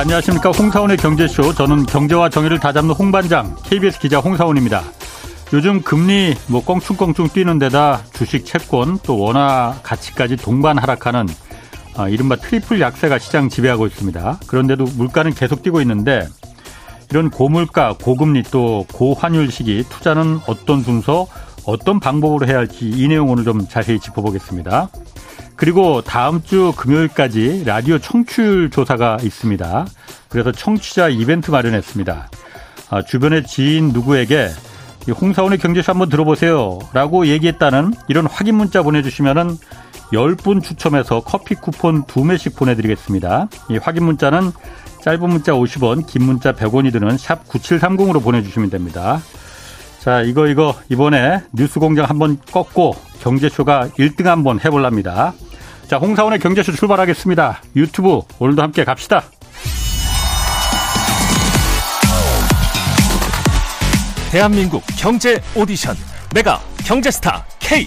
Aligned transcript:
네, 0.00 0.04
안녕하십니까. 0.04 0.50
홍사훈의 0.50 0.96
경제쇼. 0.96 1.52
저는 1.52 1.84
경제와 1.84 2.30
정의를 2.30 2.58
다잡는 2.58 2.94
홍반장, 2.94 3.54
KBS 3.64 3.98
기자 3.98 4.18
홍사훈입니다. 4.18 4.82
요즘 5.52 5.82
금리 5.82 6.34
뭐 6.48 6.64
껑충껑충 6.64 7.28
뛰는 7.28 7.58
데다 7.58 8.00
주식 8.14 8.46
채권 8.46 8.98
또 9.02 9.18
원화 9.18 9.78
가치까지 9.82 10.36
동반 10.36 10.78
하락하는 10.78 11.26
아, 11.98 12.08
이른바 12.08 12.36
트리플 12.36 12.80
약세가 12.80 13.18
시장 13.18 13.50
지배하고 13.50 13.86
있습니다. 13.86 14.40
그런데도 14.46 14.84
물가는 14.96 15.30
계속 15.34 15.62
뛰고 15.62 15.82
있는데 15.82 16.26
이런 17.10 17.28
고물가, 17.28 17.94
고금리 18.02 18.44
또 18.44 18.86
고환율 18.94 19.52
시기 19.52 19.84
투자는 19.86 20.40
어떤 20.46 20.82
순서, 20.82 21.26
어떤 21.66 22.00
방법으로 22.00 22.46
해야 22.46 22.56
할지 22.56 22.88
이 22.88 23.06
내용 23.06 23.28
오늘 23.28 23.44
좀 23.44 23.68
자세히 23.68 24.00
짚어보겠습니다. 24.00 24.88
그리고 25.56 26.02
다음 26.02 26.42
주 26.42 26.72
금요일까지 26.76 27.64
라디오 27.66 27.98
청취율 27.98 28.70
조사가 28.70 29.18
있습니다. 29.22 29.86
그래서 30.28 30.52
청취자 30.52 31.08
이벤트 31.08 31.50
마련했습니다. 31.50 32.30
아, 32.90 33.02
주변의 33.02 33.46
지인 33.46 33.88
누구에게 33.88 34.48
홍사원의 35.08 35.58
경제쇼 35.58 35.92
한번 35.92 36.08
들어보세요. 36.08 36.78
라고 36.92 37.26
얘기했다는 37.26 37.94
이런 38.08 38.26
확인 38.26 38.54
문자 38.56 38.82
보내주시면은 38.82 39.56
10분 40.12 40.62
추첨해서 40.62 41.20
커피 41.20 41.54
쿠폰 41.54 42.04
2매씩 42.04 42.56
보내드리겠습니다. 42.56 43.48
이 43.70 43.76
확인 43.76 44.04
문자는 44.04 44.52
짧은 45.02 45.28
문자 45.28 45.52
50원, 45.52 46.06
긴 46.06 46.24
문자 46.24 46.52
100원이 46.52 46.92
드는 46.92 47.16
샵 47.16 47.46
9730으로 47.48 48.22
보내주시면 48.22 48.70
됩니다. 48.70 49.20
자, 50.00 50.22
이거, 50.22 50.46
이거, 50.46 50.74
이번에 50.88 51.42
뉴스 51.52 51.78
공장 51.78 52.06
한번 52.08 52.38
꺾고 52.50 52.94
경제쇼가 53.22 53.90
1등 53.98 54.24
한번 54.24 54.58
해볼랍니다. 54.58 55.34
자, 55.88 55.98
홍사원의 55.98 56.38
경제쇼 56.38 56.72
출발하겠습니다. 56.72 57.60
유튜브 57.76 58.22
오늘도 58.38 58.62
함께 58.62 58.84
갑시다. 58.84 59.24
대한민국 64.30 64.82
경제 64.96 65.38
오디션 65.54 65.96
메가 66.34 66.60
경제스타 66.86 67.44
K 67.58 67.86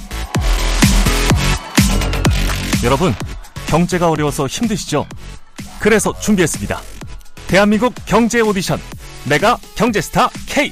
여러분 2.84 3.14
경제가 3.68 4.10
어려워서 4.10 4.46
힘드시죠? 4.46 5.08
그래서 5.80 6.14
준비했습니다. 6.20 6.80
대한민국 7.48 7.96
경제 8.06 8.42
오디션 8.42 8.78
메가 9.28 9.58
경제스타 9.76 10.30
K 10.48 10.72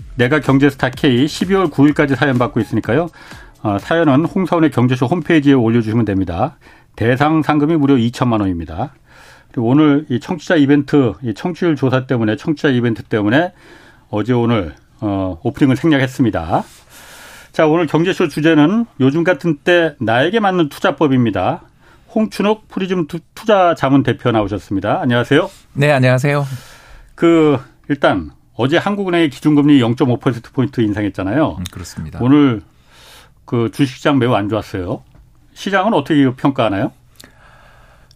내가 0.15 0.39
경제스타 0.39 0.89
K 0.89 1.25
12월 1.25 1.71
9일까지 1.71 2.15
사연 2.15 2.37
받고 2.37 2.59
있으니까요. 2.59 3.09
어, 3.63 3.77
사연은 3.79 4.25
홍사원의 4.25 4.71
경제쇼 4.71 5.05
홈페이지에 5.05 5.53
올려주시면 5.53 6.05
됩니다. 6.05 6.57
대상 6.95 7.41
상금이 7.41 7.75
무려 7.77 7.95
2천만 7.95 8.41
원입니다. 8.41 8.93
그리고 9.51 9.69
오늘 9.69 10.05
이 10.09 10.19
청취자 10.19 10.55
이벤트, 10.55 11.13
이 11.21 11.33
청취율 11.33 11.75
조사 11.75 12.05
때문에 12.07 12.35
청취자 12.35 12.69
이벤트 12.69 13.03
때문에 13.03 13.53
어제 14.09 14.33
오늘 14.33 14.75
어, 14.99 15.39
오프닝을 15.43 15.75
생략했습니다. 15.75 16.63
자, 17.51 17.67
오늘 17.67 17.85
경제쇼 17.85 18.29
주제는 18.29 18.85
요즘 18.99 19.23
같은 19.23 19.57
때 19.57 19.95
나에게 19.99 20.39
맞는 20.39 20.69
투자법입니다. 20.69 21.61
홍춘옥 22.13 22.67
프리즘 22.67 23.07
투자 23.35 23.75
자문 23.75 24.03
대표 24.03 24.31
나오셨습니다. 24.31 25.01
안녕하세요. 25.01 25.49
네, 25.73 25.91
안녕하세요. 25.91 26.45
그 27.15 27.57
일단 27.89 28.31
어제 28.61 28.77
한국은행의 28.77 29.31
기준금리 29.31 29.79
0.5%포인트 29.81 30.81
인상했잖아요. 30.81 31.55
음, 31.57 31.63
그렇습니다. 31.71 32.19
오늘 32.21 32.61
그 33.43 33.71
주식시장 33.71 34.19
매우 34.19 34.35
안 34.35 34.49
좋았어요. 34.49 35.01
시장은 35.55 35.95
어떻게 35.95 36.31
평가하나요? 36.35 36.91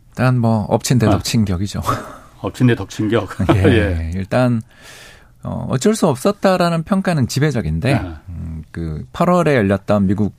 일단 0.10 0.38
뭐 0.38 0.66
엎친 0.66 1.00
데 1.00 1.08
덮친 1.08 1.42
아. 1.42 1.46
격이죠. 1.46 1.82
엎친 2.42 2.68
데 2.68 2.76
덮친 2.76 3.10
격. 3.10 3.28
예, 3.56 3.64
예. 3.64 4.12
일단 4.14 4.62
어, 5.42 5.66
어쩔 5.72 5.96
수 5.96 6.08
없었다라는 6.08 6.84
평가는 6.84 7.28
지배적인데 7.28 7.94
아. 7.96 8.22
음, 8.30 8.64
그 8.72 9.04
8월에 9.14 9.56
열렸던 9.56 10.06
미국 10.06 10.36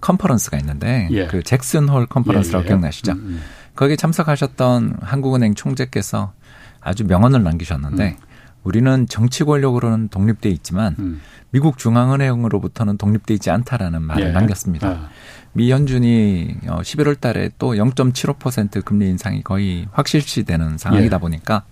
컨퍼런스가 0.00 0.56
있는데 0.58 1.08
예. 1.10 1.26
그 1.26 1.42
잭슨 1.42 1.88
홀 1.88 2.06
컨퍼런스라고 2.06 2.62
예, 2.62 2.64
예. 2.64 2.68
기억나시죠? 2.68 3.12
음, 3.12 3.18
음. 3.18 3.42
거기에 3.74 3.96
참석하셨던 3.96 4.98
한국은행 5.02 5.54
총재께서 5.54 6.32
아주 6.80 7.04
명언을 7.04 7.42
남기셨는데 7.42 8.16
음. 8.20 8.25
우리는 8.66 9.06
정치 9.06 9.44
권력으로는 9.44 10.08
독립돼 10.08 10.48
있지만 10.50 10.96
음. 10.98 11.20
미국 11.50 11.78
중앙은행으로부터는 11.78 12.98
독립돼 12.98 13.34
있지 13.34 13.48
않다라는 13.48 14.02
말을 14.02 14.26
예. 14.26 14.32
남겼습니다. 14.32 14.88
아. 14.88 15.08
미 15.52 15.70
연준이 15.70 16.56
11월 16.64 17.12
어, 17.16 17.20
달에 17.20 17.50
또 17.58 17.74
0.75% 17.74 18.84
금리 18.84 19.08
인상이 19.08 19.44
거의 19.44 19.86
확실시되는 19.92 20.78
상황이다 20.78 21.16
예. 21.16 21.20
보니까 21.20 21.62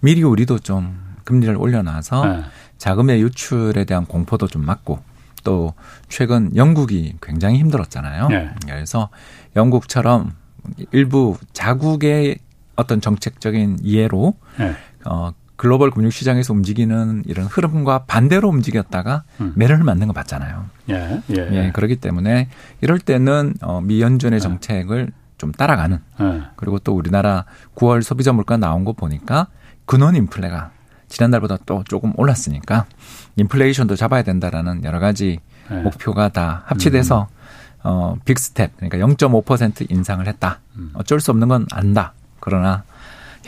미리 0.00 0.22
우리도 0.22 0.60
좀 0.60 0.98
금리를 1.24 1.54
올려놔서 1.54 2.26
네. 2.26 2.42
자금의 2.78 3.20
유출에 3.20 3.84
대한 3.84 4.06
공포도 4.06 4.46
좀 4.46 4.64
막고 4.64 5.00
또 5.44 5.74
최근 6.08 6.56
영국이 6.56 7.16
굉장히 7.20 7.58
힘들었잖아요. 7.58 8.28
네. 8.28 8.50
그래서 8.64 9.10
영국처럼 9.54 10.32
일부 10.92 11.36
자국의 11.52 12.38
어떤 12.74 13.02
정책적인 13.02 13.80
이해로 13.82 14.34
네. 14.58 14.74
어 15.04 15.32
글로벌 15.58 15.90
금융 15.90 16.10
시장에서 16.10 16.54
움직이는 16.54 17.24
이런 17.26 17.46
흐름과 17.46 18.04
반대로 18.04 18.48
움직였다가 18.48 19.24
음. 19.40 19.52
매를 19.56 19.78
맞는 19.78 20.06
거 20.06 20.12
봤잖아요. 20.12 20.66
예, 20.90 21.20
예. 21.30 21.48
예, 21.50 21.72
그렇기 21.72 21.96
때문에 21.96 22.48
이럴 22.80 23.00
때는 23.00 23.54
어, 23.60 23.80
미 23.80 24.00
연준의 24.00 24.38
네. 24.38 24.42
정책을 24.42 25.10
좀 25.36 25.50
따라가는 25.50 25.98
예. 26.20 26.42
그리고 26.54 26.78
또 26.78 26.94
우리나라 26.94 27.44
9월 27.74 28.02
소비자 28.02 28.32
물가 28.32 28.56
나온 28.56 28.84
거 28.84 28.92
보니까 28.92 29.48
근원 29.84 30.14
인플레가 30.14 30.70
지난달보다 31.08 31.58
또 31.66 31.82
조금 31.88 32.12
올랐으니까 32.16 32.86
인플레이션도 33.34 33.96
잡아야 33.96 34.22
된다라는 34.22 34.84
여러 34.84 35.00
가지 35.00 35.40
네. 35.68 35.82
목표가 35.82 36.28
다 36.28 36.62
합치돼서 36.66 37.26
음. 37.32 37.80
어 37.82 38.16
빅스텝 38.24 38.76
그러니까 38.76 38.98
0.5% 38.98 39.90
인상을 39.90 40.24
했다. 40.24 40.60
음. 40.76 40.90
어쩔 40.94 41.18
수 41.18 41.32
없는 41.32 41.48
건 41.48 41.66
안다. 41.72 42.12
그러나 42.38 42.84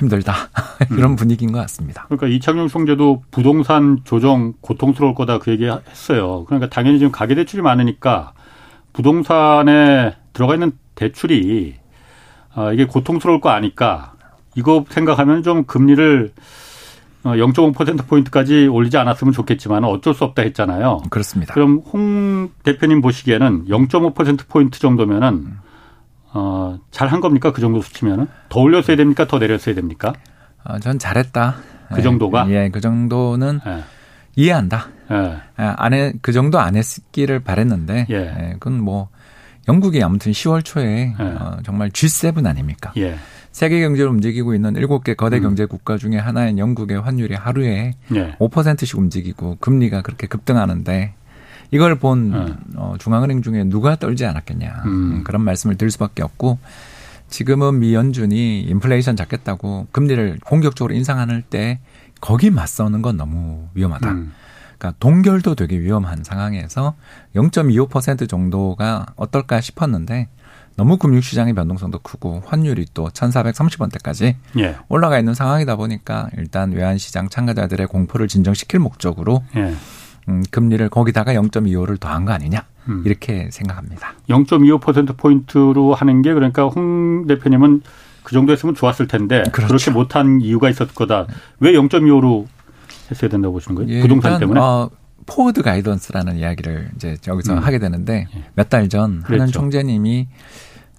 힘들다. 0.00 0.34
이런 0.90 1.12
음. 1.12 1.16
분위기인 1.16 1.52
것 1.52 1.58
같습니다. 1.60 2.04
그러니까 2.06 2.26
이창용 2.26 2.68
총재도 2.68 3.24
부동산 3.30 4.00
조정 4.04 4.54
고통스러울 4.60 5.14
거다 5.14 5.38
그 5.38 5.50
얘기 5.52 5.66
했어요. 5.66 6.44
그러니까 6.46 6.68
당연히 6.68 6.98
지금 6.98 7.12
가계 7.12 7.34
대출이 7.34 7.62
많으니까 7.62 8.32
부동산에 8.92 10.14
들어가 10.32 10.54
있는 10.54 10.72
대출이 10.94 11.76
아, 12.54 12.72
이게 12.72 12.84
고통스러울 12.84 13.40
거 13.40 13.50
아니까 13.50 14.14
이거 14.56 14.84
생각하면 14.88 15.42
좀 15.42 15.64
금리를 15.64 16.32
0.5%포인트까지 17.24 18.66
어, 18.66 18.72
올리지 18.72 18.96
않았으면 18.96 19.32
좋겠지만 19.32 19.84
어쩔 19.84 20.14
수 20.14 20.24
없다 20.24 20.42
했잖아요. 20.42 21.02
그렇습니다. 21.10 21.54
그럼 21.54 21.82
홍 21.92 22.50
대표님 22.62 23.00
보시기에는 23.02 23.66
0.5%포인트 23.66 24.80
정도면은, 24.80 25.58
어, 26.32 26.78
잘한 26.90 27.20
겁니까? 27.20 27.52
그 27.52 27.60
정도 27.60 27.80
수치면은? 27.82 28.26
더 28.48 28.60
올렸어야 28.60 28.96
됩니까? 28.96 29.26
더 29.26 29.38
내렸어야 29.38 29.74
됩니까? 29.74 30.12
어, 30.64 30.78
전 30.78 30.98
잘했다. 30.98 31.56
그 31.94 32.02
정도가? 32.02 32.48
예, 32.50 32.68
그 32.68 32.80
정도는 32.80 33.60
예. 33.66 33.82
이해한다. 34.36 34.88
예. 35.10 35.14
예. 35.14 35.74
안 35.76 35.92
해, 35.92 36.12
그 36.22 36.32
정도 36.32 36.60
안 36.60 36.76
했기를 36.76 37.40
바랬는데, 37.40 38.06
예. 38.10 38.14
예. 38.14 38.52
그건 38.60 38.80
뭐, 38.80 39.08
영국이 39.68 40.02
아무튼 40.02 40.32
10월 40.32 40.64
초에 40.64 41.14
예. 41.18 41.24
어, 41.24 41.58
정말 41.64 41.90
G7 41.90 42.46
아닙니까? 42.46 42.92
예. 42.96 43.16
세계 43.52 43.80
경제를 43.80 44.10
움직이고 44.10 44.54
있는 44.54 44.76
일곱 44.76 45.02
개 45.02 45.14
거대 45.14 45.38
음. 45.38 45.42
경제 45.42 45.66
국가 45.66 45.96
중에 45.96 46.16
하나인 46.16 46.58
영국의 46.58 47.00
환율이 47.00 47.34
하루에 47.34 47.94
예. 48.14 48.36
5%씩 48.38 48.96
움직이고 48.96 49.56
금리가 49.60 50.02
그렇게 50.02 50.28
급등하는데 50.28 51.14
이걸 51.70 51.98
본 51.98 52.32
예. 52.34 52.76
어, 52.76 52.94
중앙은행 52.98 53.42
중에 53.42 53.64
누가 53.64 53.96
떨지 53.96 54.26
않았겠냐 54.26 54.82
음. 54.86 54.88
음. 54.88 55.24
그런 55.24 55.42
말씀을 55.42 55.76
드릴 55.76 55.90
수밖에 55.90 56.22
없고 56.22 56.58
지금은 57.28 57.78
미 57.78 57.94
연준이 57.94 58.62
인플레이션 58.62 59.16
잡겠다고 59.16 59.86
금리를 59.92 60.40
공격적으로 60.44 60.94
인상할 60.94 61.42
때 61.42 61.80
거기 62.20 62.50
맞서는 62.50 63.02
건 63.02 63.16
너무 63.16 63.68
위험하다. 63.74 64.10
음. 64.10 64.32
그러니까 64.78 64.96
동결도 64.98 65.54
되게 65.54 65.78
위험한 65.78 66.24
상황에서 66.24 66.94
0.25% 67.34 68.28
정도가 68.28 69.06
어떨까 69.16 69.60
싶었는데 69.60 70.28
너무 70.76 70.96
금융 70.96 71.20
시장의 71.20 71.52
변동성도 71.54 71.98
크고 71.98 72.42
환율이 72.46 72.86
또 72.94 73.08
1,430원대까지 73.10 74.36
예. 74.58 74.76
올라가 74.88 75.18
있는 75.18 75.34
상황이다 75.34 75.76
보니까 75.76 76.30
일단 76.38 76.72
외환 76.72 76.96
시장 76.96 77.28
참가자들의 77.28 77.86
공포를 77.88 78.28
진정시킬 78.28 78.80
목적으로 78.80 79.44
예. 79.56 79.74
음, 80.28 80.42
금리를 80.50 80.88
거기다가 80.88 81.32
0.25를 81.34 81.98
더한 81.98 82.24
거 82.24 82.32
아니냐 82.32 82.64
음. 82.88 83.02
이렇게 83.04 83.48
생각합니다. 83.50 84.14
0.25% 84.28 85.16
포인트로 85.16 85.94
하는 85.94 86.22
게 86.22 86.32
그러니까 86.34 86.66
홍 86.66 87.26
대표님은 87.26 87.82
그 88.22 88.32
정도 88.32 88.52
했으면 88.52 88.74
좋았을 88.74 89.08
텐데 89.08 89.42
그렇죠. 89.52 89.68
그렇게 89.68 89.90
못한 89.90 90.40
이유가 90.40 90.68
있었을 90.68 90.94
거다. 90.94 91.26
왜 91.58 91.72
0.25로 91.72 92.46
했어야 93.10 93.30
된다고 93.30 93.54
보시는 93.54 93.74
거예요? 93.74 93.90
예, 93.90 94.00
부동산 94.02 94.38
때문에? 94.38 94.60
어, 94.60 94.90
포워드 95.26 95.62
가이던스라는 95.62 96.36
이야기를 96.38 96.90
이제 96.96 97.16
여기서 97.26 97.54
음. 97.54 97.58
하게 97.58 97.78
되는데 97.78 98.26
예. 98.34 98.44
몇달 98.54 98.88
전 98.88 99.22
하는 99.24 99.46
총재님이 99.46 100.28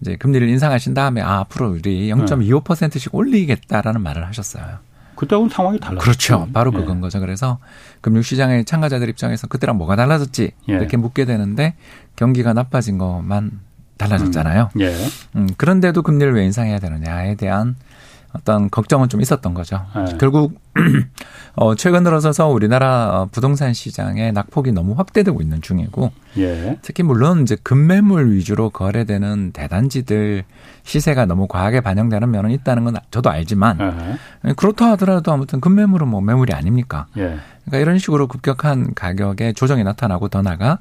이제 0.02 0.16
금리를 0.16 0.48
인상하신 0.50 0.94
다음에 0.94 1.22
아, 1.22 1.40
앞으로 1.40 1.72
우리 1.72 2.10
0.25%씩 2.10 3.14
올리겠다라는 3.14 4.02
말을 4.02 4.26
하셨어요. 4.28 4.80
그때하고는 5.22 5.52
상황이 5.52 5.80
달라졌죠. 5.80 6.04
그렇죠. 6.04 6.48
바로 6.52 6.72
예. 6.74 6.80
그건 6.80 6.98
예. 6.98 7.02
거죠. 7.02 7.20
그래서 7.20 7.60
금융시장의 8.02 8.66
참가자들 8.66 9.08
입장에서 9.08 9.46
그때랑 9.46 9.78
뭐가 9.78 9.96
달라졌지 9.96 10.52
예. 10.70 10.74
이렇게 10.74 10.98
묻게 10.98 11.26
되는데 11.26 11.76
경기가 12.16 12.54
나빠진 12.54 12.98
것만 12.98 13.60
달라졌잖아요. 13.98 14.72
음. 14.76 14.82
예. 14.82 14.96
음, 15.36 15.48
그런데도 15.58 16.02
금리를 16.02 16.34
왜 16.34 16.44
인상해야 16.46 16.80
되느냐에 16.80 17.36
대한 17.36 17.76
어떤 18.34 18.70
걱정은 18.70 19.10
좀 19.10 19.22
있었던 19.22 19.54
거죠. 19.54 19.86
네. 19.96 20.18
결국 20.20 20.60
어 21.56 21.76
최근 21.76 22.04
들어서서 22.04 22.48
우리나라 22.48 23.10
어, 23.10 23.30
부동산 23.30 23.74
시장의 23.74 24.32
낙폭이 24.32 24.72
너무 24.72 24.94
확대되고 24.94 25.42
있는 25.42 25.62
중이고 25.62 26.12
예. 26.38 26.78
특히 26.82 27.04
물론 27.04 27.42
이제 27.42 27.58
급매물 27.62 28.32
위주로 28.32 28.70
거래되는 28.70 29.52
대단지들 29.52 30.46
시세가 30.84 31.26
너무 31.26 31.48
과하게 31.48 31.82
반영되는 31.82 32.32
면은 32.32 32.52
있다는 32.52 32.86
건 32.86 32.96
저도 33.12 33.30
알지만 33.30 33.78
uh-huh. 33.78 34.56
그렇다 34.56 34.92
하더라도 34.92 35.34
아무튼 35.34 35.60
급매물은 35.60 36.08
뭐 36.08 36.22
매물이 36.22 36.54
아닙니까? 36.54 37.08
예. 37.18 37.38
그러니까 37.66 37.78
이런 37.80 37.98
식으로 37.98 38.28
급격한 38.28 38.94
가격의 38.96 39.54
조정이 39.54 39.84
나타나고 39.84 40.30
더 40.30 40.42
나가 40.42 40.80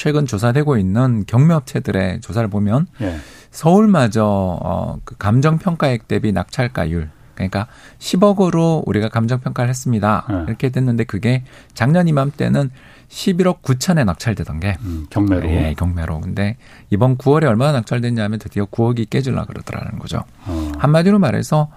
최근 0.00 0.24
조사되고 0.24 0.78
있는 0.78 1.24
경매업체들의 1.26 2.22
조사를 2.22 2.48
보면 2.48 2.86
예. 3.02 3.16
서울마저 3.50 4.24
어, 4.24 4.96
그 5.04 5.14
감정평가액 5.18 6.08
대비 6.08 6.32
낙찰가율 6.32 7.10
그러니까 7.34 7.66
10억으로 7.98 8.82
우리가 8.86 9.10
감정평가를 9.10 9.68
했습니다. 9.68 10.26
예. 10.30 10.44
이렇게 10.48 10.70
됐는데 10.70 11.04
그게 11.04 11.44
작년 11.74 12.08
이맘때는 12.08 12.70
11억 13.10 13.60
9천에 13.60 14.06
낙찰되던 14.06 14.60
게 14.60 14.78
음, 14.80 15.04
경매로 15.10 15.50
예, 15.50 15.74
경매로. 15.76 16.20
근데 16.20 16.56
이번 16.88 17.18
9월에 17.18 17.44
얼마나 17.44 17.72
낙찰됐냐면 17.72 18.38
드디어 18.38 18.64
9억이 18.64 19.10
깨질라 19.10 19.44
그러더라는 19.44 19.98
거죠. 19.98 20.24
어. 20.46 20.72
한마디로 20.78 21.18
말해서 21.18 21.70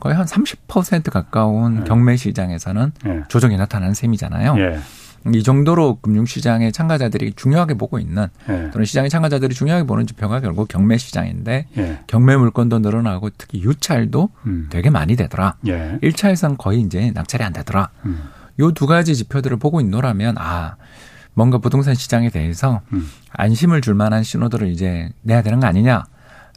거의 0.00 0.16
한 0.16 0.24
30% 0.24 1.10
가까운 1.10 1.80
예. 1.82 1.84
경매 1.84 2.16
시장에서는 2.16 2.92
예. 3.04 3.22
조정이 3.28 3.58
나타나는 3.58 3.92
셈이잖아요. 3.92 4.58
예. 5.26 5.38
이 5.38 5.42
정도로 5.42 5.98
금융시장의 6.00 6.72
참가자들이 6.72 7.32
중요하게 7.34 7.74
보고 7.74 7.98
있는 7.98 8.28
예. 8.48 8.70
또는 8.70 8.84
시장의 8.84 9.10
참가자들이 9.10 9.54
중요하게 9.54 9.86
보는 9.86 10.06
지표가 10.06 10.40
결국 10.40 10.68
경매 10.68 10.98
시장인데 10.98 11.66
예. 11.76 12.00
경매 12.06 12.36
물건도 12.36 12.78
늘어나고 12.80 13.30
특히 13.36 13.62
유찰도 13.62 14.30
음. 14.46 14.66
되게 14.70 14.90
많이 14.90 15.16
되더라. 15.16 15.56
예. 15.66 15.98
1차에선 16.02 16.56
거의 16.58 16.80
이제 16.80 17.10
낙찰이 17.14 17.44
안 17.44 17.52
되더라. 17.52 17.90
음. 18.06 18.22
요두 18.60 18.86
가지 18.86 19.14
지표들을 19.14 19.56
보고 19.58 19.80
있노라면 19.80 20.36
아 20.38 20.76
뭔가 21.34 21.58
부동산 21.58 21.94
시장에 21.94 22.30
대해서 22.30 22.80
음. 22.92 23.08
안심을 23.30 23.80
줄 23.80 23.94
만한 23.94 24.22
신호들을 24.24 24.68
이제 24.68 25.10
내야 25.22 25.42
되는 25.42 25.60
거 25.60 25.66
아니냐. 25.66 26.04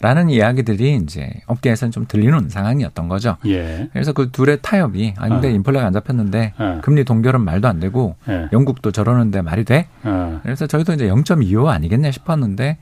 라는 0.02 0.30
이야기들이 0.30 0.96
이제 0.98 1.30
업계에서는 1.46 1.92
좀 1.92 2.06
들리는 2.08 2.50
상황이었던 2.50 3.08
거죠. 3.08 3.38
예. 3.46 3.88
그래서 3.94 4.14
그 4.14 4.32
둘의 4.32 4.60
타협이 4.62 5.14
아 5.18 5.30
근데 5.30 5.48
어. 5.48 5.52
인플레가 5.52 5.86
안 5.86 5.94
잡혔는데 5.94 6.54
어. 6.58 6.80
금리 6.84 7.04
동결은 7.04 7.42
말도 7.42 7.68
안 7.68 7.80
되고 7.80 8.16
예. 8.28 8.48
영국도 8.52 8.92
저러는데 8.92 9.42
말이 9.42 9.64
돼? 9.64 9.88
어. 10.04 10.40
그래서 10.44 10.68
저희도 10.68 10.94
이제 10.94 11.08
0.25 11.08 11.68
아니겠냐 11.68 12.12
싶었는데 12.12 12.78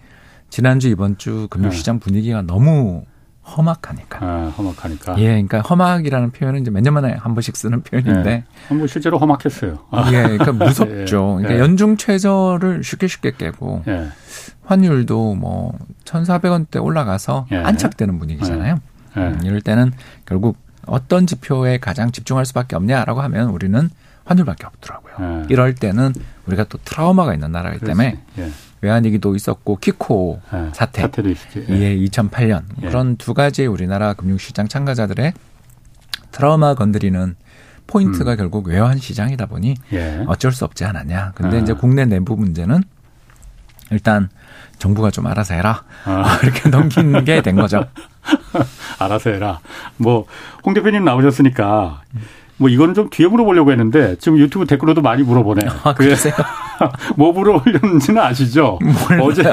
지난주 0.50 0.88
이번 0.88 1.18
주 1.18 1.48
금융시장 1.50 1.98
어. 1.98 2.00
분위기가 2.00 2.42
너무 2.42 3.04
험악하니까. 3.58 4.20
아, 4.26 4.54
험악하니까. 4.58 5.16
예, 5.20 5.28
그러니까 5.30 5.60
험악이라는 5.62 6.32
표현은 6.32 6.62
이제 6.62 6.72
몇 6.72 6.82
년 6.82 6.94
만에 6.94 7.14
한 7.14 7.34
번씩 7.36 7.56
쓰는 7.56 7.82
표현인데. 7.82 8.30
예. 8.32 8.44
한번 8.68 8.88
실제로 8.88 9.18
험악했어요. 9.18 9.80
예, 10.12 10.24
그러니까 10.38 10.52
무섭죠. 10.54 11.38
예. 11.40 11.44
그러니까 11.44 11.54
예. 11.56 11.60
연중 11.60 11.98
최저를 11.98 12.84
쉽게 12.84 13.08
쉽게 13.08 13.32
깨고 13.38 13.84
예. 13.88 14.08
환율도 14.66 15.36
뭐 15.36 15.78
1,400원대 16.06 16.84
올라가서 16.84 17.48
예. 17.52 17.58
안착되는 17.58 18.20
분위기잖아요. 18.20 18.80
예. 19.18 19.20
음, 19.22 19.40
이럴 19.44 19.62
때는 19.62 19.92
결국 20.26 20.58
어떤 20.86 21.28
지표에 21.28 21.78
가장 21.80 22.12
집중할 22.12 22.46
수밖에 22.46 22.76
없냐라고 22.76 23.22
하면 23.22 23.50
우리는 23.50 23.90
환율밖에 24.26 24.66
없더라고요. 24.68 25.44
이럴 25.50 25.74
때는 25.76 26.14
우리가 26.46 26.66
또 26.66 26.78
트라우마가 26.86 27.34
있는 27.34 27.52
나라이기 27.52 27.84
때문에 27.86 28.20
외환위기도 28.82 29.36
있었고 29.36 29.78
키코 29.78 30.42
네, 30.52 30.70
사태, 30.74 31.02
사태도 31.02 31.30
있었지. 31.30 31.66
예, 31.70 31.96
2008년 31.98 32.64
예. 32.82 32.88
그런 32.88 33.18
두 33.18 33.34
가지 33.34 33.66
우리나라 33.66 34.14
금융시장 34.14 34.68
참가자들의 34.68 35.34
트라우마 36.32 36.76
건드리는 36.76 37.36
포인트가 37.88 38.34
음. 38.34 38.38
결국 38.38 38.68
외환 38.68 38.98
시장이다 38.98 39.48
보니 39.48 39.76
예. 39.94 40.24
어쩔 40.28 40.52
수 40.52 40.64
없지 40.66 40.86
않았냐. 40.86 41.34
근데 41.36 41.58
아. 41.58 41.60
이제 41.60 41.74
국내 41.74 42.06
내부 42.06 42.36
문제는 42.36 42.84
일단 43.92 44.30
정부가 44.78 45.10
좀 45.12 45.26
알아서 45.28 45.56
해라. 45.56 45.84
아. 46.06 46.40
이렇게 46.44 46.70
넘긴 46.70 47.26
게 47.26 47.42
된 47.42 47.56
거죠. 47.56 47.86
알아서 49.00 49.32
해라. 49.32 49.60
뭐, 49.98 50.26
홍 50.64 50.74
대표님 50.74 51.04
나오셨으니까 51.04 52.04
뭐 52.60 52.70
이거는 52.70 52.94
좀 52.94 53.10
뒤에 53.10 53.28
물어보려고 53.28 53.72
했는데 53.72 54.16
지금 54.20 54.38
유튜브 54.38 54.66
댓글로도 54.66 55.02
많이 55.02 55.24
물어보네요. 55.24 55.72
아, 55.84 55.94
그러세요? 55.94 56.34
뭐 57.16 57.32
물어보려는지는 57.32 58.22
아시죠? 58.22 58.78
몰라요. 58.82 59.24
어제 59.24 59.44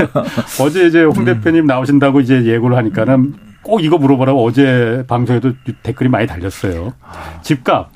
어제 0.60 0.86
이제 0.86 1.04
홍 1.04 1.18
음. 1.20 1.24
대표님 1.24 1.64
음. 1.64 1.66
나오신다고 1.66 2.20
이제 2.20 2.44
예고를 2.44 2.76
하니까는 2.76 3.34
꼭 3.62 3.82
이거 3.82 3.96
물어보라고 3.96 4.44
어제 4.44 5.04
방송에도 5.08 5.52
댓글이 5.82 6.10
많이 6.10 6.26
달렸어요. 6.26 6.92
집값. 7.42 7.90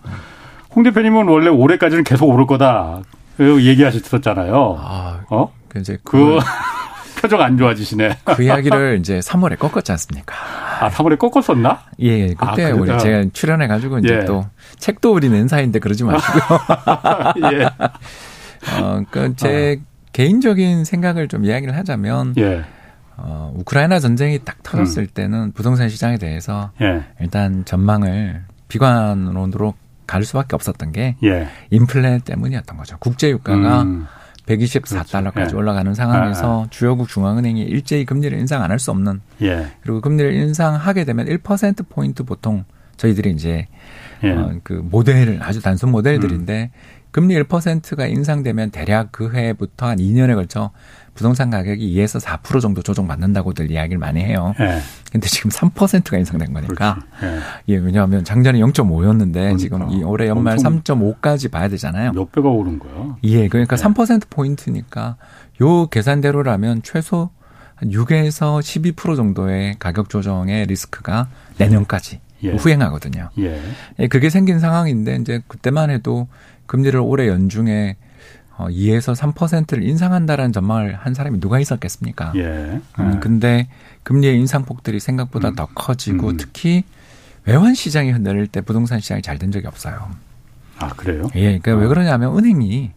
홍 0.74 0.84
대표님은 0.84 1.26
원래 1.26 1.48
올해까지는 1.48 2.04
계속 2.04 2.26
오를 2.28 2.46
거다. 2.46 3.02
얘기하셨었잖아요. 3.40 4.76
아, 4.78 5.20
어? 5.30 5.52
그 5.68 5.78
이제 5.80 5.98
그 6.04 6.38
표정 7.20 7.40
안 7.40 7.58
좋아지시네. 7.58 8.18
그 8.24 8.42
이야기를 8.42 8.98
이제 9.00 9.18
3월에 9.18 9.58
꺾었지 9.58 9.92
않습니까? 9.92 10.34
아, 10.80 10.88
3월에 10.88 11.18
꺾었었나? 11.18 11.82
예, 12.02 12.08
예. 12.08 12.34
그때 12.34 12.70
아, 12.70 12.74
우리 12.74 12.98
제가 12.98 13.24
출연해 13.32 13.66
가지고 13.66 13.98
이제 13.98 14.20
예. 14.20 14.24
또 14.24 14.46
책도 14.80 15.12
우리 15.12 15.28
는사인데 15.28 15.78
그러지 15.78 16.04
마시고요. 16.04 16.42
예. 17.52 17.64
어, 18.80 19.02
그제 19.10 19.78
어. 19.80 19.84
개인적인 20.12 20.84
생각을 20.84 21.28
좀 21.28 21.44
이야기를 21.44 21.76
하자면 21.76 22.34
예. 22.38 22.64
어, 23.16 23.52
우크라이나 23.56 24.00
전쟁이 24.00 24.38
딱 24.44 24.62
터졌을 24.62 25.04
음. 25.04 25.08
때는 25.14 25.52
부동산 25.52 25.88
시장에 25.88 26.16
대해서 26.18 26.70
예. 26.80 27.04
일단 27.20 27.64
전망을 27.64 28.42
비관론으로 28.68 29.74
갈 30.06 30.24
수밖에 30.24 30.56
없었던 30.56 30.92
게 30.92 31.16
예. 31.22 31.48
인플레 31.70 32.20
때문이었던 32.24 32.76
거죠. 32.76 32.96
국제 32.98 33.30
유가가 33.30 33.82
음. 33.82 34.06
124달러까지 34.46 35.34
그렇죠. 35.34 35.56
예. 35.56 35.58
올라가는 35.60 35.94
상황에서 35.94 36.62
아, 36.62 36.64
아. 36.64 36.66
주요국 36.70 37.08
중앙은행이 37.08 37.62
일제히 37.62 38.04
금리를 38.04 38.36
인상 38.38 38.62
안 38.62 38.70
할 38.70 38.78
수 38.80 38.90
없는 38.90 39.20
예. 39.42 39.68
그리고 39.82 40.00
금리를 40.00 40.32
인상하게 40.32 41.04
되면 41.04 41.26
1% 41.26 41.88
포인트 41.88 42.24
보통 42.24 42.64
저희들이 42.96 43.30
이제 43.30 43.66
예. 44.24 44.30
어, 44.30 44.54
그 44.62 44.72
모델을 44.72 45.40
아주 45.42 45.60
단순 45.60 45.90
모델들인데 45.90 46.70
음. 46.72 47.00
금리 47.10 47.34
1%가 47.42 48.06
인상되면 48.06 48.70
대략 48.70 49.08
그 49.10 49.34
해부터 49.34 49.86
한 49.86 49.98
2년에 49.98 50.34
걸쳐 50.34 50.70
부동산 51.14 51.50
가격이 51.50 51.94
2에서 51.94 52.20
4% 52.20 52.60
정도 52.60 52.82
조정받는다고들 52.82 53.70
이야기를 53.70 53.98
많이 53.98 54.20
해요. 54.20 54.54
예. 54.60 54.78
근데 55.10 55.28
지금 55.28 55.50
3%가 55.50 56.16
인상된 56.16 56.52
거니까. 56.52 57.00
예. 57.22 57.74
예. 57.74 57.76
왜냐하면 57.76 58.24
작년에 58.24 58.60
0.5였는데 58.60 59.32
그러니까. 59.32 59.58
지금 59.58 59.90
이 59.90 60.02
올해 60.04 60.28
연말 60.28 60.56
3.5까지 60.56 61.50
봐야 61.50 61.68
되잖아요. 61.68 62.12
몇 62.12 62.30
배가 62.30 62.48
오른 62.48 62.78
거야? 62.78 63.16
예. 63.24 63.48
그러니까 63.48 63.76
예. 63.76 63.82
3% 63.82 64.30
포인트니까 64.30 65.16
요 65.60 65.86
계산대로라면 65.88 66.82
최소 66.82 67.30
한 67.74 67.90
6에서 67.90 68.60
12% 68.60 69.16
정도의 69.16 69.76
가격 69.78 70.08
조정의 70.08 70.66
리스크가 70.66 71.28
내년까지 71.58 72.20
예. 72.42 72.52
후행하거든요. 72.52 73.30
예. 73.38 73.60
예. 73.98 74.08
그게 74.08 74.30
생긴 74.30 74.58
상황인데 74.60 75.16
이제 75.16 75.40
그때만 75.48 75.90
해도 75.90 76.28
금리를 76.66 76.98
올해 77.00 77.28
연중에 77.28 77.96
어 78.56 78.68
2에서 78.68 79.14
3%를 79.16 79.82
인상한다라는 79.82 80.52
전망을 80.52 80.94
한 80.94 81.14
사람이 81.14 81.40
누가 81.40 81.58
있었겠습니까? 81.60 82.32
예. 82.36 82.80
음, 82.98 83.20
근데 83.20 83.68
금리의 84.02 84.36
인상폭들이 84.38 85.00
생각보다 85.00 85.48
음. 85.50 85.54
더 85.54 85.66
커지고 85.74 86.28
음. 86.30 86.36
특히 86.36 86.84
외환 87.46 87.74
시장이 87.74 88.10
흔들릴 88.10 88.46
때 88.48 88.60
부동산 88.60 89.00
시장이 89.00 89.22
잘 89.22 89.38
된 89.38 89.50
적이 89.50 89.66
없어요. 89.66 90.10
아 90.78 90.88
그래요? 90.90 91.28
예, 91.34 91.58
그러니까 91.58 91.72
어. 91.72 91.76
왜 91.76 91.86
그러냐면 91.88 92.36
은행이 92.38 92.90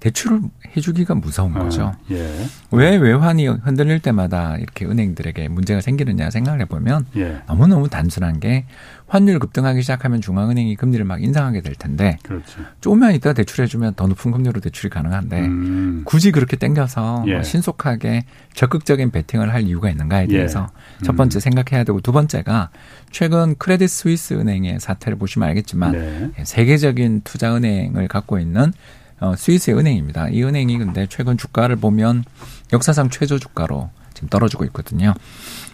대출을 0.00 0.40
해주기가 0.76 1.14
무서운 1.14 1.54
아, 1.56 1.60
거죠. 1.60 1.94
예. 2.10 2.26
왜 2.70 2.96
외환이 2.96 3.46
흔들릴 3.46 4.00
때마다 4.00 4.56
이렇게 4.56 4.86
은행들에게 4.86 5.48
문제가 5.48 5.80
생기느냐 5.82 6.30
생각을 6.30 6.60
해보면 6.62 7.06
예. 7.16 7.42
너무너무 7.46 7.88
단순한 7.88 8.40
게 8.40 8.64
환율 9.06 9.38
급등하기 9.38 9.82
시작하면 9.82 10.20
중앙은행이 10.20 10.76
금리를 10.76 11.04
막 11.04 11.22
인상하게 11.22 11.60
될 11.60 11.74
텐데 11.74 12.16
그렇죠. 12.22 12.60
조금만 12.80 13.14
있다 13.14 13.34
대출해주면 13.34 13.94
더 13.94 14.06
높은 14.06 14.30
금리로 14.30 14.60
대출이 14.60 14.88
가능한데 14.88 15.40
음. 15.40 16.02
굳이 16.06 16.32
그렇게 16.32 16.56
땡겨서 16.56 17.24
예. 17.26 17.42
신속하게 17.42 18.24
적극적인 18.54 19.10
베팅을 19.10 19.52
할 19.52 19.62
이유가 19.62 19.90
있는가에 19.90 20.24
예. 20.24 20.26
대해서 20.28 20.68
예. 21.00 21.04
첫 21.04 21.16
번째 21.16 21.40
생각해야 21.40 21.84
되고 21.84 22.00
두 22.00 22.12
번째가 22.12 22.70
최근 23.10 23.54
크레딧 23.58 23.90
스위스 23.90 24.34
은행의 24.34 24.80
사태를 24.80 25.18
보시면 25.18 25.48
알겠지만 25.50 25.92
네. 25.92 26.30
세계적인 26.44 27.22
투자 27.24 27.54
은행을 27.54 28.08
갖고 28.08 28.38
있는 28.38 28.72
어, 29.20 29.36
스위스의 29.36 29.76
은행입니다. 29.76 30.30
이 30.30 30.42
은행이 30.42 30.78
근데 30.78 31.06
최근 31.08 31.36
주가를 31.36 31.76
보면 31.76 32.24
역사상 32.72 33.10
최저 33.10 33.38
주가로 33.38 33.90
지금 34.14 34.28
떨어지고 34.28 34.64
있거든요. 34.66 35.14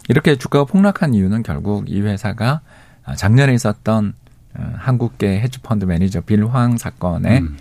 이렇게 0.08 0.36
주가가 0.36 0.64
폭락한 0.64 1.14
이유는 1.14 1.42
결국 1.42 1.88
이 1.88 2.00
회사가 2.00 2.60
작년에 3.16 3.54
있었던 3.54 4.14
어, 4.54 4.72
한국계 4.76 5.40
헤지펀드 5.40 5.84
매니저 5.84 6.22
빌황 6.22 6.76
사건의 6.76 7.40
음. 7.40 7.56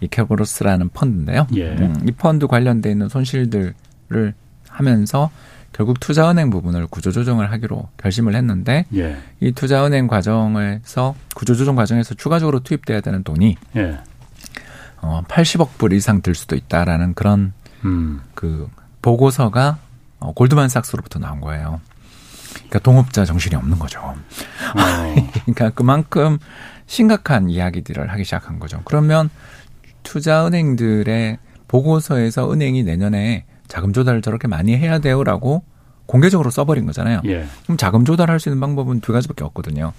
아케고스라는 0.00 0.90
펀드인데요. 0.90 1.46
예. 1.54 1.70
음, 1.70 1.96
이 2.06 2.12
펀드 2.12 2.46
관련돼 2.46 2.90
있는 2.90 3.08
손실들을 3.08 4.34
하면서 4.68 5.30
결국 5.72 6.00
투자은행 6.00 6.50
부분을 6.50 6.86
구조조정을 6.86 7.50
하기로 7.52 7.88
결심을 7.96 8.34
했는데 8.34 8.84
예. 8.94 9.16
이 9.40 9.52
투자은행 9.52 10.06
과정에서 10.06 11.14
구조조정 11.34 11.76
과정에서 11.76 12.14
추가적으로 12.14 12.60
투입돼야 12.60 13.00
되는 13.00 13.22
돈이 13.22 13.56
예. 13.76 13.98
어, 15.06 15.22
80억 15.28 15.78
불 15.78 15.92
이상 15.92 16.20
들 16.20 16.34
수도 16.34 16.56
있다라는 16.56 17.14
그런 17.14 17.52
음. 17.84 18.20
그 18.34 18.68
보고서가 19.02 19.78
어, 20.18 20.32
골드만삭스로부터 20.32 21.20
나온 21.20 21.40
거예요. 21.40 21.80
그러니까 22.54 22.78
동업자 22.80 23.24
정신이 23.24 23.54
없는 23.54 23.78
거죠. 23.78 24.00
어. 24.00 24.14
그러니까 25.44 25.70
그만큼 25.70 26.38
심각한 26.86 27.48
이야기들을 27.50 28.10
하기 28.10 28.24
시작한 28.24 28.58
거죠. 28.58 28.80
그러면 28.84 29.30
투자 30.02 30.46
은행들의 30.46 31.38
보고서에서 31.68 32.52
은행이 32.52 32.82
내년에 32.82 33.44
자금 33.68 33.92
조달을 33.92 34.22
저렇게 34.22 34.48
많이 34.48 34.76
해야 34.76 34.98
돼요라고 34.98 35.64
공개적으로 36.06 36.50
써버린 36.50 36.86
거잖아요. 36.86 37.20
예. 37.26 37.46
그럼 37.64 37.76
자금 37.76 38.04
조달할 38.04 38.38
수 38.38 38.48
있는 38.48 38.60
방법은 38.60 39.00
두 39.00 39.12
가지밖에 39.12 39.44
없거든요. 39.44 39.92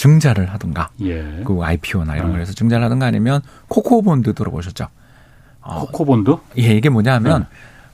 증자를 0.00 0.50
하든가, 0.54 0.88
예. 1.02 1.42
그 1.44 1.62
IPO나 1.62 2.16
이런 2.16 2.30
걸 2.30 2.38
어. 2.38 2.40
해서 2.40 2.54
증자를 2.54 2.82
하든가 2.86 3.04
아니면 3.04 3.42
코코 3.68 4.00
본드 4.00 4.32
들어보셨죠? 4.32 4.86
어, 5.60 5.80
코코 5.80 6.06
본드? 6.06 6.36
예, 6.56 6.74
이게 6.74 6.88
뭐냐면 6.88 7.40
네. 7.42 7.46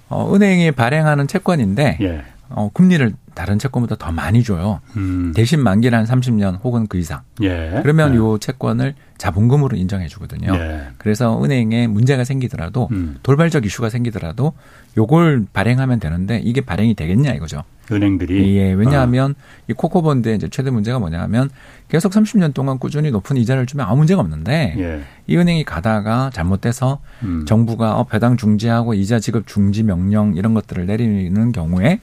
어, 0.09 0.33
은행이 0.33 0.71
발행하는 0.71 1.27
채권인데 1.27 1.99
예. 2.01 2.23
어, 2.49 2.71
금리를 2.73 3.13
다른 3.35 3.59
채권보다 3.59 3.97
더 3.97 4.13
많이 4.13 4.45
줘요. 4.45 4.81
음. 4.97 5.33
대신 5.35 5.61
만기는 5.61 5.99
한 5.99 6.07
30년 6.07 6.63
혹은 6.63 6.87
그 6.87 6.97
이상. 6.97 7.23
예. 7.43 7.81
그러면 7.83 8.13
예. 8.13 8.19
요 8.19 8.39
채권을 8.39 8.95
자본금으로 9.19 9.77
인정해 9.77 10.07
주거든요. 10.07 10.55
예. 10.55 10.87
그래서 10.99 11.43
은행에 11.43 11.89
문제가 11.89 12.23
생기더라도 12.23 12.89
음. 12.93 13.17
돌발적 13.25 13.67
이슈가 13.67 13.89
생기더라도 13.91 14.53
요걸 14.97 15.47
발행하면 15.53 16.01
되는데 16.01 16.41
이게 16.43 16.61
발행이 16.61 16.95
되겠냐 16.95 17.33
이거죠. 17.33 17.65
은행들이 17.91 18.57
예, 18.57 18.73
왜냐하면 18.73 19.33
어. 19.33 19.35
이 19.69 19.73
코코본드의 19.73 20.37
이제 20.37 20.49
최대 20.49 20.71
문제가 20.71 20.99
뭐냐면 20.99 21.51
계속 21.89 22.11
30년 22.11 22.53
동안 22.53 22.79
꾸준히 22.79 23.11
높은 23.11 23.37
이자를 23.37 23.67
주면 23.67 23.87
아무 23.87 23.99
문제가 23.99 24.21
없는데 24.21 24.75
예. 24.79 25.03
이 25.27 25.37
은행이 25.37 25.65
가다가 25.65 26.31
잘못돼서 26.33 26.99
음. 27.23 27.45
정부가 27.47 27.99
어, 27.99 28.05
배당 28.05 28.37
중지하고 28.37 28.95
이자 28.95 29.21
지급 29.21 29.47
중지 29.47 29.85
명령 29.85 30.35
이런 30.35 30.55
것들을 30.55 30.87
내리는 30.87 31.53
경우에 31.53 32.01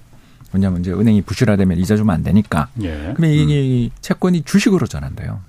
왜냐하면 0.54 0.82
이제 0.82 0.92
은행이 0.92 1.24
부실화되면 1.24 1.80
이자 1.80 1.98
주면 1.98 2.16
안 2.16 2.24
되니까. 2.24 2.70
예. 2.84 3.14
그러면 3.16 3.32
이 3.32 3.92
음. 3.92 3.98
채권이 4.02 4.44
주식으로 4.44 4.88
전환돼요. 4.88 5.40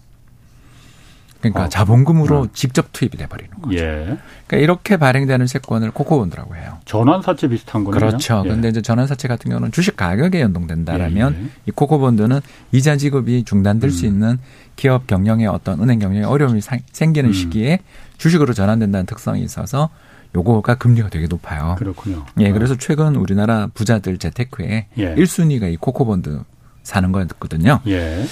그러니까 1.50 1.64
어. 1.64 1.68
자본금으로 1.68 2.42
음. 2.42 2.48
직접 2.52 2.92
투입이 2.92 3.16
돼버리는 3.16 3.50
거죠. 3.60 3.76
예. 3.76 4.16
그러니까 4.46 4.56
이렇게 4.56 4.96
발행되는 4.96 5.46
채권을 5.46 5.90
코코본드라고 5.90 6.56
해요. 6.56 6.78
전환사채 6.84 7.48
비슷한 7.48 7.84
거네요. 7.84 7.98
그렇죠. 7.98 8.38
예. 8.44 8.48
그런데 8.48 8.68
이제 8.68 8.80
전환사채 8.82 9.28
같은 9.28 9.50
경우는 9.50 9.72
주식 9.72 9.96
가격에 9.96 10.40
연동된다라면 10.40 11.34
예. 11.34 11.44
예. 11.44 11.48
이 11.66 11.70
코코본드는 11.70 12.40
이자 12.72 12.96
지급이 12.96 13.44
중단될 13.44 13.88
음. 13.88 13.92
수 13.92 14.06
있는 14.06 14.38
기업 14.76 15.06
경영에 15.06 15.46
어떤 15.46 15.80
은행 15.80 15.98
경영에 15.98 16.24
어려움이 16.24 16.60
생기는 16.92 17.30
음. 17.30 17.32
시기에 17.32 17.80
주식으로 18.18 18.54
전환된다는 18.54 19.06
특성이 19.06 19.42
있어서 19.42 19.90
요거가 20.34 20.74
금리가 20.76 21.10
되게 21.10 21.26
높아요. 21.26 21.76
그렇군요. 21.78 22.26
예, 22.40 22.50
그래서 22.50 22.76
최근 22.76 23.14
우리나라 23.14 23.68
부자들 23.72 24.18
재테크에 24.18 24.88
예. 24.98 25.14
1순위가 25.14 25.72
이 25.72 25.76
코코본드 25.76 26.42
사는 26.82 27.12
거였거든요. 27.12 27.80
예. 27.86 28.24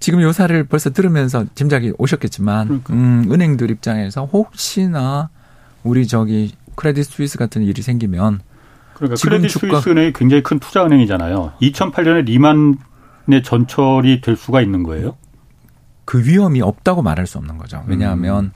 지금 0.00 0.22
요 0.22 0.32
사를 0.32 0.64
벌써 0.64 0.90
들으면서 0.90 1.44
짐작이 1.54 1.92
오셨겠지만 1.98 2.66
그러니까. 2.66 2.94
음, 2.94 3.28
은행들 3.30 3.70
입장에서 3.70 4.24
혹시나 4.24 5.30
우리 5.82 6.06
저기 6.06 6.54
크레딧 6.76 7.04
스위스 7.04 7.38
같은 7.38 7.62
일이 7.62 7.82
생기면 7.82 8.40
그러니까 8.94 9.16
크레딧 9.20 9.50
스위스 9.50 9.88
은행이 9.88 10.12
굉장히 10.12 10.42
큰 10.42 10.58
투자 10.58 10.84
은행이잖아요. 10.84 11.52
2008년에 11.60 12.24
리만의 12.24 13.42
전철이 13.42 14.20
될 14.20 14.36
수가 14.36 14.62
있는 14.62 14.82
거예요? 14.82 15.16
그 16.04 16.24
위험이 16.24 16.62
없다고 16.62 17.02
말할 17.02 17.26
수 17.26 17.38
없는 17.38 17.58
거죠. 17.58 17.84
왜냐하면 17.86 18.46
음. 18.46 18.52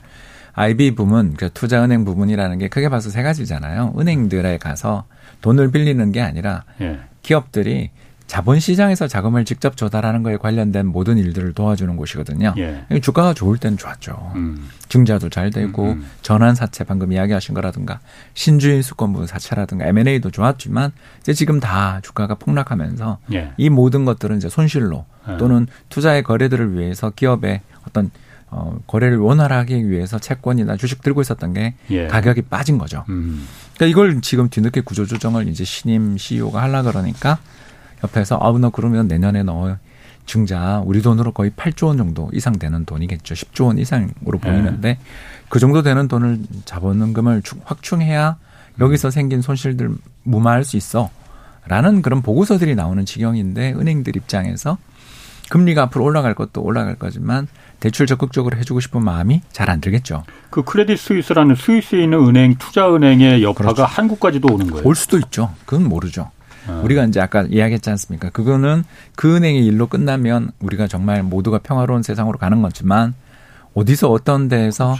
IB 0.53 0.95
부문, 0.95 1.35
그 1.35 1.49
투자 1.51 1.83
은행 1.83 2.05
부문이라는 2.05 2.57
게 2.59 2.67
크게 2.67 2.89
봐서 2.89 3.09
세 3.09 3.23
가지잖아요. 3.23 3.93
은행들에 3.97 4.57
가서 4.57 5.05
돈을 5.41 5.71
빌리는 5.71 6.11
게 6.11 6.21
아니라 6.21 6.63
예. 6.81 6.99
기업들이 7.21 7.91
자본시장에서 8.33 9.07
자금을 9.07 9.45
직접 9.45 9.77
조달하는 9.77 10.23
거에 10.23 10.37
관련된 10.37 10.87
모든 10.87 11.19
일들을 11.19 11.53
도와주는 11.53 11.95
곳이거든요. 11.95 12.55
예. 12.57 12.99
주가가 12.99 13.35
좋을 13.35 13.59
때는 13.59 13.77
좋았죠. 13.77 14.31
음. 14.35 14.69
증자도 14.89 15.29
잘 15.29 15.51
되고 15.51 15.83
음, 15.83 15.89
음. 15.99 16.05
전환 16.23 16.55
사채 16.55 16.83
방금 16.83 17.11
이야기하신 17.11 17.53
거라든가 17.53 17.99
신주인 18.33 18.81
수권부 18.81 19.27
사채라든가 19.27 19.85
M&A도 19.85 20.31
좋았지만 20.31 20.93
이제 21.21 21.33
지금 21.33 21.59
다 21.59 21.99
주가가 22.01 22.33
폭락하면서 22.33 23.19
예. 23.33 23.51
이 23.57 23.69
모든 23.69 24.03
것들은 24.03 24.37
이제 24.37 24.49
손실로 24.49 25.05
예. 25.29 25.37
또는 25.37 25.67
투자의 25.89 26.23
거래들을 26.23 26.75
위해서 26.75 27.11
기업의 27.11 27.61
어떤 27.87 28.09
어, 28.49 28.79
거래를 28.87 29.17
원활하게 29.17 29.83
위해서 29.83 30.17
채권이나 30.17 30.77
주식 30.77 31.03
들고 31.03 31.21
있었던 31.21 31.53
게 31.53 31.75
예. 31.91 32.07
가격이 32.07 32.43
빠진 32.43 32.79
거죠. 32.79 33.05
음. 33.09 33.47
그러니까 33.75 33.91
이걸 33.91 34.21
지금 34.21 34.49
뒤늦게 34.49 34.81
구조조정을 34.81 35.47
이제 35.49 35.63
신임 35.63 36.17
CEO가 36.17 36.63
하려 36.63 36.81
그러니까 36.81 37.37
옆에서 38.03 38.37
아우 38.41 38.59
너 38.59 38.69
그러면 38.69 39.07
내년에 39.07 39.43
너 39.43 39.77
증자 40.25 40.81
우리 40.85 41.01
돈으로 41.01 41.31
거의 41.31 41.51
8조 41.51 41.87
원 41.87 41.97
정도 41.97 42.29
이상 42.33 42.57
되는 42.57 42.85
돈이겠죠. 42.85 43.35
10조 43.35 43.65
원 43.67 43.77
이상으로 43.77 44.39
예. 44.45 44.49
보이는데 44.49 44.89
예. 44.89 44.97
그 45.49 45.59
정도 45.59 45.81
되는 45.81 46.07
돈을 46.07 46.39
자본금을 46.65 47.41
확충해야 47.65 48.37
여기서 48.79 49.11
생긴 49.11 49.41
손실들 49.41 49.91
무마할 50.23 50.63
수 50.63 50.77
있어. 50.77 51.09
라는 51.65 52.01
그런 52.01 52.21
보고서들이 52.21 52.75
나오는 52.75 53.05
지경인데 53.05 53.73
은행들 53.73 54.15
입장에서 54.17 54.77
금리가 55.49 55.83
앞으로 55.83 56.03
올라갈 56.03 56.33
것도 56.33 56.61
올라갈 56.61 56.95
거지만 56.95 57.47
대출 57.79 58.05
적극적으로 58.07 58.57
해주고 58.57 58.79
싶은 58.79 59.03
마음이 59.03 59.41
잘 59.51 59.69
안 59.69 59.79
들겠죠. 59.81 60.23
그 60.49 60.63
크레딧 60.63 60.97
스위스라는 60.99 61.55
스위스에 61.55 62.03
있는 62.03 62.19
은행 62.27 62.55
투자은행의 62.55 63.43
여파가 63.43 63.73
그렇죠. 63.73 63.83
한국까지도 63.83 64.53
오는 64.53 64.69
거예요. 64.71 64.87
올 64.87 64.95
수도 64.95 65.17
있죠. 65.19 65.53
그건 65.65 65.87
모르죠. 65.87 66.31
아. 66.67 66.81
우리가 66.83 67.03
이제 67.05 67.19
아까 67.19 67.43
이야기했지 67.43 67.89
않습니까? 67.89 68.29
그거는 68.29 68.83
그 69.15 69.35
은행의 69.35 69.65
일로 69.65 69.87
끝나면 69.87 70.51
우리가 70.59 70.87
정말 70.87 71.23
모두가 71.23 71.59
평화로운 71.59 72.03
세상으로 72.03 72.37
가는 72.37 72.61
거지만 72.61 73.13
어디서 73.73 74.09
어떤 74.11 74.47
데에서 74.49 74.95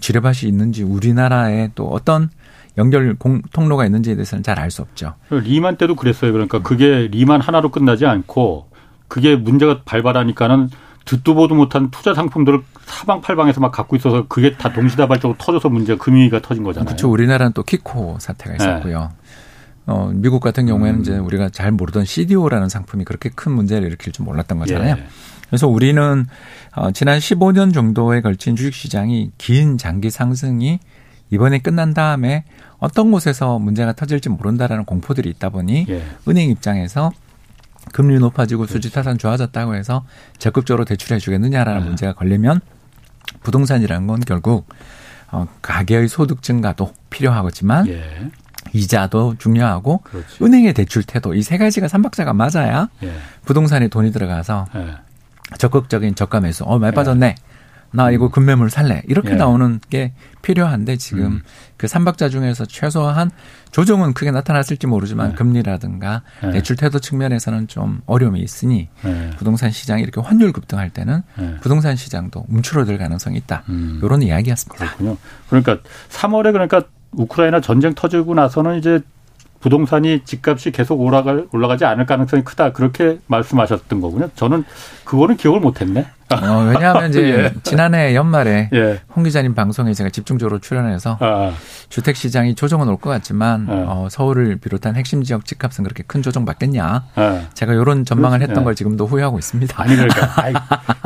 지뢰밭이 0.00 0.48
있는지 0.48 0.82
우리나라에 0.84 1.70
또 1.74 1.88
어떤 1.88 2.30
연결 2.78 3.14
공, 3.16 3.42
통로가 3.52 3.84
있는지에 3.84 4.14
대해서는 4.14 4.42
잘 4.42 4.58
알 4.58 4.70
수 4.70 4.80
없죠. 4.82 5.14
리만 5.30 5.76
때도 5.76 5.96
그랬어요. 5.96 6.32
그러니까 6.32 6.60
그게 6.62 7.08
리만 7.10 7.40
하나로 7.40 7.70
끝나지 7.70 8.06
않고 8.06 8.68
그게 9.08 9.36
문제가 9.36 9.82
발발하니까는 9.84 10.70
듣도 11.04 11.34
보도 11.34 11.54
못한 11.56 11.90
투자 11.90 12.14
상품들을 12.14 12.60
사방팔방에서 12.86 13.60
막 13.60 13.72
갖고 13.72 13.96
있어서 13.96 14.26
그게 14.28 14.56
다 14.56 14.72
동시다발적으로 14.72 15.36
터져서 15.36 15.68
문제가 15.68 16.02
금융위기가 16.02 16.40
터진 16.40 16.62
거잖아요. 16.62 16.86
그렇죠. 16.86 17.10
우리나라는 17.10 17.52
또 17.54 17.62
키코 17.64 18.16
사태가 18.20 18.54
있었고요. 18.56 19.00
네. 19.00 19.08
어, 19.86 20.10
미국 20.14 20.40
같은 20.40 20.66
경우에는 20.66 21.00
음. 21.00 21.02
이제 21.02 21.16
우리가 21.18 21.50
잘 21.50 21.72
모르던 21.72 22.04
CDO라는 22.04 22.68
상품이 22.68 23.04
그렇게 23.04 23.30
큰 23.30 23.52
문제를 23.52 23.88
일으킬 23.88 24.12
줄 24.12 24.24
몰랐던 24.24 24.58
거잖아요. 24.58 24.96
예. 24.96 25.06
그래서 25.48 25.68
우리는 25.68 26.26
어, 26.74 26.90
지난 26.92 27.18
15년 27.18 27.74
정도에 27.74 28.20
걸친 28.20 28.56
주식 28.56 28.74
시장이 28.74 29.32
긴 29.38 29.76
장기 29.76 30.10
상승이 30.10 30.78
이번에 31.30 31.58
끝난 31.58 31.94
다음에 31.94 32.44
어떤 32.78 33.10
곳에서 33.10 33.58
문제가 33.58 33.92
터질지 33.92 34.28
모른다라는 34.28 34.84
공포들이 34.84 35.28
있다 35.30 35.50
보니 35.50 35.86
예. 35.88 36.02
은행 36.28 36.48
입장에서 36.50 37.10
금리 37.92 38.18
높아지고 38.18 38.66
수지 38.66 38.88
그렇죠. 38.88 38.94
타산 38.94 39.18
좋아졌다고 39.18 39.74
해서 39.74 40.04
적극적으로 40.38 40.84
대출해 40.84 41.18
주겠느냐라는 41.18 41.80
네. 41.80 41.86
문제가 41.86 42.12
걸리면 42.12 42.60
부동산이라는 43.42 44.06
건 44.06 44.20
결국 44.20 44.68
어, 45.30 45.46
가계의 45.62 46.08
소득 46.08 46.42
증가도 46.42 46.92
필요하겠지만 47.10 47.88
예. 47.88 48.30
이자도 48.72 49.36
중요하고 49.38 49.98
그렇지. 49.98 50.42
은행의 50.42 50.74
대출 50.74 51.02
태도 51.02 51.34
이 51.34 51.42
세 51.42 51.58
가지가 51.58 51.88
삼박자가 51.88 52.32
맞아야 52.32 52.88
예. 53.02 53.12
부동산에 53.44 53.88
돈이 53.88 54.12
들어가서 54.12 54.66
예. 54.76 54.94
적극적인 55.58 56.14
저가 56.14 56.40
매수. 56.40 56.64
어, 56.64 56.78
많이 56.78 56.94
빠졌네. 56.94 57.26
예. 57.26 57.34
나 57.94 58.10
이거 58.10 58.26
음. 58.26 58.30
금매물 58.30 58.70
살래. 58.70 59.02
이렇게 59.06 59.32
예. 59.32 59.34
나오는 59.34 59.78
게 59.90 60.14
필요한데 60.40 60.96
지금 60.96 61.24
음. 61.26 61.42
그 61.76 61.86
삼박자 61.86 62.30
중에서 62.30 62.64
최소한 62.64 63.30
조정은 63.70 64.14
크게 64.14 64.30
나타났을지 64.30 64.86
모르지만 64.86 65.30
네. 65.30 65.34
금리라든가 65.34 66.22
네. 66.42 66.52
대출 66.52 66.76
태도 66.76 67.00
측면에서는 67.00 67.68
좀 67.68 68.00
어려움이 68.06 68.40
있으니 68.40 68.88
네. 69.04 69.30
부동산 69.36 69.70
시장이 69.70 70.02
이렇게 70.02 70.22
환율 70.22 70.52
급등할 70.52 70.88
때는 70.88 71.22
네. 71.36 71.56
부동산 71.60 71.94
시장도 71.96 72.46
움츠러들 72.48 72.96
가능성이 72.96 73.36
있다. 73.36 73.64
음. 73.68 74.00
이런 74.02 74.22
이야기였습니다. 74.22 74.86
그렇군요. 74.86 75.18
그러니까 75.50 75.76
3월에 76.08 76.52
그러니까 76.52 76.84
우크라이나 77.12 77.60
전쟁 77.60 77.94
터지고 77.94 78.34
나서는 78.34 78.78
이제 78.78 79.00
부동산이 79.62 80.20
집값이 80.24 80.72
계속 80.72 81.00
올라갈 81.00 81.46
올라가지 81.52 81.84
않을 81.84 82.04
가능성이 82.04 82.42
크다 82.44 82.72
그렇게 82.72 83.18
말씀하셨던 83.28 84.00
거군요. 84.00 84.28
저는 84.36 84.64
그거는 85.04 85.36
기억을 85.36 85.60
못했네. 85.60 86.06
어, 86.32 86.66
왜냐하면 86.72 87.10
이제 87.10 87.20
예. 87.52 87.52
지난해 87.62 88.14
연말에 88.14 88.70
예. 88.72 89.00
홍 89.14 89.22
기자님 89.22 89.54
방송에 89.54 89.92
제가 89.92 90.08
집중적으로 90.08 90.58
출연해서 90.60 91.18
아. 91.20 91.52
주택 91.90 92.16
시장이 92.16 92.54
조정은 92.54 92.88
올 92.88 92.96
것 92.96 93.10
같지만 93.10 93.66
아. 93.68 93.84
어, 93.86 94.08
서울을 94.10 94.56
비롯한 94.56 94.96
핵심 94.96 95.22
지역 95.22 95.44
집값은 95.44 95.84
그렇게 95.84 96.02
큰 96.06 96.22
조정 96.22 96.44
받겠냐. 96.44 97.04
아. 97.14 97.40
제가 97.54 97.74
이런 97.74 98.04
전망을 98.04 98.40
했던 98.40 98.60
예. 98.60 98.64
걸 98.64 98.74
지금도 98.74 99.06
후회하고 99.06 99.38
있습니다. 99.38 99.80
아니 99.80 99.94
그러니까 99.94 100.42
아이, 100.42 100.52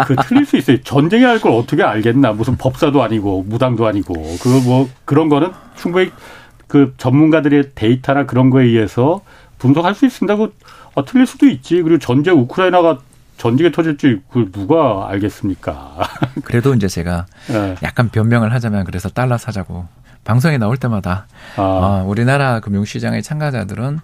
그 0.07 0.17
틀릴 0.29 0.47
수 0.47 0.57
있어요. 0.57 0.81
전쟁이 0.83 1.25
할 1.25 1.41
걸 1.41 1.53
어떻게 1.53 1.83
알겠나. 1.83 2.33
무슨 2.33 2.57
법사도 2.57 3.03
아니고 3.03 3.45
무당도 3.49 3.87
아니고 3.87 4.15
그 4.41 4.49
뭐 4.65 4.89
그런 5.05 5.29
거는 5.29 5.51
충분히 5.77 6.11
그 6.67 6.95
전문가들의 6.97 7.71
데이터나 7.75 8.27
그런 8.27 8.51
거에 8.51 8.65
의해서 8.65 9.23
분석할 9.59 9.95
수 9.95 10.07
있습니다. 10.07 10.37
그 10.37 10.55
어, 10.95 11.05
틀릴 11.05 11.27
수도 11.27 11.47
있지. 11.47 11.83
그리고 11.83 11.99
전쟁 11.99 12.39
우크라이나가 12.39 12.99
전쟁이 13.37 13.71
터질지 13.71 14.23
그걸 14.29 14.51
누가 14.51 15.09
알겠습니까? 15.11 15.99
그래도 16.45 16.75
이제 16.75 16.89
제가 16.89 17.27
네. 17.49 17.75
약간 17.83 18.09
변명을 18.09 18.53
하자면 18.53 18.85
그래서 18.85 19.09
달러 19.09 19.37
사자고 19.37 19.87
방송에 20.25 20.59
나올 20.59 20.77
때마다 20.77 21.27
아. 21.57 21.63
어, 21.63 22.05
우리나라 22.07 22.61
금융시장의 22.61 23.23
참가자들은 23.23 24.01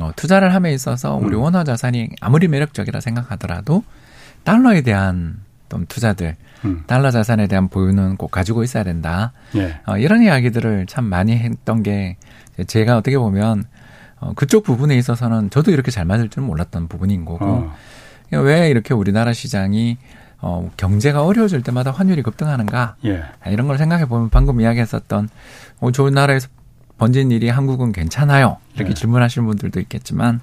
어, 0.00 0.10
투자를 0.16 0.54
함에 0.54 0.72
있어서 0.74 1.14
우리 1.14 1.36
음. 1.36 1.42
원화 1.42 1.64
자산이 1.64 2.10
아무리 2.20 2.48
매력적이라 2.48 3.00
생각하더라도 3.00 3.84
달러에 4.44 4.82
대한 4.82 5.38
좀 5.68 5.86
투자들 5.86 6.36
음. 6.64 6.84
달러 6.86 7.10
자산에 7.10 7.46
대한 7.46 7.68
보유는 7.68 8.16
꼭 8.16 8.30
가지고 8.30 8.62
있어야 8.62 8.84
된다. 8.84 9.32
예. 9.54 9.80
어, 9.86 9.96
이런 9.96 10.22
이야기들을 10.22 10.86
참 10.86 11.04
많이 11.04 11.36
했던 11.36 11.82
게 11.82 12.16
제가 12.66 12.96
어떻게 12.96 13.18
보면 13.18 13.64
어, 14.20 14.32
그쪽 14.34 14.64
부분에 14.64 14.96
있어서는 14.96 15.50
저도 15.50 15.70
이렇게 15.70 15.90
잘 15.90 16.04
맞을 16.04 16.28
줄은 16.28 16.46
몰랐던 16.46 16.88
부분인 16.88 17.24
거고 17.24 17.44
어. 17.44 17.74
왜 18.30 18.68
이렇게 18.68 18.94
우리나라 18.94 19.32
시장이 19.32 19.98
어, 20.40 20.70
경제가 20.76 21.24
어려워질 21.24 21.62
때마다 21.62 21.90
환율이 21.90 22.22
급등하는가 22.22 22.96
예. 23.04 23.24
이런 23.46 23.66
걸 23.66 23.78
생각해 23.78 24.06
보면 24.06 24.30
방금 24.30 24.60
이야기했었던 24.60 25.28
어, 25.80 25.90
좋은 25.90 26.14
나라에서 26.14 26.48
번진 26.96 27.30
일이 27.30 27.48
한국은 27.48 27.92
괜찮아요 27.92 28.58
이렇게 28.74 28.90
예. 28.90 28.94
질문하시는 28.94 29.46
분들도 29.46 29.80
있겠지만 29.80 30.40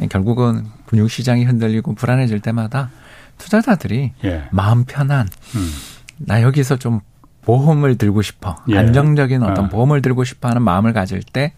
예, 0.00 0.06
결국은 0.06 0.66
금융 0.86 1.08
시장이 1.08 1.44
흔들리고 1.44 1.94
불안해질 1.94 2.40
때마다 2.40 2.90
투자자들이 3.38 4.12
예. 4.24 4.44
마음 4.50 4.84
편한 4.84 5.28
음. 5.56 5.70
나 6.18 6.42
여기서 6.42 6.76
좀 6.76 7.00
보험을 7.42 7.96
들고 7.96 8.22
싶어 8.22 8.56
예. 8.68 8.78
안정적인 8.78 9.42
어떤 9.42 9.66
아. 9.66 9.68
보험을 9.68 10.02
들고 10.02 10.24
싶어하는 10.24 10.62
마음을 10.62 10.92
가질 10.92 11.22
때 11.22 11.52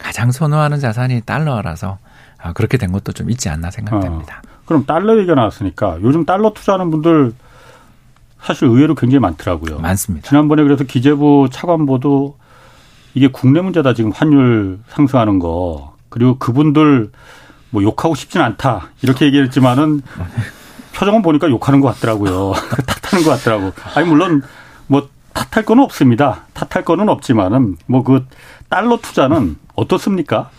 가장 0.00 0.32
선호하는 0.32 0.78
자산이 0.78 1.22
달러라서 1.22 1.98
아, 2.38 2.52
그렇게 2.52 2.78
된 2.78 2.92
것도 2.92 3.12
좀 3.12 3.30
있지 3.30 3.48
않나 3.48 3.70
생각됩니다. 3.70 4.42
어. 4.44 4.50
그럼 4.64 4.86
달러 4.86 5.16
얘기가 5.18 5.34
나왔으니까 5.34 5.98
요즘 6.02 6.24
달러 6.24 6.52
투자하는 6.52 6.90
분들 6.90 7.32
사실 8.40 8.68
의외로 8.68 8.94
굉장히 8.94 9.20
많더라고요. 9.20 9.80
많습니다. 9.80 10.28
지난번에 10.28 10.62
그래서 10.62 10.84
기재부 10.84 11.48
차관보도 11.50 12.38
이게 13.14 13.28
국내 13.28 13.60
문제다 13.60 13.94
지금 13.94 14.12
환율 14.12 14.78
상승하는 14.88 15.38
거 15.38 15.96
그리고 16.08 16.38
그분들 16.38 17.10
뭐 17.70 17.82
욕하고 17.82 18.14
싶진 18.14 18.40
않다 18.40 18.88
이렇게 19.02 19.26
얘기했지만은 19.26 20.02
표정은 20.94 21.22
보니까 21.22 21.48
욕하는 21.48 21.80
것 21.80 21.94
같더라고요. 21.94 22.52
탓하는 22.86 23.24
것 23.24 23.30
같더라고. 23.30 23.72
아니 23.94 24.06
물론 24.08 24.42
뭐 24.86 25.08
탓할 25.32 25.64
건 25.64 25.78
없습니다. 25.80 26.46
탓할 26.54 26.84
거는 26.84 27.08
없지만은 27.08 27.76
뭐 27.86 28.02
그 28.02 28.26
달러 28.70 28.98
투자는 28.98 29.56
어떻습니까? 29.74 30.50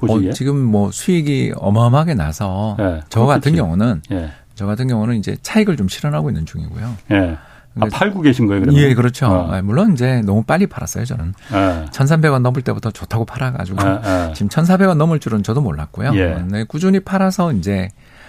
어, 0.00 0.30
지금 0.32 0.62
뭐 0.62 0.92
수익이 0.92 1.52
어마어마하게 1.56 2.14
나서 2.14 2.76
네, 2.78 3.00
저 3.08 3.26
같은 3.26 3.54
경우는 3.56 4.02
네. 4.08 4.30
저 4.54 4.64
같은 4.64 4.86
경우는 4.86 5.16
이제 5.16 5.36
차익을 5.42 5.76
좀 5.76 5.88
실현하고 5.88 6.30
있는 6.30 6.46
중이고요. 6.46 6.94
네. 7.08 7.36
아, 7.80 7.86
팔고 7.92 8.22
계신 8.22 8.46
거예요, 8.46 8.62
그러면? 8.62 8.80
예, 8.80 8.94
그렇죠. 8.94 9.26
어. 9.26 9.60
물론 9.62 9.92
이제 9.92 10.20
너무 10.24 10.42
빨리 10.42 10.66
팔았어요, 10.66 11.04
저는. 11.04 11.34
네. 11.52 11.84
1,300원 11.90 12.40
넘을 12.42 12.62
때부터 12.62 12.90
좋다고 12.90 13.24
팔아가지고 13.24 13.82
네, 13.82 14.32
지금 14.34 14.48
1,400원 14.48 14.94
넘을 14.94 15.18
줄은 15.20 15.42
저도 15.42 15.60
몰랐고요. 15.60 16.12
예. 16.14 16.44
네, 16.48 16.64
꾸준히 16.64 17.00
팔아서 17.00 17.52
이제 17.52 17.88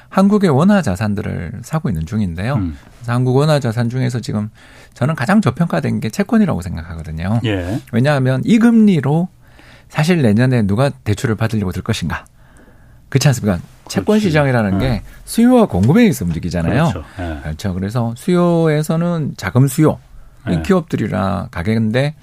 한국의 0.10 0.50
원화 0.50 0.82
자산들을 0.82 1.62
사고 1.63 1.89
있는 1.89 2.06
중인데요. 2.06 2.56
음. 2.56 2.78
그래서 2.98 3.13
한국 3.13 3.36
원화 3.36 3.60
자산 3.60 3.89
중에서 3.89 4.19
지금 4.19 4.50
저는 4.93 5.15
가장 5.15 5.39
저평가된 5.41 6.00
게 6.00 6.10
채권이라고 6.10 6.62
생각하거든요. 6.62 7.41
예. 7.45 7.80
왜냐하면 7.91 8.41
이 8.43 8.58
금리로 8.58 9.30
사실 9.88 10.22
내년에 10.22 10.63
누가 10.63 10.89
대출을 10.89 11.36
받으려고 11.36 11.72
들 11.72 11.82
것인가? 11.84 12.26
그렇지 13.10 13.28
않습니까? 13.30 13.60
채권 13.88 14.19
시장이라는 14.19 14.78
게 14.80 14.88
네. 14.88 15.04
수요와 15.26 15.65
공급에 15.65 16.02
의해서 16.02 16.26
움직이잖아요. 16.26 16.89
그렇죠. 16.89 17.04
네. 17.17 17.39
그렇죠. 17.41 17.74
그래서 17.74 18.13
수요에서는 18.15 19.34
자금 19.36 19.67
수요, 19.67 20.00
네. 20.45 20.62
기업들이라 20.62 21.48
가격인데 21.50 22.15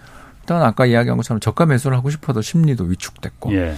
일단 0.46 0.62
아까 0.62 0.87
이야기한 0.87 1.16
것처럼 1.16 1.40
저가 1.40 1.66
매수를 1.66 1.96
하고 1.96 2.09
싶어도 2.09 2.40
심리도 2.40 2.85
위축됐고 2.85 3.52
예. 3.54 3.74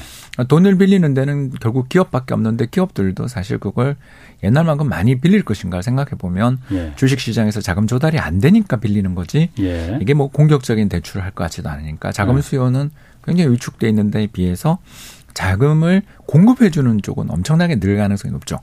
돈을 0.48 0.76
빌리는 0.76 1.14
데는 1.14 1.50
결국 1.60 1.88
기업밖에 1.88 2.34
없는데 2.34 2.66
기업들도 2.66 3.26
사실 3.26 3.56
그걸 3.56 3.96
옛날만큼 4.44 4.86
많이 4.86 5.18
빌릴 5.18 5.42
것인가 5.44 5.80
생각해 5.80 6.10
보면 6.18 6.58
예. 6.72 6.92
주식 6.96 7.20
시장에서 7.20 7.62
자금 7.62 7.86
조달이 7.86 8.18
안 8.18 8.38
되니까 8.38 8.76
빌리는 8.76 9.14
거지 9.14 9.48
예. 9.58 9.98
이게 10.02 10.12
뭐 10.12 10.28
공격적인 10.28 10.90
대출을 10.90 11.24
할 11.24 11.28
것 11.38 11.44
같지도 11.44 11.70
않으니까 11.70 12.12
자금 12.12 12.36
예. 12.36 12.42
수요는 12.42 12.90
굉장히 13.24 13.50
위축돼 13.52 13.88
있는 13.88 14.10
데에 14.10 14.26
비해서 14.26 14.78
자금을 15.32 16.02
공급해 16.26 16.68
주는 16.70 17.00
쪽은 17.00 17.30
엄청나게 17.30 17.80
늘 17.80 17.96
가능성이 17.96 18.32
높죠. 18.32 18.58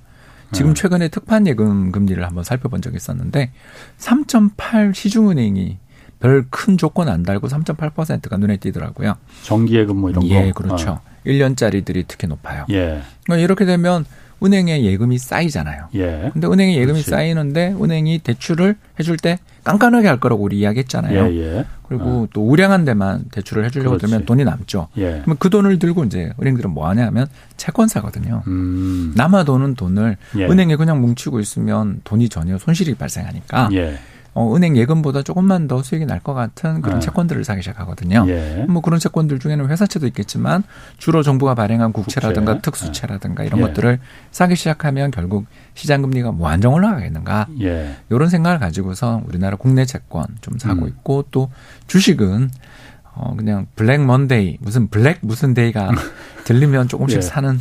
지금 0.52 0.72
예. 0.72 0.74
최근에 0.76 1.08
특판 1.08 1.48
예금 1.48 1.92
금리를 1.92 2.24
한번 2.24 2.44
살펴본 2.44 2.82
적이 2.82 2.98
있었는데 2.98 3.52
3.8 3.98 4.94
시중은행이 4.94 5.80
별 6.20 6.46
큰 6.50 6.78
조건 6.78 7.10
안 7.10 7.24
달고 7.24 7.48
3.8%가 7.48 8.38
눈에 8.38 8.58
띄더라고요. 8.58 9.16
정기예금 9.44 9.98
뭐 9.98 10.10
이런 10.10 10.22
거. 10.28 10.30
예, 10.34 10.52
그렇죠. 10.56 10.92
어. 10.92 11.02
1년짜리들이 11.26 12.06
특히 12.08 12.28
높아요. 12.28 12.66
예. 12.70 13.02
그러니까 13.24 13.44
이렇게 13.44 13.66
되면 13.66 14.06
은행에 14.44 14.84
예금이 14.84 15.18
쌓이잖아요. 15.18 15.88
예. 15.96 16.30
근데 16.34 16.48
은행에 16.48 16.74
예금이 16.76 16.94
그렇지. 17.02 17.10
쌓이는데 17.10 17.76
은행이 17.82 18.20
대출을 18.20 18.76
해줄 19.00 19.18
때 19.18 19.40
깐깐하게 19.64 20.08
할 20.08 20.20
거라고 20.20 20.44
우리 20.44 20.60
이야기했잖아요. 20.60 21.26
예, 21.34 21.38
예. 21.38 21.66
그리고 21.88 22.04
어. 22.04 22.28
또 22.34 22.46
우량한 22.48 22.86
데만 22.86 23.26
대출을 23.32 23.66
해주려고 23.66 23.92
그렇지. 23.98 24.06
들면 24.06 24.26
돈이 24.26 24.44
남죠. 24.44 24.88
예. 24.98 25.22
그러면 25.24 25.38
그 25.40 25.50
돈을 25.50 25.80
들고 25.80 26.04
이제 26.04 26.32
은행들은 26.40 26.70
뭐 26.72 26.88
하냐면 26.90 27.28
채권 27.58 27.88
사거든요. 27.88 28.44
음. 28.48 29.14
남아 29.16 29.46
도는 29.46 29.76
돈을 29.76 30.18
예. 30.38 30.46
은행에 30.46 30.76
그냥 30.76 31.02
뭉치고 31.02 31.40
있으면 31.40 32.02
돈이 32.04 32.30
전혀 32.30 32.58
손실이 32.58 32.94
발생하니까 32.96 33.70
예. 33.74 33.98
어, 34.36 34.54
은행 34.56 34.76
예금보다 34.76 35.24
조금만 35.24 35.68
더 35.68 35.82
수익이 35.82 36.06
날 36.06 36.20
것 36.20 36.34
같은 36.34 36.82
그런 36.82 37.00
네. 37.00 37.06
채권들을 37.06 37.44
사기 37.46 37.62
시작하거든요. 37.62 38.26
예. 38.28 38.66
뭐 38.68 38.82
그런 38.82 39.00
채권들 39.00 39.40
중에는 39.40 39.70
회사채도 39.70 40.08
있겠지만 40.08 40.64
주로 40.98 41.24
정부가 41.24 41.56
발행한 41.56 41.94
국채라든가 41.94 42.54
국채. 42.56 42.72
특수채라든가 42.72 43.44
이런 43.44 43.60
예. 43.62 43.64
것들을 43.68 44.00
사기 44.32 44.56
시작하면 44.56 45.12
결국 45.12 45.46
시장 45.74 46.02
금리가 46.02 46.32
뭐 46.32 46.50
안정 46.50 46.74
올라가겠는가 46.74 47.48
예. 47.62 47.96
이런 48.10 48.30
생각을 48.30 48.60
가지고서 48.60 49.22
우리나라 49.26 49.56
국내 49.56 49.86
채권 49.86 50.26
좀 50.42 50.58
사고 50.60 50.84
음. 50.84 50.88
있고 50.90 51.26
또 51.32 51.50
주식은 51.88 52.50
어, 53.16 53.34
그냥 53.36 53.66
블랙 53.76 54.06
먼데이, 54.06 54.58
무슨 54.60 54.90
블랙 54.90 55.20
무슨 55.22 55.54
day가 55.54 55.92
들리면 56.44 56.90
조금씩 56.90 57.18
예. 57.18 57.22
사는. 57.22 57.60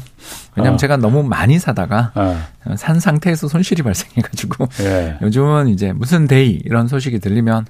왜냐면 0.56 0.74
어. 0.74 0.76
제가 0.76 0.96
너무 0.96 1.22
많이 1.22 1.58
사다가 1.58 2.12
어. 2.14 2.74
산 2.76 2.98
상태에서 2.98 3.48
손실이 3.48 3.82
발생해가지고 3.82 4.66
예. 4.80 5.18
요즘은 5.22 5.68
이제 5.68 5.92
무슨 5.92 6.26
day 6.26 6.60
이런 6.64 6.88
소식이 6.88 7.20
들리면 7.20 7.66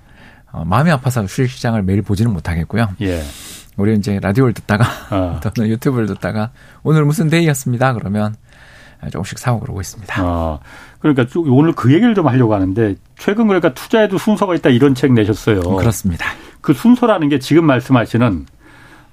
어, 0.53 0.65
마음이 0.65 0.91
아파서 0.91 1.27
주식시장을 1.27 1.83
매일 1.83 2.01
보지는 2.03 2.33
못하겠고요. 2.33 2.89
예. 3.03 3.23
우리 3.77 3.95
이제 3.95 4.19
라디오를 4.21 4.55
듣다가 4.55 4.85
어. 5.15 5.41
또는 5.55 5.69
유튜브를 5.71 6.07
듣다가 6.07 6.51
오늘 6.83 7.05
무슨 7.05 7.29
day였습니다. 7.29 7.93
그러면 7.93 8.35
조금씩 9.11 9.39
사고 9.39 9.61
그러고 9.61 9.83
있습니다. 9.83 10.25
어, 10.25 10.61
그러니까 11.01 11.27
오늘 11.49 11.75
그 11.75 11.93
얘기를 11.93 12.15
좀 12.15 12.27
하려고 12.29 12.55
하는데 12.55 12.95
최근 13.19 13.47
그러니까 13.49 13.75
투자에도 13.75 14.17
순서가 14.17 14.55
있다 14.55 14.71
이런 14.71 14.95
책 14.95 15.13
내셨어요. 15.13 15.61
그렇습니다. 15.61 16.27
그 16.65 16.73
순서라는 16.73 17.29
게 17.29 17.39
지금 17.39 17.67
말씀하시는 17.67 18.47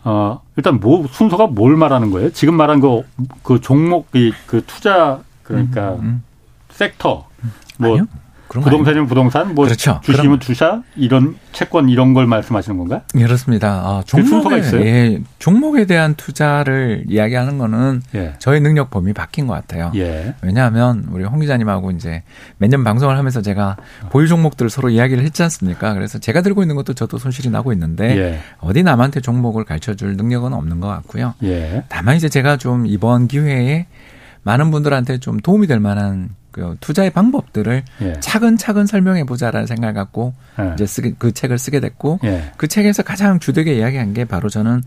어 0.06 0.42
일단 0.56 0.80
뭐 0.80 1.06
순서가 1.12 1.48
뭘 1.48 1.76
말하는 1.76 2.10
거예요? 2.10 2.32
지금 2.32 2.56
말한 2.56 2.80
거 2.80 3.04
그 3.44 3.60
종목이 3.60 4.34
그 4.48 4.64
투자 4.66 5.20
그러니까 5.44 5.96
음, 5.96 6.00
음. 6.02 6.24
섹터 6.70 7.28
뭐 7.78 7.90
아니요? 7.92 8.06
부동산이면 8.60 9.08
부동산, 9.08 9.56
뭐 9.56 9.66
그렇죠. 9.66 10.02
주식이면 10.04 10.40
주사 10.42 10.82
이런 10.96 11.38
채권 11.54 11.88
이런 11.90 12.14
걸 12.14 12.26
말씀하시는 12.28 12.78
건가? 12.78 13.02
예, 13.16 13.24
그렇습니다. 13.24 13.70
아, 13.70 14.04
종목에 14.06 14.60
있어요? 14.60 14.82
예, 14.82 15.22
종목에 15.40 15.86
대한 15.86 16.16
투자를 16.16 17.06
이야기하는 17.08 17.58
거는 17.58 18.02
예. 18.16 18.34
저의 18.40 18.60
능력 18.62 18.90
범위 18.90 19.14
바뀐 19.14 19.48
것 19.48 19.54
같아요. 19.54 19.92
예. 19.96 20.36
왜냐하면 20.42 21.06
우리 21.12 21.24
홍 21.24 21.40
기자님하고 21.40 21.92
이제 21.92 22.24
몇년 22.58 22.84
방송을 22.84 23.18
하면서 23.18 23.42
제가 23.42 23.78
보유 24.10 24.28
종목들을 24.28 24.70
서로 24.70 24.90
이야기를 24.90 25.24
했지 25.24 25.44
않습니까? 25.44 25.94
그래서 25.94 26.20
제가 26.20 26.42
들고 26.42 26.62
있는 26.62 26.76
것도 26.76 26.94
저도 26.94 27.18
손실이 27.18 27.50
나고 27.50 27.72
있는데 27.74 28.18
예. 28.18 28.40
어디 28.60 28.84
남한테 28.84 29.22
종목을 29.22 29.64
가르쳐줄 29.64 30.18
능력은 30.18 30.54
없는 30.54 30.80
것 30.82 30.88
같고요. 30.88 31.36
예. 31.44 31.84
다만 31.90 32.16
이제 32.18 32.28
제가 32.28 32.58
좀 32.58 32.86
이번 32.86 33.28
기회에 33.28 33.88
많은 34.44 34.72
분들한테 34.72 35.20
좀 35.20 35.40
도움이 35.40 35.68
될 35.68 35.80
만한 35.80 36.30
그 36.52 36.76
투자의 36.80 37.10
방법들을 37.12 37.84
예. 38.02 38.14
차근차근 38.20 38.86
설명해 38.86 39.24
보자라는 39.26 39.68
생각을 39.68 39.94
갖고 39.94 40.34
예. 40.60 40.72
이제 40.74 40.86
쓰게 40.86 41.14
그 41.18 41.32
책을 41.32 41.58
쓰게 41.58 41.80
됐고 41.80 42.20
예. 42.24 42.52
그 42.58 42.68
책에서 42.68 43.04
가장 43.04 43.40
주되게 43.40 43.76
이야기한 43.76 44.14
게 44.14 44.26
바로 44.26 44.50
저는 44.50 44.84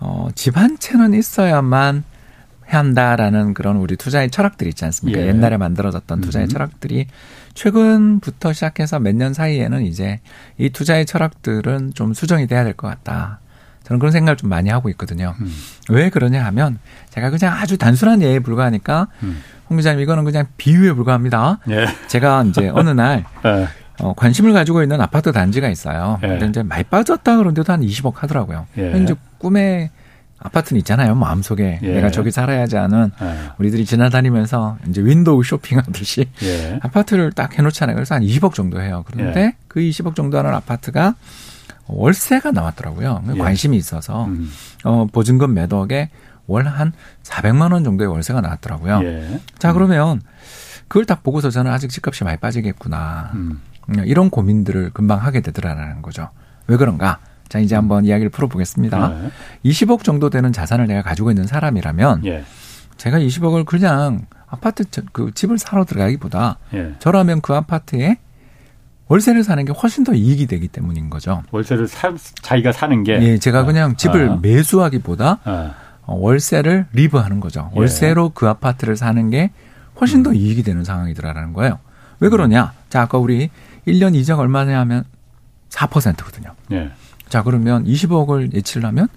어, 0.00 0.28
집 0.34 0.56
한 0.56 0.78
채는 0.78 1.14
있어야만 1.14 2.04
한다라는 2.66 3.52
그런 3.54 3.76
우리 3.76 3.96
투자의 3.96 4.30
철학들이 4.30 4.70
있지 4.70 4.84
않습니까? 4.86 5.20
예. 5.20 5.26
옛날에 5.28 5.56
만들어졌던 5.58 6.20
투자의 6.22 6.46
음. 6.46 6.48
철학들이 6.48 7.06
최근부터 7.54 8.52
시작해서 8.52 8.98
몇 8.98 9.14
년 9.14 9.32
사이에는 9.34 9.84
이제 9.86 10.20
이 10.58 10.70
투자의 10.70 11.06
철학들은 11.06 11.92
좀 11.94 12.14
수정이 12.14 12.46
돼야 12.46 12.64
될 12.64 12.72
것 12.74 12.88
같다. 12.88 13.40
저는 13.84 13.98
그런 14.00 14.12
생각을 14.12 14.36
좀 14.36 14.50
많이 14.50 14.70
하고 14.70 14.88
있거든요. 14.90 15.34
음. 15.40 15.52
왜 15.90 16.10
그러냐 16.10 16.44
하면 16.46 16.78
제가 17.10 17.30
그냥 17.30 17.54
아주 17.54 17.78
단순한 17.78 18.22
예에 18.22 18.40
불과하니까 18.40 19.08
음. 19.22 19.42
홍 19.68 19.76
기자님 19.76 20.00
이거는 20.00 20.24
그냥 20.24 20.46
비유에 20.56 20.92
불과합니다. 20.92 21.58
예. 21.70 21.86
제가 22.08 22.44
이제 22.44 22.70
어느 22.74 22.90
날 22.90 23.24
예. 23.44 23.68
어, 24.00 24.12
관심을 24.14 24.52
가지고 24.52 24.82
있는 24.82 25.00
아파트 25.00 25.32
단지가 25.32 25.68
있어요. 25.68 26.18
예. 26.22 26.28
근데 26.28 26.46
이제 26.46 26.62
많이 26.62 26.82
빠졌다 26.84 27.36
그런데도 27.36 27.72
한 27.72 27.80
20억 27.80 28.16
하더라고요. 28.16 28.66
예. 28.78 29.00
이제 29.02 29.14
꿈에 29.38 29.90
아파트는 30.38 30.78
있잖아요. 30.80 31.14
마음속에 31.14 31.78
예. 31.82 31.94
내가 31.94 32.10
저기 32.10 32.30
살아야지 32.30 32.76
하는 32.76 33.10
예. 33.22 33.34
우리들이 33.58 33.84
지나다니면서 33.86 34.78
이제 34.88 35.02
윈도우 35.02 35.42
쇼핑하듯이 35.44 36.26
예. 36.42 36.78
아파트를 36.82 37.32
딱 37.32 37.58
해놓잖아요. 37.58 37.94
그래서 37.94 38.14
한 38.14 38.22
20억 38.22 38.54
정도 38.54 38.80
해요. 38.82 39.04
그런데 39.06 39.40
예. 39.40 39.52
그 39.68 39.80
20억 39.80 40.14
정도 40.14 40.38
하는 40.38 40.52
아파트가 40.54 41.14
월세가 41.86 42.50
나왔더라고요. 42.52 43.22
예. 43.34 43.38
관심이 43.38 43.76
있어서 43.76 44.24
음. 44.26 44.50
어, 44.84 45.06
보증금 45.12 45.54
몇 45.54 45.72
억에 45.72 46.10
월 46.46 46.66
한 46.66 46.92
400만 47.22 47.72
원 47.72 47.84
정도의 47.84 48.10
월세가 48.10 48.40
나왔더라고요. 48.40 49.00
예. 49.04 49.40
자, 49.58 49.72
그러면 49.72 50.20
그걸 50.88 51.04
딱 51.06 51.22
보고서 51.22 51.50
저는 51.50 51.70
아직 51.70 51.88
집값이 51.90 52.24
많이 52.24 52.36
빠지겠구나. 52.38 53.30
음. 53.34 53.60
이런 54.06 54.30
고민들을 54.30 54.90
금방 54.94 55.18
하게 55.22 55.40
되더라라는 55.40 56.00
거죠. 56.02 56.30
왜 56.66 56.76
그런가? 56.76 57.18
자, 57.48 57.58
이제 57.58 57.74
한번 57.74 58.04
이야기를 58.06 58.30
풀어보겠습니다. 58.30 59.08
네. 59.08 59.30
20억 59.66 60.02
정도 60.04 60.30
되는 60.30 60.52
자산을 60.52 60.86
내가 60.86 61.02
가지고 61.02 61.30
있는 61.30 61.46
사람이라면 61.46 62.24
예. 62.26 62.44
제가 62.96 63.18
20억을 63.18 63.66
그냥 63.66 64.26
아파트 64.46 64.84
그 65.12 65.32
집을 65.34 65.58
사러 65.58 65.84
들어가기보다 65.84 66.58
예. 66.74 66.94
저라면 66.98 67.40
그 67.42 67.54
아파트에 67.54 68.18
월세를 69.08 69.44
사는 69.44 69.64
게 69.64 69.72
훨씬 69.72 70.04
더 70.04 70.14
이익이 70.14 70.46
되기 70.46 70.68
때문인 70.68 71.10
거죠. 71.10 71.42
월세를 71.50 71.88
사, 71.88 72.12
자기가 72.42 72.72
사는 72.72 73.02
게. 73.04 73.20
예, 73.22 73.38
제가 73.38 73.64
그냥 73.64 73.96
집을 73.96 74.30
아. 74.30 74.38
매수하기보다 74.40 75.40
아. 75.44 75.74
어, 76.06 76.16
월세를 76.16 76.86
리브하는 76.92 77.40
거죠. 77.40 77.70
예. 77.74 77.78
월세로 77.78 78.30
그 78.30 78.48
아파트를 78.48 78.96
사는 78.96 79.30
게 79.30 79.50
훨씬 80.00 80.22
더 80.22 80.30
음. 80.30 80.34
이익이 80.36 80.62
되는 80.62 80.84
상황이더라라는 80.84 81.52
거예요. 81.52 81.78
왜 82.20 82.28
그러냐? 82.28 82.72
자, 82.88 83.02
아까 83.02 83.18
우리 83.18 83.50
1년 83.86 84.14
이자가 84.14 84.42
얼마냐 84.42 84.78
하면 84.80 85.04
4%거든요. 85.70 86.54
예. 86.72 86.90
자, 87.28 87.42
그러면 87.42 87.84
20억을 87.84 88.54
예치를 88.54 88.86
하면 88.88 89.08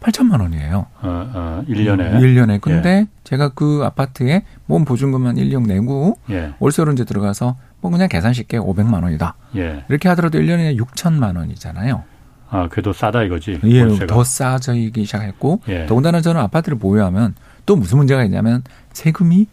8천만 0.00 0.40
원이에요. 0.40 0.86
어, 1.02 1.30
어, 1.34 1.64
1년에. 1.68 2.20
1년에. 2.20 2.60
근데 2.60 2.88
예. 2.90 3.06
제가 3.24 3.50
그 3.50 3.82
아파트에 3.84 4.44
몸 4.66 4.84
보증금만 4.84 5.36
1년 5.36 5.66
내고 5.66 6.18
예. 6.30 6.52
월세로 6.60 6.92
이제 6.92 7.04
들어가서 7.04 7.56
뭐 7.80 7.90
그냥 7.90 8.08
계산 8.08 8.32
쉽게 8.32 8.58
500만 8.58 9.02
원이다. 9.02 9.34
예. 9.56 9.84
이렇게 9.88 10.08
하더라도 10.10 10.38
1년에 10.38 10.76
6천만 10.78 11.36
원이잖아요. 11.36 12.02
아, 12.50 12.68
그래도 12.68 12.92
싸다 12.92 13.22
이거지. 13.24 13.60
예, 13.64 13.82
월세가. 13.82 14.06
더 14.06 14.24
싸져이기 14.24 15.04
시작했고 15.04 15.60
예. 15.68 15.86
더군다나 15.86 16.20
저는 16.20 16.40
아파트를 16.40 16.78
보유하면 16.78 17.34
또 17.66 17.76
무슨 17.76 17.98
문제가 17.98 18.24
있냐면 18.24 18.62
세금이 18.92 19.46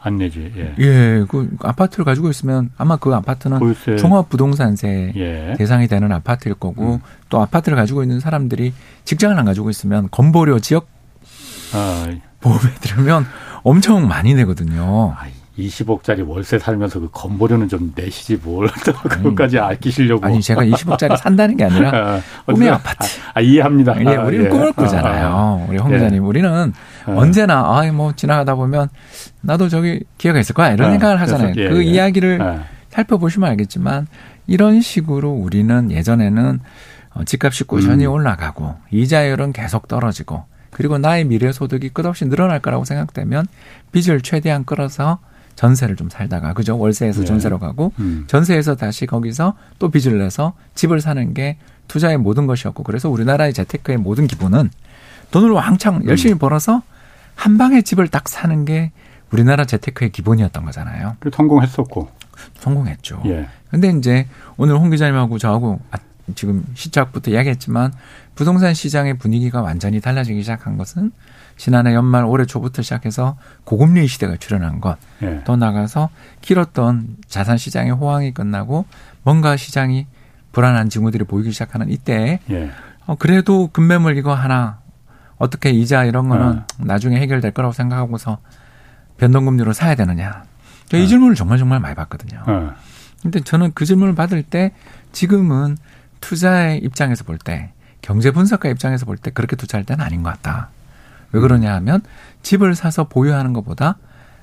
안 0.00 0.16
내지. 0.16 0.52
예. 0.56 0.74
예, 0.78 1.24
그 1.28 1.50
아파트를 1.60 2.04
가지고 2.04 2.30
있으면 2.30 2.70
아마 2.78 2.96
그 2.96 3.12
아파트는 3.12 3.60
월세. 3.60 3.96
종합부동산세 3.96 5.12
예. 5.16 5.54
대상이 5.58 5.88
되는 5.88 6.12
아파트일 6.12 6.54
거고 6.54 6.94
음. 6.94 6.98
또 7.28 7.40
아파트를 7.42 7.74
가지고 7.76 8.02
있는 8.04 8.20
사람들이 8.20 8.72
직장을 9.04 9.36
안 9.36 9.44
가지고 9.44 9.70
있으면 9.70 10.08
건보료 10.12 10.60
지역 10.60 10.86
아. 11.74 12.06
보험에 12.40 12.72
들으면 12.80 13.26
엄청 13.64 14.06
많이 14.06 14.34
내거든요. 14.34 15.14
아, 15.18 15.26
20억짜리 15.58 16.26
월세 16.26 16.58
살면서 16.58 17.00
그 17.00 17.08
건보료는 17.10 17.68
좀 17.68 17.92
내시지 17.94 18.36
뭘 18.42 18.68
그것까지 19.10 19.58
아끼시려고. 19.58 20.24
아니 20.24 20.40
제가 20.40 20.64
20억짜리 20.64 21.16
산다는 21.16 21.56
게 21.56 21.64
아니라 21.64 22.16
어, 22.16 22.20
꿈의 22.52 22.70
아파트. 22.70 23.06
아, 23.28 23.32
아, 23.34 23.40
이해합니다. 23.40 23.94
예, 24.00 24.16
우리는 24.16 24.44
예. 24.46 24.48
꿈을 24.48 24.72
꾸잖아요. 24.72 25.26
아, 25.26 25.30
아. 25.30 25.66
우리 25.68 25.78
홍 25.78 25.92
기자님. 25.92 26.14
예. 26.14 26.18
우리는 26.18 26.72
어. 27.06 27.14
언제나 27.16 27.78
아뭐 27.78 28.12
지나가다 28.14 28.54
보면 28.54 28.88
나도 29.40 29.68
저기 29.68 30.00
기회가 30.16 30.38
있을 30.38 30.54
거야 30.54 30.72
이런 30.72 30.88
어, 30.88 30.90
생각을 30.92 31.20
하잖아요. 31.20 31.54
예, 31.56 31.68
그 31.68 31.84
예. 31.84 31.90
이야기를 31.90 32.40
어. 32.40 32.60
살펴보시면 32.90 33.48
알겠지만 33.50 34.06
이런 34.46 34.80
식으로 34.80 35.30
우리는 35.30 35.90
예전에는 35.90 36.60
어, 37.14 37.24
집값이 37.24 37.64
꾸준히 37.64 38.06
음. 38.06 38.12
올라가고 38.12 38.76
이자율은 38.90 39.52
계속 39.52 39.88
떨어지고 39.88 40.44
그리고 40.70 40.98
나의 40.98 41.24
미래 41.24 41.50
소득이 41.50 41.88
끝없이 41.88 42.26
늘어날 42.26 42.60
거라고 42.60 42.84
생각되면 42.84 43.46
빚을 43.92 44.20
최대한 44.20 44.64
끌어서 44.64 45.18
전세를 45.58 45.96
좀 45.96 46.08
살다가 46.08 46.52
그죠 46.52 46.78
월세에서 46.78 47.22
네. 47.22 47.26
전세로 47.26 47.58
가고 47.58 47.92
음. 47.98 48.24
전세에서 48.28 48.76
다시 48.76 49.06
거기서 49.06 49.54
또 49.80 49.90
빚을 49.90 50.16
내서 50.16 50.52
집을 50.76 51.00
사는 51.00 51.34
게 51.34 51.58
투자의 51.88 52.16
모든 52.16 52.46
것이었고 52.46 52.84
그래서 52.84 53.10
우리나라의 53.10 53.52
재테크의 53.52 53.98
모든 53.98 54.28
기본은 54.28 54.70
돈을 55.32 55.50
왕창 55.50 56.04
열심히 56.06 56.34
음. 56.34 56.38
벌어서 56.38 56.82
한 57.34 57.58
방에 57.58 57.82
집을 57.82 58.06
딱 58.06 58.28
사는 58.28 58.64
게 58.64 58.92
우리나라 59.32 59.64
재테크의 59.64 60.12
기본이었던 60.12 60.64
거잖아요. 60.64 61.16
그 61.18 61.28
성공했었고. 61.34 62.08
성공했죠. 62.60 63.22
예. 63.26 63.48
근데 63.68 63.88
이제 63.88 64.28
오늘 64.56 64.76
홍 64.78 64.90
기자님하고 64.90 65.38
저하고 65.38 65.80
아, 65.90 65.98
지금 66.36 66.64
시작부터 66.74 67.32
이야기했지만 67.32 67.92
부동산 68.36 68.74
시장의 68.74 69.18
분위기가 69.18 69.60
완전히 69.60 70.00
달라지기 70.00 70.40
시작한 70.42 70.78
것은 70.78 71.10
지난해 71.58 71.92
연말 71.92 72.24
올해 72.24 72.46
초부터 72.46 72.80
시작해서 72.82 73.36
고금리 73.64 74.06
시대가 74.06 74.36
출현한 74.36 74.80
것, 74.80 74.96
예. 75.22 75.42
또 75.44 75.56
나가서 75.56 76.08
길었던 76.40 77.16
자산 77.26 77.58
시장의 77.58 77.92
호황이 77.92 78.32
끝나고 78.32 78.86
뭔가 79.24 79.56
시장이 79.56 80.06
불안한 80.52 80.88
징후들이 80.88 81.24
보이기 81.24 81.50
시작하는 81.52 81.90
이때 81.90 82.40
예. 82.50 82.70
어, 83.06 83.16
그래도 83.16 83.68
금매물 83.72 84.16
이거 84.16 84.32
하나 84.34 84.78
어떻게 85.36 85.70
이자 85.70 86.04
이런 86.04 86.28
거는 86.28 86.62
예. 86.80 86.84
나중에 86.84 87.16
해결될 87.20 87.50
거라고 87.50 87.72
생각하고서 87.72 88.38
변동금리로 89.18 89.72
사야 89.72 89.94
되느냐. 89.94 90.44
이 90.94 90.96
예. 90.96 91.06
질문을 91.06 91.34
정말 91.34 91.58
정말 91.58 91.80
많이 91.80 91.94
받거든요. 91.94 92.42
예. 92.48 92.68
근데 93.22 93.40
저는 93.40 93.72
그 93.74 93.84
질문을 93.84 94.14
받을 94.14 94.42
때 94.44 94.72
지금은 95.12 95.76
투자의 96.20 96.78
입장에서 96.78 97.24
볼 97.24 97.38
때 97.38 97.72
경제 98.00 98.30
분석가 98.30 98.68
입장에서 98.68 99.06
볼 99.06 99.16
때 99.18 99.30
그렇게 99.32 99.56
투자할 99.56 99.84
때는 99.84 100.04
아닌 100.04 100.22
것 100.22 100.30
같다. 100.34 100.68
왜 101.32 101.40
그러냐 101.40 101.74
하면 101.76 102.00
집을 102.42 102.74
사서 102.74 103.04
보유하는 103.04 103.52
것보다 103.52 103.96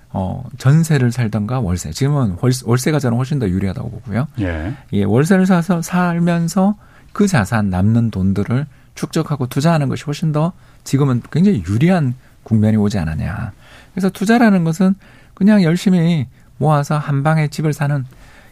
어, 0.10 0.46
전세를 0.58 1.12
살던가 1.12 1.60
월세. 1.60 1.92
지금은 1.92 2.38
월세가 2.66 3.00
저는 3.00 3.18
훨씬 3.18 3.40
더 3.40 3.50
유리하다고 3.50 3.90
보고요. 3.90 4.28
예. 4.40 4.74
예, 4.94 5.04
월세를 5.04 5.46
사서 5.46 5.82
살면서 5.82 6.76
그 7.12 7.28
자산 7.28 7.70
남는 7.70 8.12
돈들을 8.12 8.66
축적하고 8.96 9.48
투자하는 9.48 9.90
것이 9.90 10.06
훨씬 10.06 10.32
더 10.32 10.54
지금은 10.86 11.22
굉장히 11.32 11.64
유리한 11.68 12.16
국면이 12.44 12.78
오지 12.78 12.98
않았냐. 12.98 13.52
그래서 13.94 14.10
투자라는 14.10 14.64
것은 14.64 14.96
그냥 15.34 15.64
열심히 15.64 16.28
모아서 16.58 16.98
한 16.98 17.24
방에 17.24 17.50
집을 17.50 17.74
사는 17.74 18.06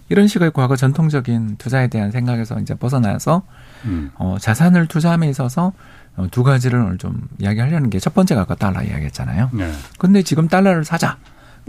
이런 0.09 0.27
식의 0.27 0.51
과거 0.51 0.75
전통적인 0.75 1.55
투자에 1.57 1.87
대한 1.87 2.11
생각에서 2.11 2.59
이제 2.59 2.75
벗어나서 2.75 3.43
음. 3.85 4.11
어, 4.15 4.37
자산을 4.39 4.87
투자함에 4.87 5.29
있어서 5.29 5.67
어, 5.67 5.73
두 6.31 6.43
가지를 6.43 6.79
오늘 6.79 6.97
좀 6.97 7.21
이야기하려는 7.39 7.89
게 7.89 7.99
첫 7.99 8.13
번째가 8.13 8.41
아까 8.41 8.55
달러 8.55 8.81
이야기했잖아요. 8.83 9.49
네. 9.53 9.71
근데 9.97 10.21
지금 10.23 10.47
달러를 10.47 10.83
사자. 10.85 11.17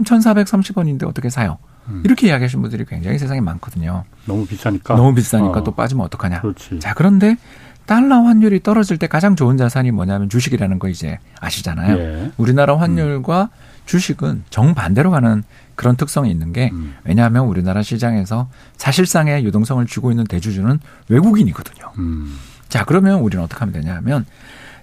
1,430원인데 0.03 1.07
어떻게 1.07 1.29
사요? 1.29 1.57
음. 1.87 2.01
이렇게 2.05 2.27
이야기하시는 2.27 2.61
분들이 2.61 2.85
굉장히 2.85 3.17
세상에 3.17 3.39
많거든요. 3.41 4.03
너무 4.25 4.45
비싸니까. 4.45 4.95
너무 4.95 5.13
비싸니까 5.15 5.59
어. 5.59 5.63
또 5.63 5.71
빠지면 5.73 6.05
어떡하냐. 6.05 6.41
그렇지. 6.41 6.79
자, 6.79 6.93
그런데 6.93 7.37
달러 7.85 8.21
환율이 8.21 8.63
떨어질 8.63 8.97
때 8.97 9.07
가장 9.07 9.35
좋은 9.35 9.57
자산이 9.57 9.91
뭐냐면 9.91 10.27
주식이라는 10.29 10.79
거 10.79 10.89
이제 10.89 11.19
아시잖아요. 11.39 11.97
예. 11.97 12.31
우리나라 12.37 12.77
환율과 12.77 13.43
음. 13.43 13.47
주식은 13.85 14.43
정반대로 14.49 15.11
가는 15.11 15.43
그런 15.75 15.95
특성이 15.95 16.31
있는 16.31 16.51
게 16.51 16.71
음. 16.73 16.95
왜냐하면 17.03 17.45
우리나라 17.45 17.83
시장에서 17.83 18.49
사실상의 18.77 19.45
유동성을 19.45 19.85
쥐고 19.85 20.11
있는 20.11 20.23
대주주는 20.25 20.79
외국인이거든요. 21.09 21.91
음. 21.99 22.35
자, 22.69 22.83
그러면 22.85 23.19
우리는 23.19 23.43
어떻게 23.43 23.59
하면 23.59 23.73
되냐 23.73 23.95
하면 23.95 24.25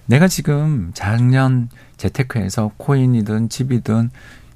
내가 0.05 0.27
지금 0.27 0.91
작년 0.93 1.69
재테크에서 1.97 2.71
코인이든 2.77 3.49
집이든 3.49 4.09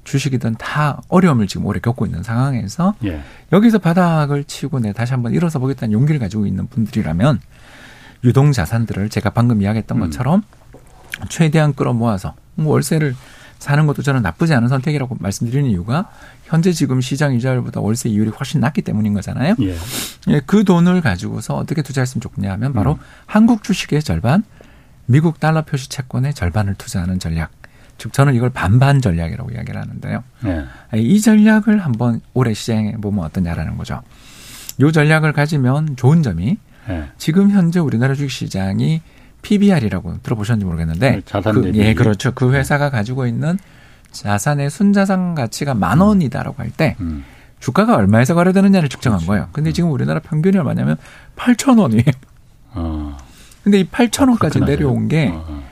주식이든 0.04 0.56
다 0.56 1.02
어려움을 1.08 1.46
지금 1.46 1.66
오래 1.66 1.80
겪고 1.80 2.06
있는 2.06 2.22
상황에서 2.22 2.94
예. 3.04 3.20
여기서 3.52 3.78
바닥을 3.78 4.44
치고 4.44 4.80
내 4.80 4.92
다시 4.92 5.12
한번 5.12 5.34
일어서 5.34 5.58
보겠다는 5.58 5.92
용기를 5.92 6.18
가지고 6.18 6.46
있는 6.46 6.66
분들이라면 6.66 7.40
유동 8.24 8.52
자산들을 8.52 9.10
제가 9.10 9.30
방금 9.30 9.60
이야기했던 9.62 9.98
음. 9.98 10.00
것처럼 10.04 10.42
최대한 11.28 11.74
끌어모아서 11.74 12.34
뭐 12.54 12.72
월세를 12.72 13.14
사는 13.58 13.86
것도 13.86 14.02
저는 14.02 14.22
나쁘지 14.22 14.54
않은 14.54 14.68
선택이라고 14.68 15.16
말씀드리는 15.20 15.68
이유가 15.70 16.10
현재 16.44 16.72
지금 16.72 17.00
시장 17.00 17.34
이자율보다 17.34 17.80
월세 17.80 18.08
이율이 18.08 18.30
훨씬 18.30 18.60
낮기 18.60 18.82
때문인 18.82 19.14
거잖아요. 19.14 19.56
예. 19.60 19.76
예, 20.28 20.40
그 20.46 20.64
돈을 20.64 21.00
가지고서 21.00 21.56
어떻게 21.56 21.82
투자했으면 21.82 22.20
좋겠냐 22.20 22.52
하면 22.52 22.72
바로 22.72 22.92
음. 22.92 22.98
한국 23.26 23.64
주식의 23.64 24.02
절반, 24.02 24.44
미국 25.06 25.40
달러 25.40 25.62
표시 25.62 25.88
채권의 25.88 26.34
절반을 26.34 26.74
투자하는 26.74 27.18
전략. 27.18 27.50
즉 27.98 28.12
저는 28.12 28.34
이걸 28.34 28.50
반반 28.50 29.00
전략이라고 29.00 29.50
이야기를 29.50 29.80
하는데요. 29.80 30.22
예. 30.46 30.98
이 30.98 31.20
전략을 31.20 31.84
한번 31.84 32.20
올해 32.32 32.54
시행해 32.54 32.92
보면 32.92 33.24
어떠냐라는 33.24 33.76
거죠. 33.76 34.02
이 34.80 34.92
전략을 34.92 35.32
가지면 35.32 35.96
좋은 35.96 36.22
점이 36.22 36.58
예. 36.90 37.10
지금 37.18 37.50
현재 37.50 37.80
우리나라 37.80 38.14
주식 38.14 38.30
시장이 38.30 39.02
PBR이라고 39.42 40.18
들어보셨는지 40.22 40.64
모르겠는데 40.64 41.10
네, 41.10 41.22
자산 41.24 41.54
그, 41.54 41.72
예, 41.74 41.94
그렇죠. 41.94 42.32
그 42.34 42.52
회사가 42.52 42.90
가지고 42.90 43.26
있는 43.26 43.58
자산의 44.10 44.70
순자산 44.70 45.34
가치가 45.34 45.74
만 45.74 46.00
원이다라고 46.00 46.62
할때 46.62 46.96
음. 47.00 47.24
주가가 47.60 47.96
얼마에서 47.96 48.34
거래되느냐를 48.34 48.88
측정한 48.88 49.18
그렇죠. 49.18 49.30
거예요. 49.30 49.48
근데 49.52 49.70
음. 49.70 49.72
지금 49.72 49.90
우리나라 49.90 50.20
평균이 50.20 50.56
얼마냐면 50.58 50.96
8천 51.36 51.80
원이에요. 51.80 52.04
어. 52.72 53.16
근데 53.64 53.80
이 53.80 53.84
8천 53.88 54.28
원까지 54.28 54.60
아, 54.62 54.64
내려온 54.64 55.08
게 55.08 55.28
어, 55.28 55.44
어. 55.48 55.62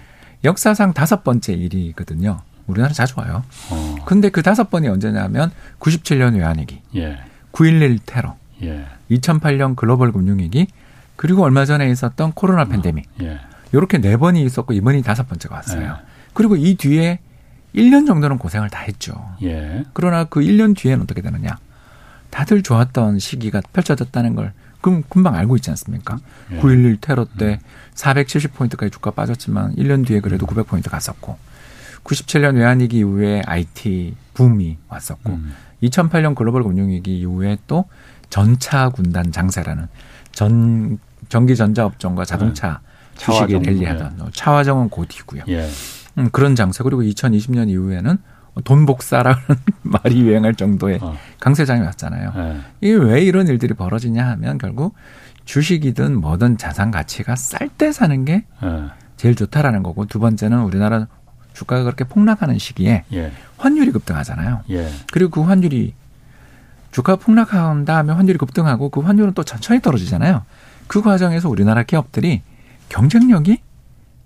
역사상 0.44 0.92
다섯 0.92 1.24
번째 1.24 1.52
일이거든요. 1.54 2.40
우리나라 2.66 2.92
자주 2.92 3.14
와요. 3.18 3.44
어. 3.70 3.96
근데 4.04 4.28
그 4.28 4.42
다섯 4.42 4.70
번이 4.70 4.88
언제냐면 4.88 5.52
97년 5.78 6.34
외환위기, 6.34 6.82
예. 6.96 7.18
9.11 7.52 8.00
테러, 8.04 8.36
예. 8.62 8.86
2008년 9.10 9.76
글로벌 9.76 10.12
금융위기, 10.12 10.66
그리고 11.14 11.44
얼마 11.44 11.64
전에 11.64 11.88
있었던 11.90 12.32
코로나 12.32 12.62
어. 12.62 12.64
팬데믹. 12.66 13.08
예. 13.22 13.40
이렇게 13.72 13.98
네 13.98 14.16
번이 14.16 14.42
있었고 14.44 14.72
이번이 14.72 15.02
다섯 15.02 15.28
번째가 15.28 15.54
왔어요. 15.56 15.82
예. 15.82 16.06
그리고 16.34 16.56
이 16.56 16.76
뒤에 16.76 17.18
1년 17.74 18.06
정도는 18.06 18.38
고생을 18.38 18.70
다 18.70 18.80
했죠. 18.80 19.14
예. 19.42 19.84
그러나 19.92 20.24
그 20.24 20.40
1년 20.40 20.76
뒤에는 20.76 21.02
어떻게 21.02 21.20
되느냐. 21.20 21.58
다들 22.30 22.62
좋았던 22.62 23.18
시기가 23.18 23.60
펼쳐졌다는 23.72 24.34
걸 24.34 24.52
그럼 24.80 25.02
금방 25.08 25.34
알고 25.34 25.56
있지 25.56 25.70
않습니까? 25.70 26.18
예. 26.52 26.60
9.11 26.60 27.00
테러 27.00 27.24
때 27.24 27.58
음. 27.60 27.94
470포인트까지 27.94 28.92
주가 28.92 29.10
빠졌지만 29.10 29.74
1년 29.76 30.06
뒤에 30.06 30.20
그래도 30.20 30.46
900포인트 30.46 30.90
갔었고 30.90 31.38
97년 32.04 32.56
외환위기 32.56 32.98
이후에 32.98 33.42
IT 33.46 34.14
붐이 34.34 34.78
왔었고 34.88 35.32
음. 35.32 35.54
2008년 35.82 36.34
글로벌 36.34 36.62
금융위기 36.62 37.18
이후에 37.18 37.58
또 37.66 37.86
전차 38.30 38.88
군단 38.90 39.32
장세라는 39.32 39.88
전 40.32 40.98
전기 41.28 41.56
전자 41.56 41.84
업종과 41.84 42.24
자동차 42.24 42.68
네. 42.68 42.85
주식이 43.16 43.58
랠리하던 43.58 44.18
예. 44.20 44.30
차화정은 44.32 44.88
곧 44.88 45.08
뒤고요. 45.08 45.42
예. 45.48 45.68
음, 46.18 46.30
그런 46.30 46.54
장세 46.54 46.82
그리고 46.82 47.02
2020년 47.02 47.68
이후에는 47.68 48.18
돈 48.64 48.86
복사라는 48.86 49.38
말이 49.82 50.20
유행할 50.20 50.54
정도의 50.54 50.98
어. 51.02 51.16
강세장이 51.40 51.82
왔잖아요. 51.82 52.32
예. 52.36 52.60
이게 52.80 52.94
왜 52.94 53.22
이런 53.22 53.48
일들이 53.48 53.74
벌어지냐 53.74 54.26
하면 54.30 54.58
결국 54.58 54.94
주식이든 55.44 56.20
뭐든 56.20 56.58
자산 56.58 56.90
가치가 56.90 57.36
쌀 57.36 57.68
때 57.68 57.92
사는 57.92 58.24
게 58.24 58.44
예. 58.62 58.82
제일 59.16 59.34
좋다라는 59.34 59.82
거고 59.82 60.06
두 60.06 60.18
번째는 60.18 60.62
우리나라 60.62 61.06
주가가 61.52 61.84
그렇게 61.84 62.04
폭락하는 62.04 62.58
시기에 62.58 63.04
예. 63.12 63.32
환율이 63.58 63.92
급등하잖아요. 63.92 64.62
예. 64.70 64.90
그리고 65.12 65.30
그 65.30 65.40
환율이 65.42 65.94
주가 66.92 67.16
폭락한 67.16 67.84
다음에 67.84 68.12
환율이 68.12 68.38
급등하고 68.38 68.88
그 68.88 69.00
환율은 69.00 69.34
또 69.34 69.42
천천히 69.42 69.80
떨어지잖아요. 69.80 70.42
그 70.86 71.02
과정에서 71.02 71.48
우리나라 71.48 71.82
기업들이 71.82 72.42
경쟁력이 72.88 73.58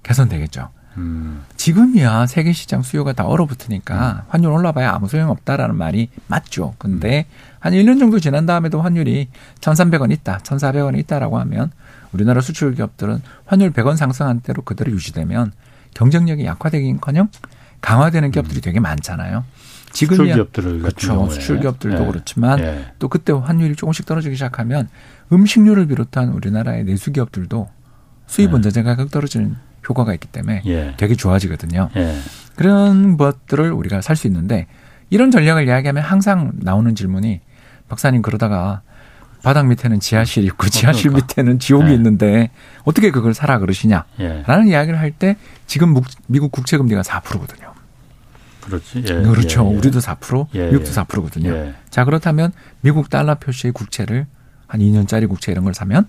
개선되겠죠. 0.03 0.71
음. 0.97 1.45
지금이야 1.57 2.27
세계 2.27 2.53
시장 2.53 2.83
수요가 2.83 3.13
다 3.13 3.25
얼어붙으니까 3.25 4.25
음. 4.25 4.29
환율 4.29 4.53
올라봐야 4.53 4.93
아무 4.93 5.09
소용 5.09 5.31
없다라는 5.31 5.77
말이 5.77 6.09
맞죠. 6.27 6.75
근데 6.79 7.27
음. 7.29 7.57
한 7.61 7.73
1년 7.73 7.99
정도 7.99 8.19
지난 8.19 8.47
다음에도 8.47 8.81
환율이 8.81 9.29
1,300원 9.61 10.11
있다, 10.13 10.39
1,400원 10.39 10.99
있다라고 10.99 11.39
하면 11.41 11.71
우리나라 12.13 12.41
수출 12.41 12.75
기업들은 12.75 13.23
환율 13.47 13.73
100원 13.73 13.97
상승한 13.97 14.41
대로 14.41 14.63
그대로 14.63 14.91
유지되면 14.93 15.53
경쟁력이 15.95 16.45
약화되긴커녕 16.45 17.29
강화되는 17.81 18.31
기업들이 18.31 18.61
음. 18.61 18.63
되게 18.63 18.81
많잖아요. 18.81 19.45
지금이야 19.93 20.19
수출 20.19 20.35
기업들을 20.35 20.79
그렇죠. 20.81 21.31
수출 21.31 21.61
기업들도 21.61 22.03
예. 22.03 22.07
그렇지만 22.07 22.59
예. 22.61 22.93
또 22.99 23.09
그때 23.09 23.33
환율이 23.33 23.75
조금씩 23.75 24.07
떨어지기 24.07 24.37
시작하면 24.37 24.89
음식료를 25.33 25.87
비롯한 25.87 26.29
우리나라의 26.31 26.85
내수 26.85 27.13
기업들도 27.13 27.69
수입 28.31 28.53
원자재 28.53 28.83
가격 28.85 29.11
떨어지는 29.11 29.57
효과가 29.89 30.15
있기 30.15 30.29
때문에 30.29 30.63
예. 30.67 30.95
되게 30.97 31.15
좋아지거든요. 31.17 31.91
예. 31.97 32.17
그런 32.55 33.17
것들을 33.17 33.73
우리가 33.73 34.01
살 34.03 34.15
수 34.17 34.27
있는데 34.29 34.67
이런 35.11 35.31
전략을 35.31 35.67
이야기하면 35.67 36.03
항상 36.03 36.53
나오는 36.55 36.95
질문이 36.95 37.41
박사님 37.89 38.23
그러다가 38.23 38.83
바닥 39.43 39.67
밑에는 39.67 39.99
지하실이 39.99 40.47
있고 40.47 40.69
지하실 40.69 41.11
밑에는 41.13 41.59
지옥이 41.59 41.91
예. 41.91 41.95
있는데 41.95 42.51
어떻게 42.85 43.11
그걸 43.11 43.35
사라 43.35 43.59
그러시냐? 43.59 44.05
예. 44.21 44.45
라는 44.47 44.69
이야기를 44.69 44.99
할 45.01 45.11
때 45.11 45.37
지금 45.67 45.95
미국 46.29 46.53
국채 46.53 46.77
금리가 46.77 47.03
4%거든요. 47.03 47.73
그렇지. 48.61 48.99
예. 49.09 49.23
그렇죠. 49.23 49.67
예, 49.67 49.73
예. 49.73 49.77
우리도 49.79 49.99
4%, 49.99 50.47
미국도 50.53 50.91
4%거든요. 50.93 51.73
자, 51.89 52.05
그렇다면 52.05 52.53
미국 52.81 53.11
달러 53.11 53.35
표시의 53.35 53.73
국채를 53.73 54.27
한 54.69 54.81
2년짜리 54.81 55.29
국채 55.29 55.51
이런 55.51 55.65
걸 55.65 55.75
사면 55.75 56.07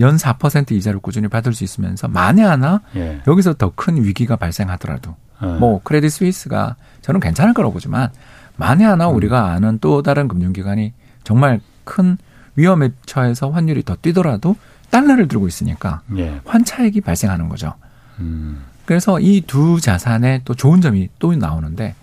연 0.00 0.16
4% 0.16 0.72
이자를 0.72 1.00
꾸준히 1.00 1.28
받을 1.28 1.52
수 1.52 1.64
있으면서 1.64 2.08
만에 2.08 2.42
하나 2.42 2.80
예. 2.96 3.20
여기서 3.26 3.54
더 3.54 3.72
큰 3.74 4.02
위기가 4.02 4.36
발생하더라도 4.36 5.16
예. 5.42 5.46
뭐 5.46 5.80
크레딧 5.82 6.10
스위스가 6.10 6.76
저는 7.02 7.20
괜찮을 7.20 7.54
거라고 7.54 7.74
보지만 7.74 8.10
만에 8.56 8.84
하나 8.84 9.08
음. 9.10 9.16
우리가 9.16 9.52
아는 9.52 9.78
또 9.80 10.02
다른 10.02 10.28
금융기관이 10.28 10.92
정말 11.24 11.60
큰 11.84 12.16
위험에 12.56 12.90
처해서 13.06 13.50
환율이 13.50 13.82
더 13.84 13.96
뛰더라도 13.96 14.56
달러를 14.90 15.26
들고 15.28 15.48
있으니까 15.48 16.02
예. 16.16 16.40
환차익이 16.44 17.00
발생하는 17.00 17.48
거죠. 17.48 17.74
음. 18.20 18.62
그래서 18.84 19.20
이 19.20 19.40
두 19.46 19.80
자산에 19.80 20.42
또 20.44 20.54
좋은 20.54 20.80
점이 20.80 21.08
또 21.18 21.34
나오는데 21.34 21.94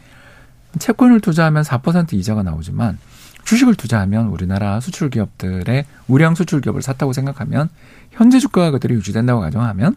채권을 0.79 1.19
투자하면 1.19 1.63
4% 1.63 2.13
이자가 2.13 2.43
나오지만 2.43 2.97
주식을 3.45 3.75
투자하면 3.75 4.27
우리나라 4.27 4.79
수출 4.79 5.09
기업들의 5.09 5.85
우량 6.07 6.35
수출 6.35 6.61
기업을 6.61 6.81
샀다고 6.81 7.13
생각하면 7.13 7.69
현재 8.11 8.39
주가가 8.39 8.71
그대로 8.71 8.95
유지된다고 8.95 9.41
가정하면 9.41 9.95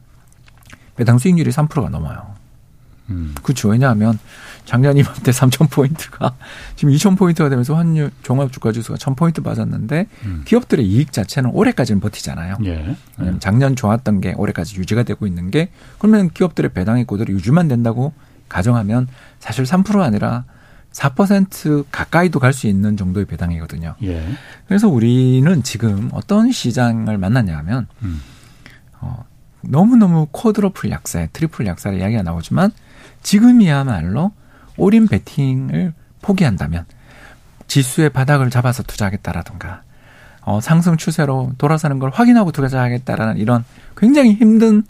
배당 0.97 1.19
수익률이 1.19 1.51
3%가 1.51 1.89
넘어요. 1.89 2.35
음. 3.11 3.35
그렇죠. 3.43 3.69
왜냐하면 3.69 4.19
작년 4.65 4.97
이맘때 4.97 5.33
3,000포인트가 5.33 6.35
지금 6.77 6.95
2,000포인트가 6.95 7.51
되면서 7.51 7.75
환율 7.75 8.11
종합주가지수가 8.23 8.97
1,000포인트 8.97 9.43
빠졌는데 9.43 10.07
음. 10.25 10.43
기업들의 10.45 10.87
이익 10.87 11.13
자체는 11.13 11.51
올해까지는 11.51 12.01
버티잖아요. 12.01 12.59
예. 12.65 12.97
왜냐하면 13.19 13.41
작년 13.41 13.75
좋았던 13.75 14.21
게 14.21 14.35
올해까지 14.37 14.77
유지가 14.77 15.03
되고 15.03 15.27
있는 15.27 15.51
게 15.51 15.71
그러면 15.99 16.31
기업들의 16.31 16.73
배당이 16.73 17.05
그대로 17.05 17.33
유지만 17.33 17.69
된다고 17.69 18.13
가정하면 18.49 19.09
사실 19.41 19.65
3% 19.65 20.01
아니라 20.01 20.45
4% 20.93 21.87
가까이도 21.91 22.39
갈 22.39 22.53
수 22.53 22.67
있는 22.67 22.97
정도의 22.97 23.27
배당이거든요. 23.27 23.95
예. 24.03 24.27
그래서 24.67 24.89
우리는 24.89 25.63
지금 25.63 26.11
어떤 26.13 26.53
시장을 26.53 27.17
만났냐 27.19 27.57
하면 27.59 27.87
음. 28.03 28.21
어, 29.01 29.25
너무너무 29.63 30.27
quadruple 30.33 30.91
약세, 30.91 31.29
트리플 31.33 31.67
약세의 31.67 31.99
이야기가 32.01 32.23
나오지만 32.23 32.71
지금이야말로 33.23 34.33
올인 34.77 35.07
베팅을 35.09 35.95
포기한다면 36.21 36.85
지수의 37.67 38.11
바닥을 38.11 38.51
잡아서 38.51 38.83
투자하겠다라든가 38.83 39.83
어, 40.43 40.61
상승 40.61 40.97
추세로 40.97 41.53
돌아서는 41.57 41.99
걸 41.99 42.11
확인하고 42.11 42.53
투자하겠다라는 42.53 43.39
이런 43.39 43.65
굉장히 43.97 44.35
힘든 44.35 44.83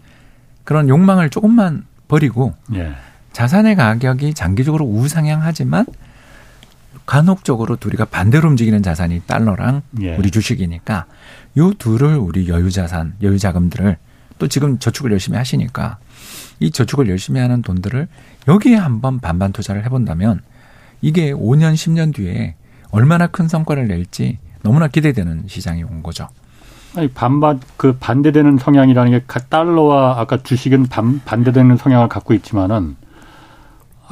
그런 0.65 0.88
욕망을 0.88 1.31
조금만 1.31 1.85
버리고 2.09 2.55
예. 2.75 2.95
자산의 3.33 3.77
가격이 3.77 4.35
장기적으로 4.35 4.85
우상향하지만 4.85 5.87
간혹적으로 7.07 7.77
둘이가 7.77 8.05
반대로 8.05 8.49
움직이는 8.49 8.83
자산이 8.83 9.23
달러랑 9.27 9.83
예. 10.01 10.16
우리 10.16 10.31
주식이니까 10.31 11.07
요 11.59 11.73
둘을 11.75 12.16
우리 12.16 12.49
여유 12.49 12.71
자산, 12.71 13.14
여유 13.23 13.38
자금들을 13.38 13.97
또 14.38 14.49
지금 14.49 14.79
저축을 14.79 15.12
열심히 15.12 15.37
하시니까 15.38 15.99
이 16.61 16.71
저축을 16.71 17.09
열심히 17.09 17.40
하는 17.40 17.62
돈들을 17.62 18.09
여기에 18.49 18.77
한번 18.77 19.21
반반 19.21 19.53
투자를 19.53 19.85
해본다면 19.85 20.40
이게 21.01 21.33
5년, 21.33 21.75
10년 21.75 22.14
뒤에 22.14 22.55
얼마나 22.90 23.27
큰 23.27 23.49
성과를 23.49 23.88
낼지 23.88 24.38
너무나 24.62 24.87
기대되는 24.87 25.45
시장이 25.49 25.83
온 25.83 26.03
거죠. 26.03 26.29
아니 26.95 27.09
반반 27.09 27.61
그 27.77 27.97
반대되는 27.99 28.59
성향이라는 28.59 29.11
게 29.12 29.25
달러와 29.49 30.21
아까 30.21 30.42
주식은 30.42 30.87
반, 30.88 31.21
반대되는 31.25 31.77
성향을 31.77 32.09
갖고 32.09 32.35
있지만은 32.35 32.97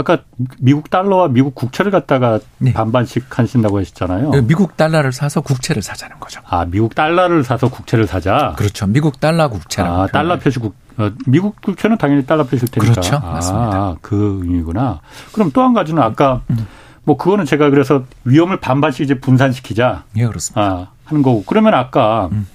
아까 0.01 0.19
미국 0.59 0.91
달러와 0.91 1.29
미국 1.29 1.55
국채를 1.55 1.91
갖다가 1.93 2.41
네. 2.59 2.73
반반씩 2.73 3.27
하신다고 3.39 3.79
하셨잖아요. 3.81 4.31
네, 4.31 4.41
미국 4.41 4.77
달러를 4.77 5.13
사서 5.13 5.41
국채를 5.43 5.83
사자는 5.83 6.19
거죠. 6.19 6.41
아, 6.49 6.65
미국 6.65 6.95
달러를 6.95 7.45
사서 7.45 7.69
국채를 7.71 8.07
사자. 8.07 8.55
그렇죠. 8.57 8.87
미국 8.87 9.21
달러 9.21 9.49
국채라고. 9.49 10.03
아, 10.03 10.07
달러 10.07 10.39
표시국 10.39 10.75
어, 10.97 11.11
미국 11.27 11.61
국채는 11.61 11.99
당연히 11.99 12.25
달러 12.27 12.45
표시일 12.45 12.71
테니까. 12.71 12.93
그렇죠. 12.93 13.17
아, 13.17 13.33
맞습니다. 13.33 13.97
그 14.01 14.41
의미구나. 14.43 15.01
그럼 15.33 15.51
또 15.53 15.63
한 15.63 15.75
가지는 15.75 16.03
아까 16.03 16.41
음. 16.51 16.67
뭐 17.05 17.17
그거는 17.17 17.45
제가 17.45 17.71
그래서 17.71 18.05
위험을 18.25 18.59
반반씩 18.61 19.05
이제 19.05 19.21
분산시키자. 19.21 20.05
예, 20.17 20.27
그렇습니다. 20.27 20.61
아, 20.63 20.87
하는 21.05 21.23
거고. 21.23 21.45
그러면 21.47 21.75
아까 21.75 22.29
음. 22.33 22.47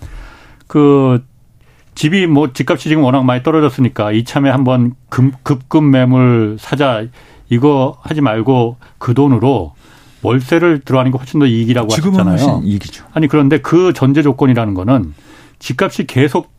그 0.67 1.23
집이 1.95 2.27
뭐 2.27 2.51
집값이 2.51 2.89
지금 2.89 3.03
워낙 3.03 3.23
많이 3.23 3.41
떨어졌으니까 3.41 4.11
이참에 4.11 4.49
한번 4.49 4.95
급, 5.09 5.43
급급 5.43 5.83
매물 5.85 6.57
사자 6.59 7.03
이거 7.49 7.97
하지 8.01 8.21
말고 8.21 8.77
그 8.97 9.13
돈으로 9.13 9.73
월세를 10.21 10.81
들어가는 10.81 11.11
게 11.11 11.17
훨씬 11.17 11.39
더 11.39 11.45
이익이라고 11.45 11.89
지금은 11.89 12.27
하셨잖아요. 12.27 12.61
이익이죠. 12.63 13.05
아니 13.13 13.27
그런데 13.27 13.59
그 13.59 13.93
전제 13.93 14.23
조건이라는 14.23 14.73
거는 14.73 15.13
집값이 15.59 16.07
계속 16.07 16.53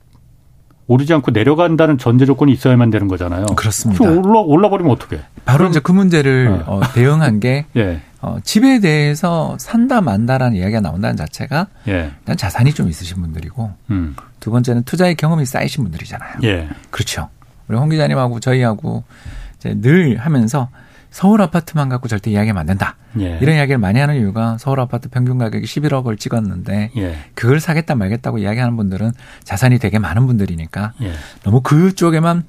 오르지 0.89 1.13
않고 1.15 1.33
내려간다는 1.33 1.99
전제 1.99 2.27
조건이 2.27 2.53
있어야만 2.53 2.91
되는 2.91 3.09
거잖아요. 3.09 3.47
그렇습니다. 3.57 4.05
올라 4.09 4.41
올라 4.41 4.69
버리면 4.71 4.93
어떻게? 4.93 5.21
바로 5.45 5.67
이제 5.67 5.81
그 5.81 5.91
문제를 5.91 6.59
네. 6.59 6.65
어, 6.67 6.81
대응한 6.95 7.41
게 7.41 7.67
예. 7.77 8.03
어, 8.23 8.39
집에 8.45 8.79
대해서 8.79 9.57
산다 9.59 10.01
만다라는 10.01 10.57
이야기가 10.57 10.81
나온다는 10.81 11.17
자체가 11.17 11.67
예. 11.89 12.13
일단 12.21 12.37
자산이 12.37 12.73
좀 12.73 12.89
있으신 12.89 13.21
분들이고 13.21 13.73
음. 13.91 14.15
두 14.39 14.53
번째는 14.53 14.85
투자의 14.85 15.17
경험이 15.17 15.45
쌓이신 15.45 15.83
분들이잖아요. 15.83 16.39
예. 16.45 16.69
그렇죠. 16.91 17.29
우리 17.67 17.77
홍 17.77 17.89
기자님하고 17.89 18.39
저희하고 18.39 19.03
이제 19.46 19.46
늘 19.63 20.19
하면서 20.19 20.69
서울 21.11 21.41
아파트만 21.41 21.89
갖고 21.89 22.09
절대 22.09 22.31
이야기하면 22.31 22.61
안 22.61 22.67
된다. 22.67 22.97
예. 23.19 23.39
이런 23.41 23.57
이야기를 23.57 23.79
많이 23.79 23.99
하는 23.99 24.17
이유가 24.17 24.59
서울 24.59 24.81
아파트 24.81 25.09
평균 25.09 25.39
가격이 25.39 25.65
11억을 25.65 26.19
찍었는데 26.19 26.91
예. 26.97 27.19
그걸 27.35 27.59
사겠다 27.61 27.95
말겠다고 27.95 28.39
이야기하는 28.39 28.77
분들은 28.77 29.13
자산이 29.45 29.79
되게 29.79 29.99
많은 29.99 30.27
분들이니까 30.27 30.93
예. 31.03 31.13
너무 31.43 31.63
그쪽에만 31.63 32.45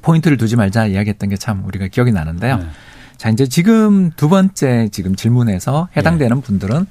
포인트를 0.00 0.38
두지 0.38 0.56
말자 0.56 0.86
이야기했던 0.86 1.28
게 1.28 1.36
참 1.36 1.64
우리가 1.66 1.88
기억이 1.88 2.12
나는데요. 2.12 2.60
예. 2.62 2.66
자, 3.18 3.28
이제 3.28 3.46
지금 3.46 4.10
두 4.16 4.28
번째 4.28 4.88
지금 4.90 5.14
질문에서 5.14 5.88
해당되는 5.96 6.36
예. 6.38 6.40
분들은 6.40 6.86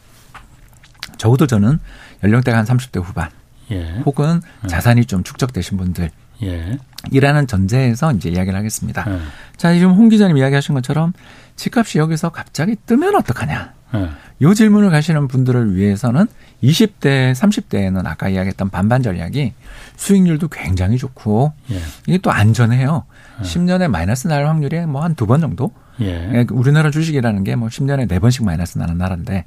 적어도 1.18 1.48
저는 1.48 1.80
연령대가 2.24 2.58
한 2.58 2.66
30대 2.66 3.02
후반 3.04 3.30
예. 3.72 4.02
혹은 4.06 4.42
자산이 4.68 5.06
좀 5.06 5.24
축적되신 5.24 5.78
분들 5.78 6.12
예. 6.44 6.78
이라는 7.12 7.48
전제에서 7.48 8.12
이제 8.14 8.30
이야기를 8.30 8.58
하겠습니다. 8.58 9.06
예. 9.08 9.20
자, 9.58 9.74
지금 9.74 9.92
홍 9.94 10.10
기자님 10.10 10.38
이야기하신 10.38 10.76
것처럼 10.76 11.14
집값이 11.56 11.98
여기서 12.00 12.30
갑자기 12.30 12.76
뜨면 12.86 13.16
어떡하냐. 13.16 13.74
예. 13.96 14.10
요 14.42 14.54
질문을 14.54 14.90
가시는 14.90 15.28
분들을 15.28 15.76
위해서는 15.76 16.26
20대, 16.64 17.34
30대에는 17.34 18.06
아까 18.08 18.30
이야기했던 18.30 18.70
반반 18.70 19.04
전략이 19.04 19.54
수익률도 19.98 20.48
굉장히 20.48 20.98
좋고 20.98 21.54
예. 21.72 21.80
이게 22.08 22.18
또 22.20 22.32
안전해요. 22.32 23.06
예. 23.40 23.44
10년에 23.44 23.88
마이너스 23.90 24.28
날 24.28 24.48
확률이 24.48 24.80
뭐 24.86 25.02
한 25.04 25.16
두 25.16 25.26
번 25.28 25.42
정도? 25.42 25.72
예. 26.00 26.08
예. 26.34 26.46
우리나라 26.52 26.90
주식이라는 26.92 27.44
게 27.44 27.56
뭐 27.56 27.68
10년에 27.68 28.08
네 28.08 28.20
번씩 28.20 28.44
마이너스 28.46 28.78
나는 28.78 28.98
나라인데 28.98 29.46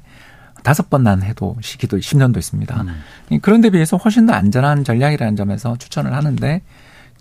다섯 0.63 0.89
번 0.89 1.03
난 1.03 1.21
해도 1.21 1.55
시기도 1.61 1.97
10년도 1.97 2.37
있습니다. 2.37 2.81
음. 2.81 3.39
그런 3.41 3.61
데 3.61 3.69
비해서 3.69 3.97
훨씬 3.97 4.25
더 4.25 4.33
안전한 4.33 4.83
전략이라는 4.83 5.35
점에서 5.35 5.75
추천을 5.77 6.13
하는데 6.13 6.61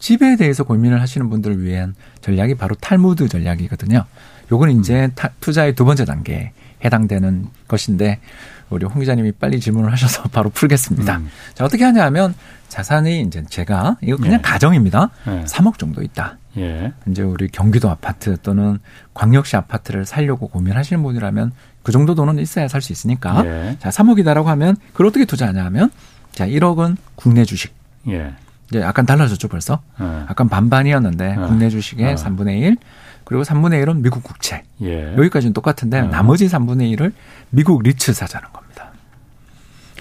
집에 0.04 0.36
대해서 0.36 0.64
고민을 0.64 1.00
하시는 1.00 1.30
분들을 1.30 1.64
위한 1.64 1.94
전략이 2.20 2.56
바로 2.56 2.74
탈무드 2.74 3.26
전략이거든요. 3.26 4.04
요건 4.52 4.68
이제 4.78 5.06
음. 5.06 5.28
투자의 5.40 5.74
두 5.74 5.86
번째 5.86 6.04
단계에 6.04 6.52
해당되는 6.84 7.46
것인데 7.66 8.20
우리 8.68 8.84
홍 8.84 9.00
기자님이 9.00 9.32
빨리 9.32 9.60
질문을 9.60 9.90
하셔서 9.90 10.24
바로 10.28 10.50
풀겠습니다. 10.50 11.16
음. 11.16 11.30
자, 11.54 11.64
어떻게 11.64 11.84
하냐 11.84 12.04
하면 12.04 12.34
자산이 12.68 13.22
이제 13.22 13.44
제가 13.48 13.96
이거 14.02 14.18
그냥 14.18 14.40
예. 14.40 14.42
가정입니다. 14.42 15.08
예. 15.28 15.44
3억 15.44 15.78
정도 15.78 16.02
있다. 16.02 16.36
예. 16.58 16.92
이제 17.08 17.22
우리 17.22 17.48
경기도 17.48 17.88
아파트 17.88 18.36
또는 18.42 18.80
광역시 19.14 19.56
아파트를 19.56 20.04
살려고 20.04 20.48
고민하시는 20.48 21.02
분이라면 21.02 21.52
그 21.82 21.92
정도 21.92 22.14
돈은 22.14 22.38
있어야 22.40 22.68
살 22.68 22.82
수 22.82 22.92
있으니까. 22.92 23.42
예. 23.46 23.76
자, 23.80 23.88
3억이다라고 23.88 24.44
하면 24.44 24.76
그걸 24.92 25.06
어떻게 25.06 25.24
투자하냐 25.24 25.64
하면 25.64 25.90
자, 26.30 26.46
1억은 26.46 26.98
국내 27.14 27.46
주식. 27.46 27.72
예. 28.08 28.34
이제 28.74 28.80
약간 28.80 29.06
달라졌죠, 29.06 29.46
벌써. 29.46 29.80
예. 30.00 30.04
약간 30.28 30.48
반반이었는데 30.48 31.36
예. 31.38 31.46
국내 31.46 31.70
주식의 31.70 32.16
3분의 32.16 32.58
1 32.62 32.76
그리고 33.24 33.44
3분의 33.44 33.84
1은 33.84 34.00
미국 34.00 34.24
국채. 34.24 34.64
예. 34.82 35.14
여기까지는 35.16 35.52
똑같은데 35.52 36.00
어. 36.00 36.08
나머지 36.08 36.46
3분의 36.46 36.96
1을 36.96 37.12
미국 37.50 37.82
리츠 37.82 38.12
사자는 38.12 38.48
겁니다. 38.52 38.90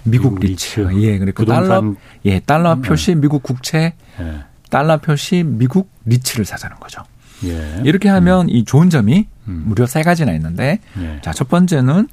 미국, 0.03 0.33
미국 0.33 0.39
리츠. 0.39 0.79
리츠. 0.79 1.01
예, 1.03 1.19
그리고 1.19 1.45
달러 1.45 1.93
예, 2.25 2.39
달러 2.39 2.73
음. 2.73 2.81
표시 2.81 3.13
미국 3.15 3.43
국채, 3.43 3.93
예. 4.19 4.43
달러 4.71 4.97
표시 4.97 5.43
미국 5.43 5.89
리츠를 6.05 6.43
사자는 6.43 6.77
거죠. 6.77 7.03
예. 7.45 7.79
이렇게 7.85 8.09
하면 8.09 8.47
음. 8.47 8.49
이 8.49 8.65
좋은 8.65 8.89
점이 8.89 9.27
음. 9.47 9.63
무려 9.67 9.85
세 9.85 10.01
가지나 10.01 10.33
있는데 10.33 10.79
예. 10.99 11.19
자, 11.21 11.31
첫 11.31 11.47
번째는 11.47 12.07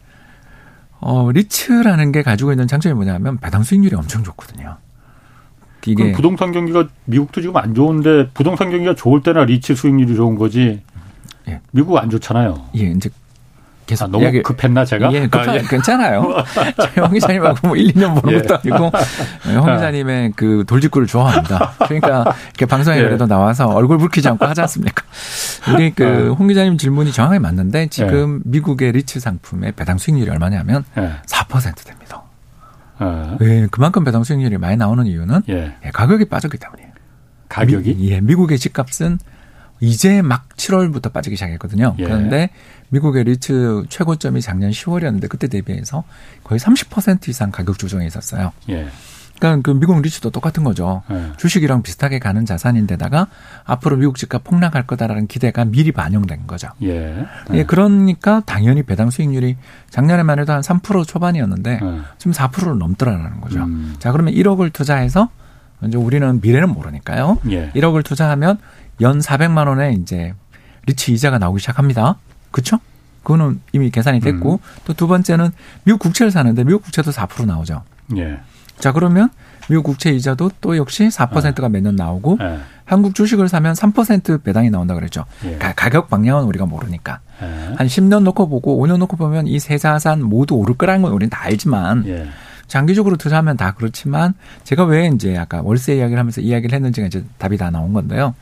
어, 1.00 1.32
리츠라는 1.32 2.12
게 2.12 2.22
가지고 2.22 2.52
있는 2.52 2.66
장점이 2.68 2.94
뭐냐면 2.94 3.38
배당 3.38 3.62
수익률이 3.62 3.96
엄청 3.96 4.22
좋거든요. 4.22 4.76
이게 5.86 6.12
부동산 6.12 6.52
경기가 6.52 6.88
미국도 7.06 7.40
지금 7.40 7.56
안 7.56 7.74
좋은데 7.74 8.28
부동산 8.34 8.70
경기가 8.70 8.94
좋을 8.94 9.22
때나 9.22 9.44
리츠 9.44 9.74
수익률이 9.74 10.14
좋은 10.14 10.36
거지 10.36 10.82
예. 11.48 11.60
미국 11.72 11.96
안 11.98 12.10
좋잖아요. 12.10 12.66
예, 12.76 12.82
이제 12.84 13.10
계속 13.90 14.04
아, 14.04 14.08
너무 14.08 14.22
이야기, 14.22 14.42
급했나 14.42 14.84
제가? 14.84 15.12
예, 15.12 15.26
급하, 15.26 15.50
아, 15.50 15.56
예. 15.56 15.62
괜찮아요. 15.62 16.44
황 16.94 17.12
기자님하고 17.12 17.68
뭐 17.68 17.76
1, 17.76 17.92
2년 17.94 18.20
보는 18.20 18.38
예. 18.38 18.42
것도 18.42 18.54
아니고 18.56 18.92
황 19.60 19.76
기자님의 19.76 20.32
그 20.36 20.64
돌직구를 20.68 21.08
좋아합니다. 21.08 21.72
그러니까 21.86 22.32
이렇게 22.50 22.66
방송에 22.66 22.98
예. 22.98 23.02
그래도 23.02 23.26
나와서 23.26 23.66
얼굴 23.66 23.98
붉히지 23.98 24.28
않고 24.28 24.46
하지 24.46 24.60
않습니까? 24.60 25.02
우리 25.74 25.90
그홍 25.90 26.44
아. 26.44 26.46
기자님 26.46 26.78
질문이 26.78 27.10
정확하게 27.10 27.40
맞는데 27.40 27.88
지금 27.88 28.42
예. 28.44 28.50
미국의 28.50 28.92
리츠 28.92 29.18
상품의 29.18 29.72
배당 29.72 29.98
수익률이 29.98 30.30
얼마냐면 30.30 30.84
4% 30.94 31.84
됩니다. 31.84 32.22
예, 33.40 33.66
그만큼 33.70 34.04
배당 34.04 34.24
수익률이 34.24 34.58
많이 34.58 34.76
나오는 34.76 35.06
이유는 35.06 35.42
예. 35.48 35.74
가격이 35.92 36.26
빠졌기 36.26 36.58
때문이에요. 36.58 36.90
가격이? 37.48 37.94
미, 37.94 38.10
예, 38.10 38.20
미국의 38.20 38.58
집값은 38.58 39.18
이제 39.80 40.20
막 40.22 40.48
7월부터 40.56 41.12
빠지기 41.12 41.36
시작했거든요. 41.36 41.96
예. 41.98 42.04
그런데 42.04 42.50
미국의 42.90 43.24
리츠 43.24 43.84
최고점이 43.88 44.40
작년 44.42 44.70
10월이었는데 44.70 45.28
그때 45.28 45.48
대비해서 45.48 46.04
거의 46.44 46.58
30% 46.58 47.28
이상 47.28 47.50
가격 47.50 47.78
조정이 47.78 48.06
있었어요. 48.06 48.52
예. 48.68 48.88
그러니까 49.40 49.62
그 49.62 49.76
미국 49.76 50.00
리츠도 50.00 50.30
똑같은 50.30 50.62
거죠. 50.62 51.02
예. 51.10 51.32
주식이랑 51.38 51.82
비슷하게 51.82 52.18
가는 52.18 52.44
자산인데다가 52.44 53.26
앞으로 53.64 53.96
미국 53.96 54.16
집값 54.16 54.44
폭락할 54.44 54.86
거다라는 54.86 55.26
기대가 55.26 55.64
미리 55.64 55.90
반영된 55.92 56.46
거죠. 56.46 56.68
예. 56.82 57.26
예. 57.54 57.64
그러니까 57.64 58.42
당연히 58.44 58.82
배당 58.82 59.08
수익률이 59.10 59.56
작년에만 59.88 60.38
해도 60.38 60.52
한 60.52 60.60
3% 60.60 61.08
초반이었는데 61.08 61.80
예. 61.82 62.00
지금 62.18 62.32
4%를 62.32 62.78
넘더라는 62.78 63.40
거죠. 63.40 63.60
음. 63.64 63.96
자 63.98 64.12
그러면 64.12 64.34
1억을 64.34 64.72
투자해서 64.72 65.30
이제 65.86 65.96
우리는 65.96 66.40
미래는 66.42 66.68
모르니까요. 66.68 67.38
예. 67.50 67.70
1억을 67.70 68.04
투자하면 68.04 68.58
연 69.00 69.18
400만 69.20 69.66
원에 69.66 69.94
이제 69.94 70.34
리츠 70.86 71.10
이자가 71.12 71.38
나오기 71.38 71.60
시작합니다. 71.60 72.16
그렇죠? 72.50 72.78
그거는 73.22 73.60
이미 73.72 73.90
계산이 73.90 74.20
됐고 74.20 74.54
음. 74.54 74.58
또두 74.84 75.06
번째는 75.06 75.50
미국 75.84 76.00
국채를 76.00 76.30
사는데 76.30 76.64
미국 76.64 76.82
국채도 76.82 77.10
4% 77.10 77.46
나오죠. 77.46 77.82
예. 78.16 78.40
자 78.80 78.92
그러면 78.92 79.28
미국 79.68 79.84
국채 79.84 80.10
이자도 80.10 80.50
또 80.60 80.76
역시 80.76 81.08
4%가 81.08 81.64
예. 81.64 81.68
매년 81.68 81.94
나오고 81.96 82.38
예. 82.40 82.58
한국 82.84 83.14
주식을 83.14 83.48
사면 83.48 83.74
3% 83.74 84.42
배당이 84.42 84.70
나온다 84.70 84.94
그랬죠. 84.94 85.24
예. 85.44 85.56
가, 85.58 85.72
격 85.90 86.08
방향은 86.10 86.44
우리가 86.44 86.66
모르니까 86.66 87.20
예. 87.42 87.74
한 87.76 87.86
10년 87.86 88.22
놓고 88.24 88.48
보고 88.48 88.84
5년 88.84 88.96
놓고 88.98 89.16
보면 89.16 89.46
이 89.46 89.58
세 89.60 89.78
자산 89.78 90.22
모두 90.22 90.54
오를 90.56 90.74
거라는 90.74 91.02
건 91.02 91.12
우리는 91.12 91.30
다 91.30 91.42
알지만 91.44 92.04
예. 92.08 92.26
장기적으로 92.66 93.16
투자하면 93.16 93.56
다 93.56 93.74
그렇지만 93.76 94.34
제가 94.64 94.84
왜 94.84 95.06
이제 95.14 95.36
아까 95.36 95.60
월세 95.62 95.96
이야기를 95.96 96.18
하면서 96.18 96.40
이야기를 96.40 96.74
했는지가 96.74 97.06
이제 97.08 97.24
답이 97.38 97.56
다 97.56 97.70
나온 97.70 97.92
건데요. 97.92 98.34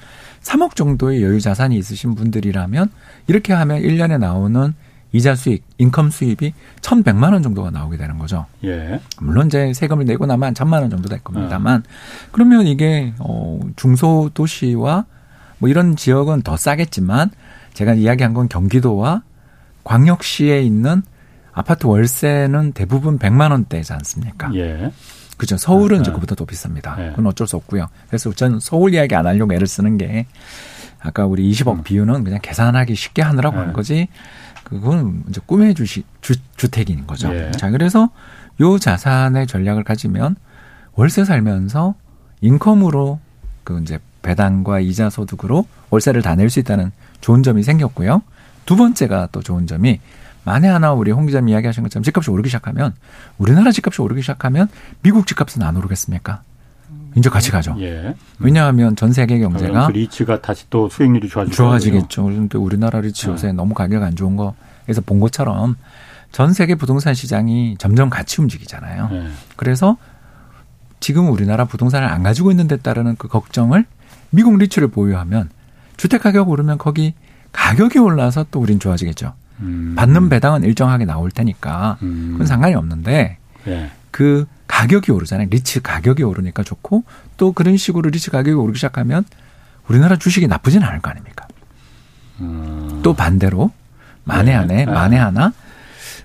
3억 0.42 0.76
정도의 0.76 1.22
여유 1.22 1.40
자산이 1.40 1.76
있으신 1.76 2.14
분들이라면 2.14 2.90
이렇게 3.26 3.52
하면 3.54 3.80
1년에 3.82 4.18
나오는 4.18 4.74
이자 5.12 5.34
수익, 5.34 5.64
인컴 5.78 6.10
수입이 6.10 6.52
1,100만 6.82 7.32
원 7.32 7.42
정도가 7.42 7.70
나오게 7.70 7.96
되는 7.96 8.18
거죠. 8.18 8.46
예. 8.64 9.00
물론 9.20 9.46
이제 9.46 9.72
세금을 9.72 10.04
내고 10.04 10.26
나면 10.26 10.48
한 10.48 10.54
1,000만 10.54 10.80
원 10.80 10.90
정도 10.90 11.08
될 11.08 11.20
겁니다만 11.20 11.82
예. 11.86 12.28
그러면 12.32 12.66
이게 12.66 13.14
어 13.18 13.58
중소 13.76 14.30
도시와 14.34 15.06
뭐 15.58 15.68
이런 15.68 15.96
지역은 15.96 16.42
더 16.42 16.56
싸겠지만 16.56 17.30
제가 17.72 17.94
이야기한 17.94 18.34
건 18.34 18.48
경기도와 18.48 19.22
광역시에 19.84 20.62
있는 20.62 21.02
아파트 21.52 21.86
월세는 21.86 22.72
대부분 22.72 23.18
100만 23.18 23.50
원대지 23.50 23.92
않습니까? 23.92 24.54
예. 24.54 24.92
그죠. 25.36 25.56
서울은 25.56 25.98
아, 25.98 26.00
이제 26.02 26.12
그보다 26.12 26.34
더 26.34 26.44
비쌉니다. 26.44 26.98
예. 26.98 27.10
그건 27.10 27.28
어쩔 27.28 27.46
수 27.46 27.56
없고요. 27.56 27.88
그래서 28.08 28.32
저는 28.32 28.60
서울 28.60 28.92
이야기 28.92 29.14
안 29.14 29.26
하려고 29.26 29.54
애를 29.54 29.66
쓰는 29.66 29.96
게 29.96 30.26
아까 31.00 31.26
우리 31.26 31.50
20억 31.50 31.72
음. 31.72 31.82
비율은 31.84 32.24
그냥 32.24 32.40
계산하기 32.42 32.94
쉽게 32.94 33.22
하느라고 33.22 33.56
예. 33.56 33.60
한 33.60 33.72
거지. 33.72 34.08
그건 34.68 35.24
이제 35.28 35.40
꿈의 35.46 35.74
주식 35.74 36.06
주, 36.20 36.34
주택인 36.56 37.06
거죠. 37.06 37.32
예. 37.34 37.50
자, 37.52 37.70
그래서 37.70 38.10
요 38.60 38.78
자산의 38.78 39.46
전략을 39.46 39.84
가지면 39.84 40.36
월세 40.94 41.24
살면서 41.24 41.94
인컴으로 42.40 43.20
그 43.64 43.80
이제 43.82 43.98
배당과 44.22 44.80
이자 44.80 45.10
소득으로 45.10 45.66
월세를 45.90 46.22
다 46.22 46.34
낼 46.34 46.50
수 46.50 46.60
있다는 46.60 46.90
좋은 47.20 47.42
점이 47.42 47.62
생겼고요. 47.62 48.22
두 48.66 48.76
번째가 48.76 49.28
또 49.32 49.42
좋은 49.42 49.66
점이 49.66 50.00
만에 50.44 50.68
하나 50.68 50.92
우리 50.92 51.10
홍 51.10 51.26
기자님 51.26 51.48
이야기하신 51.50 51.82
것처럼 51.82 52.02
집값이 52.02 52.30
오르기 52.30 52.48
시작하면 52.48 52.94
우리나라 53.38 53.70
집값이 53.70 54.00
오르기 54.02 54.20
시작하면 54.22 54.68
미국 55.02 55.26
집값은 55.26 55.62
안 55.62 55.76
오르겠습니까? 55.76 56.42
이제 57.16 57.28
같이 57.30 57.50
가죠. 57.50 57.74
예. 57.80 58.14
왜냐하면 58.38 58.96
전 58.96 59.12
세계 59.12 59.38
경제가 59.38 59.86
그 59.86 59.92
리츠가 59.92 60.40
다시 60.40 60.66
또 60.70 60.88
수익률이 60.88 61.28
좋아지죠. 61.28 61.56
좋아지겠죠. 61.56 62.24
그런데 62.24 62.58
우리나라 62.58 63.00
리츠 63.00 63.26
네. 63.26 63.32
요새 63.32 63.46
네. 63.48 63.52
너무 63.54 63.74
가격 63.74 64.02
안 64.02 64.14
좋은 64.14 64.36
거에서 64.36 65.00
본 65.04 65.20
것처럼 65.20 65.76
전 66.32 66.52
세계 66.52 66.74
부동산 66.74 67.14
시장이 67.14 67.76
점점 67.78 68.10
같이 68.10 68.40
움직이잖아요. 68.40 69.08
네. 69.10 69.28
그래서 69.56 69.96
지금 71.00 71.30
우리나라 71.30 71.64
부동산을 71.64 72.08
안 72.08 72.22
가지고 72.22 72.50
있는 72.50 72.68
데 72.68 72.76
따르는 72.76 73.16
그 73.16 73.28
걱정을 73.28 73.84
미국 74.30 74.56
리츠를 74.58 74.88
보유하면 74.88 75.48
주택 75.96 76.22
가격 76.22 76.48
오르면 76.48 76.78
거기 76.78 77.14
가격이 77.52 77.98
올라서 77.98 78.46
또 78.50 78.60
우린 78.60 78.78
좋아지겠죠. 78.78 79.32
음. 79.60 79.94
받는 79.96 80.28
배당은 80.28 80.62
일정하게 80.62 81.04
나올 81.04 81.30
테니까 81.30 81.98
음. 82.02 82.30
그건 82.32 82.46
상관이 82.46 82.74
없는데 82.74 83.38
네. 83.64 83.90
그 84.10 84.46
가격이 84.66 85.12
오르잖아요. 85.12 85.48
리츠 85.50 85.80
가격이 85.82 86.22
오르니까 86.22 86.62
좋고 86.62 87.04
또 87.36 87.52
그런 87.52 87.76
식으로 87.76 88.10
리츠 88.10 88.30
가격이 88.30 88.54
오르기 88.54 88.78
시작하면 88.78 89.24
우리나라 89.88 90.16
주식이 90.16 90.46
나쁘진 90.48 90.82
않을 90.82 91.00
거 91.00 91.10
아닙니까? 91.10 91.46
음. 92.40 93.00
또 93.02 93.14
반대로 93.14 93.70
만에 94.24 94.50
네. 94.52 94.54
안에 94.54 94.74
네. 94.84 94.86
만에 94.86 95.16
하나 95.16 95.52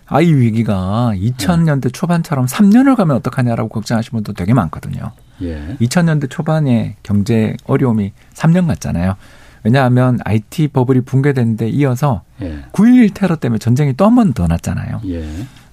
아 0.07 0.21
이 0.21 0.31
위기가 0.33 1.11
2000년대 1.15 1.91
초반처럼 1.93 2.45
3년을 2.45 2.95
가면 2.95 3.15
어떡하냐라고 3.17 3.69
걱정하시는 3.69 4.11
분도 4.17 4.33
되게 4.33 4.53
많거든요. 4.53 5.11
예. 5.41 5.77
2000년대 5.79 6.29
초반에 6.29 6.97
경제 7.03 7.55
어려움이 7.65 8.11
3년 8.35 8.67
갔잖아요. 8.67 9.15
왜냐하면 9.63 10.19
IT 10.25 10.67
버블이 10.67 11.01
붕괴된 11.01 11.55
데 11.57 11.69
이어서 11.69 12.21
예. 12.41 12.63
9.11 12.73 13.13
테러 13.13 13.37
때문에 13.37 13.57
전쟁이 13.59 13.93
또 13.93 14.05
한 14.05 14.15
번 14.15 14.33
더 14.33 14.45
났잖아요. 14.45 15.01
예. 15.07 15.25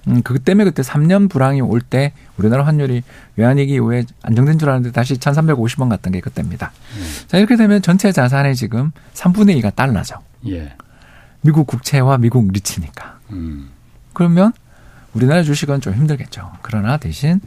음, 0.07 0.21
그 0.23 0.39
때문에 0.39 0.63
그때 0.65 0.81
3년 0.81 1.29
불황이 1.29 1.61
올 1.61 1.81
때 1.81 2.13
우리나라 2.37 2.65
환율이 2.65 3.03
외환위기 3.35 3.73
이후에 3.73 4.05
안정된 4.23 4.57
줄 4.59 4.69
알았는데 4.69 4.93
다시 4.93 5.15
1350원 5.15 5.89
갔던 5.89 6.13
게 6.13 6.19
그때입니다. 6.21 6.71
예. 6.99 7.27
자, 7.27 7.37
이렇게 7.37 7.55
되면 7.55 7.81
전체 7.81 8.11
자산의 8.11 8.55
지금 8.55 8.91
3분의 9.13 9.61
2가 9.61 9.75
달러죠. 9.75 10.15
예. 10.47 10.73
미국 11.41 11.67
국채와 11.67 12.17
미국 12.17 12.51
리츠니까. 12.51 13.19
음. 13.31 13.69
그러면 14.13 14.53
우리나라 15.13 15.43
주식은 15.43 15.81
좀 15.81 15.93
힘들겠죠. 15.93 16.51
그러나 16.61 16.97
대신 16.97 17.41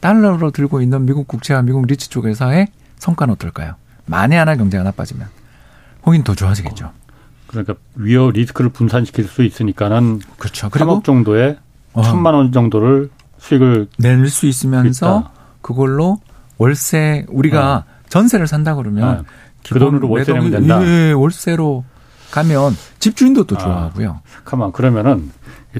달러로 0.00 0.50
들고 0.50 0.80
있는 0.82 1.04
미국 1.04 1.28
국채와 1.28 1.62
미국 1.62 1.86
리츠 1.86 2.08
쪽에서의 2.10 2.68
성과는 2.98 3.34
어떨까요? 3.34 3.74
만에 4.06 4.36
하나 4.36 4.56
경제가 4.56 4.82
나빠지면 4.84 5.28
거긴 6.02 6.24
더 6.24 6.34
좋아지겠죠. 6.34 6.86
어. 6.86 6.92
그러니까 7.46 7.74
위험 7.96 8.30
리스크를 8.30 8.70
분산시킬 8.70 9.24
수 9.26 9.42
있으니까는 9.42 10.20
그렇죠. 10.38 10.70
그리고 10.70 11.00
3억 11.00 11.04
정도의 11.04 11.58
어. 11.92 12.02
천만 12.02 12.34
원 12.34 12.52
정도를 12.52 13.10
수익을 13.38 13.88
낼 13.98 14.28
수 14.28 14.46
있으면서. 14.46 15.30
그걸로 15.62 16.20
월세 16.58 17.24
우리가 17.28 17.84
어. 17.86 17.90
전세를 18.08 18.46
산다 18.46 18.74
그러면 18.74 19.18
네. 19.18 19.22
그 19.72 19.78
돈으로 19.78 20.08
월세 20.08 20.32
내면 20.32 20.50
된다. 20.50 20.84
예, 20.84 21.12
월세로 21.12 21.84
가면 22.30 22.76
집주인도 22.98 23.44
또 23.44 23.56
아, 23.56 23.58
좋아하고요. 23.58 24.20
잠깐만 24.32 24.72
그러면은 24.72 25.30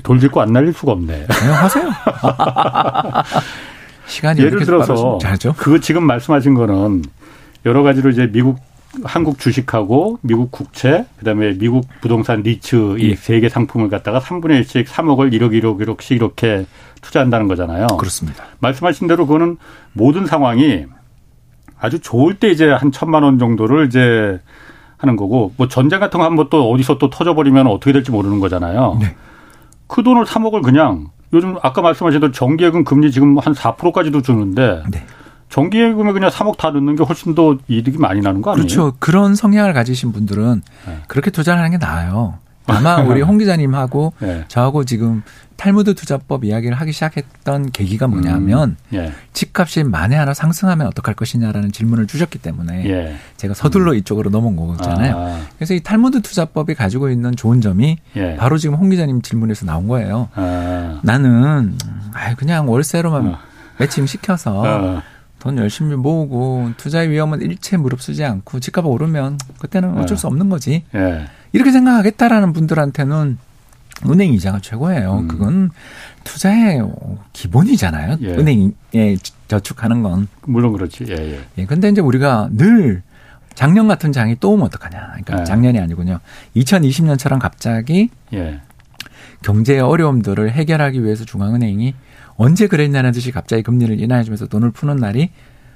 돌 0.03 0.21
짚고 0.21 0.41
안 0.41 0.53
날릴 0.53 0.73
수가 0.73 0.93
없네. 0.93 1.27
그 1.29 1.47
하세요. 1.47 1.91
시간이 4.07 4.41
예를 4.41 4.65
들어서 4.65 5.19
잘죠. 5.21 5.55
그 5.57 5.81
지금 5.81 6.05
말씀하신 6.05 6.55
거는 6.55 7.05
여러 7.67 7.83
가지로 7.83 8.11
이제 8.11 8.29
미국 8.31 8.59
한국 9.05 9.38
주식하고 9.38 10.18
미국 10.22 10.51
국채, 10.51 11.07
그다음에 11.18 11.57
미국 11.57 11.86
부동산 12.01 12.43
리츠 12.43 12.97
이 12.99 13.14
세개 13.14 13.45
예. 13.45 13.49
상품을 13.49 13.88
갖다가 13.88 14.20
3분의 14.20 14.62
1씩 14.62 14.86
3억을 14.86 15.32
1억 15.32 15.53
1억 15.53 15.80
1억씩 15.80 16.16
이렇게 16.16 16.66
투자한다는 17.01 17.47
거잖아요. 17.47 17.86
그렇습니다. 17.99 18.45
말씀하신 18.59 19.07
대로 19.07 19.26
그거는 19.26 19.59
모든 19.93 20.26
상황이 20.26 20.86
아주 21.78 22.01
좋을 22.01 22.34
때 22.34 22.51
이제 22.51 22.68
한 22.68 22.93
천만 22.93 23.22
원 23.22 23.38
정도를 23.38 23.86
이제 23.86 24.41
하는 24.99 25.16
거고 25.16 25.53
뭐 25.57 25.68
전쟁 25.68 26.01
같은 26.01 26.18
거 26.18 26.26
한번 26.26 26.49
또 26.51 26.70
어디서 26.70 26.99
또 26.99 27.09
터져버리면 27.09 27.66
어떻게 27.68 27.93
될지 27.93 28.11
모르는 28.11 28.41
거잖아요. 28.41 28.99
네. 29.01 29.14
그 29.86 30.03
돈을 30.03 30.24
3억을 30.24 30.62
그냥 30.62 31.09
요즘 31.32 31.57
아까 31.62 31.80
말씀하신 31.80 32.20
대로 32.20 32.32
정기예금 32.32 32.84
금리 32.84 33.11
지금 33.11 33.38
한 33.38 33.55
4%까지도 33.55 34.20
주는데 34.20 34.82
네. 34.91 35.05
정기예금에 35.51 36.13
그냥 36.13 36.31
3억 36.31 36.57
다 36.57 36.71
넣는 36.71 36.97
게 36.97 37.05
훨씬 37.05 37.35
더 37.35 37.57
이득이 37.69 37.99
많이 37.99 38.21
나는 38.21 38.41
거 38.41 38.53
아니에요? 38.53 38.67
그렇죠. 38.67 38.93
그런 38.99 39.35
성향을 39.35 39.73
가지신 39.73 40.13
분들은 40.13 40.63
네. 40.87 40.99
그렇게 41.09 41.31
투자를 41.31 41.59
하는 41.59 41.73
게 41.73 41.79
나아요. 41.79 42.39
아마 42.67 43.01
우리 43.01 43.21
홍 43.21 43.39
기자님하고 43.39 44.13
네. 44.21 44.45
저하고 44.47 44.85
지금 44.85 45.23
탈무드 45.57 45.95
투자법 45.95 46.45
이야기를 46.45 46.77
하기 46.77 46.93
시작했던 46.93 47.73
계기가 47.73 48.07
뭐냐면 48.07 48.77
음, 48.93 48.97
예. 48.97 49.13
집값이 49.33 49.83
만에 49.83 50.15
하나 50.17 50.33
상승하면 50.35 50.87
어떡할 50.87 51.15
것이냐라는 51.15 51.73
질문을 51.73 52.07
주셨기 52.07 52.39
때문에 52.39 52.89
예. 52.89 53.17
제가 53.37 53.55
서둘러 53.55 53.93
음. 53.93 53.97
이쪽으로 53.97 54.31
넘어온 54.31 54.55
거잖아요. 54.57 55.17
아. 55.19 55.41
그래서 55.57 55.75
이 55.75 55.81
탈무드 55.81 56.23
투자법이 56.23 56.75
가지고 56.77 57.11
있는 57.11 57.35
좋은 57.35 57.61
점이 57.61 57.99
예. 58.17 58.37
바로 58.37 58.57
지금 58.57 58.77
홍 58.77 58.89
기자님 58.89 59.21
질문에서 59.21 59.67
나온 59.67 59.89
거예요. 59.89 60.29
아. 60.35 61.01
나는 61.03 61.77
아 62.15 62.35
그냥 62.37 62.71
월세로만 62.71 63.27
어. 63.27 63.39
매칭 63.79 64.07
시켜서 64.07 64.63
어. 64.63 65.03
돈 65.41 65.59
열심히 65.59 65.97
모으고 65.97 66.70
투자의 66.76 67.11
위험은 67.11 67.41
일체 67.41 67.76
무릅쓰지 67.76 68.24
않고 68.24 68.61
집값 68.61 68.86
오르면 68.86 69.38
그때는 69.59 69.99
어쩔 69.99 70.16
수 70.16 70.22
네. 70.22 70.28
없는 70.28 70.49
거지. 70.49 70.84
예. 70.95 71.26
이렇게 71.53 71.72
생각하겠다라는 71.72 72.53
분들한테는 72.53 73.38
은행 74.09 74.32
이자가 74.32 74.61
최고예요. 74.61 75.18
음. 75.20 75.28
그건 75.28 75.70
투자의 76.24 76.82
기본이잖아요. 77.32 78.18
예. 78.20 78.28
은행에 78.34 79.16
저축하는 79.49 80.03
건. 80.03 80.28
물론 80.43 80.72
그렇지. 80.72 81.07
예, 81.09 81.14
예. 81.14 81.41
예. 81.59 81.66
근데 81.66 81.88
이제 81.88 82.01
우리가 82.01 82.51
늘 82.53 83.03
작년 83.55 83.88
같은 83.88 84.12
장이 84.12 84.36
또 84.41 84.53
오면 84.53 84.66
어떡하냐. 84.66 85.07
그러니까 85.09 85.41
예. 85.41 85.45
작년이 85.45 85.80
아니군요. 85.80 86.20
2020년처럼 86.57 87.41
갑자기 87.41 88.11
예. 88.34 88.61
경제의 89.43 89.80
어려움들을 89.80 90.53
해결하기 90.53 91.03
위해서 91.03 91.24
중앙은행이 91.24 91.95
언제 92.41 92.68
그랬냐는 92.68 93.12
듯이 93.12 93.32
갑자기 93.32 93.62
금리를 93.62 94.01
인하해주면서 94.01 94.47
돈을 94.47 94.70
푸는 94.70 94.97
날이 94.97 95.30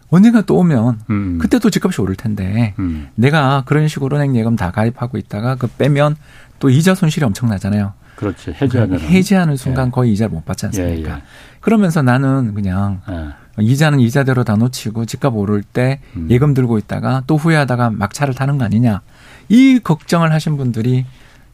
언젠가 0.08 0.40
또 0.40 0.56
오면 0.56 1.00
음. 1.10 1.38
그때 1.38 1.58
또 1.58 1.68
집값이 1.68 2.00
오를 2.00 2.16
텐데 2.16 2.72
음. 2.78 3.08
내가 3.16 3.64
그런 3.66 3.86
식으로 3.86 4.16
은행 4.16 4.34
예금 4.34 4.56
다 4.56 4.70
가입하고 4.70 5.18
있다가 5.18 5.56
그 5.56 5.66
빼면 5.66 6.16
또 6.60 6.70
이자 6.70 6.94
손실이 6.94 7.26
엄청나잖아요. 7.26 7.92
그렇지 8.16 8.54
해지하는 8.58 8.98
해지하는 8.98 9.56
순간 9.58 9.88
예. 9.88 9.90
거의 9.90 10.12
이자를 10.14 10.32
못 10.32 10.46
받지 10.46 10.64
않습니까? 10.64 11.10
예, 11.10 11.14
예. 11.16 11.22
그러면서 11.60 12.00
나는 12.00 12.54
그냥 12.54 13.02
예. 13.10 13.62
이자는 13.62 14.00
이자대로 14.00 14.44
다 14.44 14.56
놓치고 14.56 15.04
집값 15.04 15.36
오를 15.36 15.62
때 15.62 16.00
음. 16.16 16.28
예금 16.30 16.54
들고 16.54 16.78
있다가 16.78 17.24
또 17.26 17.36
후회하다가 17.36 17.90
막 17.90 18.14
차를 18.14 18.32
타는 18.32 18.56
거 18.56 18.64
아니냐 18.64 19.02
이 19.50 19.80
걱정을 19.80 20.32
하신 20.32 20.56
분들이 20.56 21.04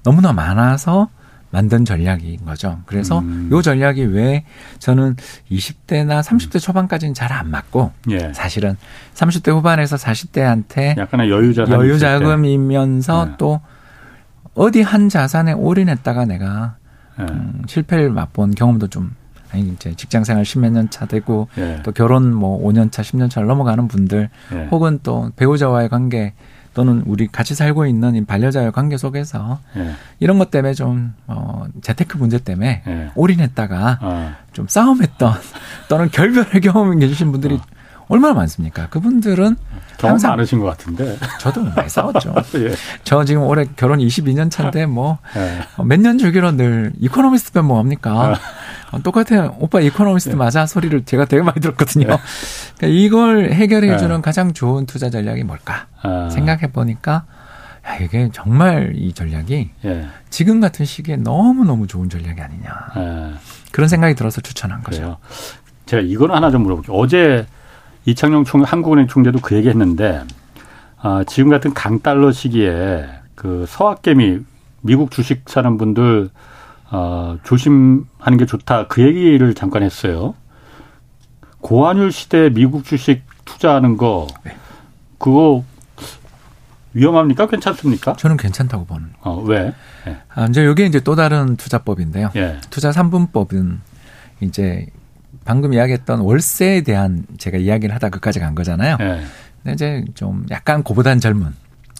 너무나 0.04 0.32
많아서 0.32 1.08
만든 1.50 1.84
전략인 1.84 2.44
거죠. 2.44 2.78
그래서 2.86 3.18
음. 3.20 3.48
요 3.50 3.60
전략이 3.60 4.02
왜 4.04 4.44
저는 4.78 5.16
20대나 5.50 6.22
30대 6.22 6.60
초반까지는 6.60 7.14
잘 7.14 7.30
안 7.32 7.50
맞고 7.50 7.92
예. 8.10 8.32
사실은 8.32 8.76
30대 9.14 9.50
후반에서 9.52 9.96
40대한테 9.96 10.96
약간의 10.96 11.30
여유 11.30 11.52
자금 11.54 11.72
여유 11.74 11.98
자금이면서 11.98 13.28
예. 13.30 13.34
또 13.38 13.60
어디 14.54 14.82
한 14.82 15.08
자산에 15.08 15.52
올인했다가 15.52 16.24
내가 16.24 16.76
예. 17.18 17.24
음, 17.24 17.62
실패를 17.66 18.10
맛본 18.10 18.54
경험도 18.54 18.88
좀 18.88 19.14
아니 19.52 19.68
이제 19.68 19.94
직장 19.96 20.22
생활 20.24 20.44
십몇 20.44 20.72
년 20.72 20.88
차 20.90 21.06
되고 21.06 21.48
예. 21.58 21.80
또 21.84 21.90
결혼 21.92 22.32
뭐 22.32 22.60
5년 22.64 22.92
차, 22.92 23.02
10년 23.02 23.28
차를 23.30 23.48
넘어가는 23.48 23.88
분들 23.88 24.28
예. 24.52 24.68
혹은 24.70 25.00
또 25.02 25.30
배우자와의 25.36 25.88
관계 25.88 26.34
또는 26.74 27.02
우리 27.06 27.26
같이 27.26 27.54
살고 27.54 27.86
있는 27.86 28.24
반려자의 28.26 28.72
관계 28.72 28.96
속에서 28.96 29.58
예. 29.76 29.94
이런 30.20 30.38
것 30.38 30.50
때문에 30.50 30.74
좀 30.74 31.14
어, 31.26 31.66
재테크 31.82 32.16
문제 32.16 32.38
때문에 32.38 32.82
예. 32.86 33.10
올인했다가 33.14 33.98
어. 34.00 34.32
좀 34.52 34.66
싸움했던 34.68 35.34
또는 35.88 36.10
결별의 36.10 36.60
경험을 36.60 36.98
계신 36.98 37.32
분들이 37.32 37.56
어. 37.56 37.60
얼마나 38.10 38.34
많습니까? 38.34 38.88
그분들은 38.88 39.56
경험 39.96 40.14
항상 40.14 40.32
많으신 40.32 40.58
것 40.58 40.66
같은데. 40.66 41.16
저도 41.38 41.62
많이 41.62 41.88
싸웠죠. 41.88 42.34
예. 42.56 42.74
저 43.04 43.24
지금 43.24 43.42
올해 43.42 43.66
결혼 43.76 44.00
22년 44.00 44.50
차인데 44.50 44.86
뭐 44.86 45.18
몇년 45.84 46.16
예. 46.16 46.24
주기로 46.24 46.50
늘 46.52 46.92
이코노미스트 46.98 47.52
빼면 47.52 47.68
뭐합니까? 47.68 48.34
어, 48.90 49.02
똑같아요. 49.04 49.54
오빠 49.60 49.80
이코노미스트 49.80 50.32
예. 50.32 50.34
맞아 50.34 50.66
소리를 50.66 51.04
제가 51.04 51.26
되게 51.26 51.40
많이 51.42 51.60
들었거든요. 51.60 52.08
예. 52.10 52.18
그러니까 52.78 52.86
이걸 53.00 53.52
해결해 53.52 53.96
주는 53.96 54.16
예. 54.16 54.20
가장 54.20 54.52
좋은 54.52 54.86
투자 54.86 55.08
전략이 55.08 55.44
뭘까 55.44 55.86
아. 56.02 56.28
생각해 56.32 56.72
보니까 56.72 57.26
야, 57.86 57.96
이게 58.00 58.28
정말 58.32 58.92
이 58.96 59.12
전략이 59.12 59.70
예. 59.84 60.08
지금 60.30 60.58
같은 60.60 60.84
시기에 60.84 61.16
너무 61.16 61.64
너무 61.64 61.86
좋은 61.86 62.10
전략이 62.10 62.40
아니냐 62.40 62.70
예. 62.96 63.34
그런 63.70 63.88
생각이 63.88 64.16
들어서 64.16 64.40
추천한 64.40 64.82
거죠. 64.82 65.18
제가 65.86 66.02
이거는 66.02 66.34
하나 66.34 66.50
좀 66.50 66.64
물어볼게요. 66.64 66.96
어제 66.96 67.46
이창용 68.04 68.44
총 68.44 68.62
한국은행 68.62 69.06
총재도 69.06 69.40
그 69.40 69.56
얘기했는데 69.56 70.22
아, 70.98 71.24
지금 71.26 71.50
같은 71.50 71.74
강달러 71.74 72.32
시기에 72.32 73.08
그 73.34 73.64
서학개미 73.68 74.40
미국 74.82 75.10
주식 75.10 75.42
사는 75.48 75.76
분들 75.76 76.30
어, 76.90 77.38
조심하는 77.44 78.38
게 78.38 78.46
좋다 78.46 78.86
그 78.88 79.02
얘기를 79.02 79.54
잠깐 79.54 79.82
했어요. 79.82 80.34
고환율 81.60 82.10
시대 82.10 82.50
미국 82.50 82.84
주식 82.84 83.22
투자하는 83.44 83.96
거 83.96 84.26
네. 84.44 84.56
그거 85.18 85.62
위험합니까? 86.92 87.46
괜찮습니까? 87.46 88.14
저는 88.14 88.36
괜찮다고 88.36 88.86
보는. 88.86 89.10
어, 89.20 89.40
왜? 89.46 89.72
네. 90.06 90.20
아, 90.34 90.46
이제 90.46 90.68
이게 90.68 90.86
이제 90.86 91.00
또 91.00 91.14
다른 91.14 91.56
투자법인데요. 91.56 92.30
예. 92.36 92.58
투자 92.70 92.90
3분법은 92.90 93.78
이제 94.40 94.86
방금 95.50 95.72
이야기했던 95.72 96.20
월세에 96.20 96.82
대한 96.82 97.26
제가 97.36 97.58
이야기를 97.58 97.92
하다 97.92 98.10
그까지 98.10 98.38
간 98.38 98.54
거잖아요. 98.54 98.96
예. 99.00 99.20
근데 99.64 99.72
이제 99.72 100.04
좀 100.14 100.46
약간 100.48 100.84
고보단 100.84 101.18
젊은 101.18 101.52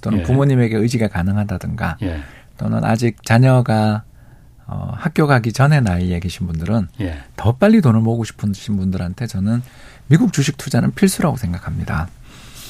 또는 0.03 0.21
예. 0.21 0.23
부모님에게 0.23 0.77
의지가 0.77 1.09
가능하다든가 1.09 1.97
예. 2.03 2.21
또는 2.57 2.85
아직 2.85 3.25
자녀가 3.25 4.05
어, 4.69 4.93
학교 4.97 5.27
가기 5.27 5.53
전에 5.53 5.81
나이에 5.81 6.21
계신 6.21 6.47
분들은 6.47 6.91
예. 7.01 7.23
더 7.35 7.57
빨리 7.57 7.81
돈을 7.81 8.01
모으고 8.01 8.23
싶으신 8.23 8.77
분들한테 8.77 9.27
저는 9.27 9.63
미국 10.07 10.33
주식 10.33 10.57
투자는 10.57 10.95
필수라고 10.95 11.37
생각합니다. 11.37 12.09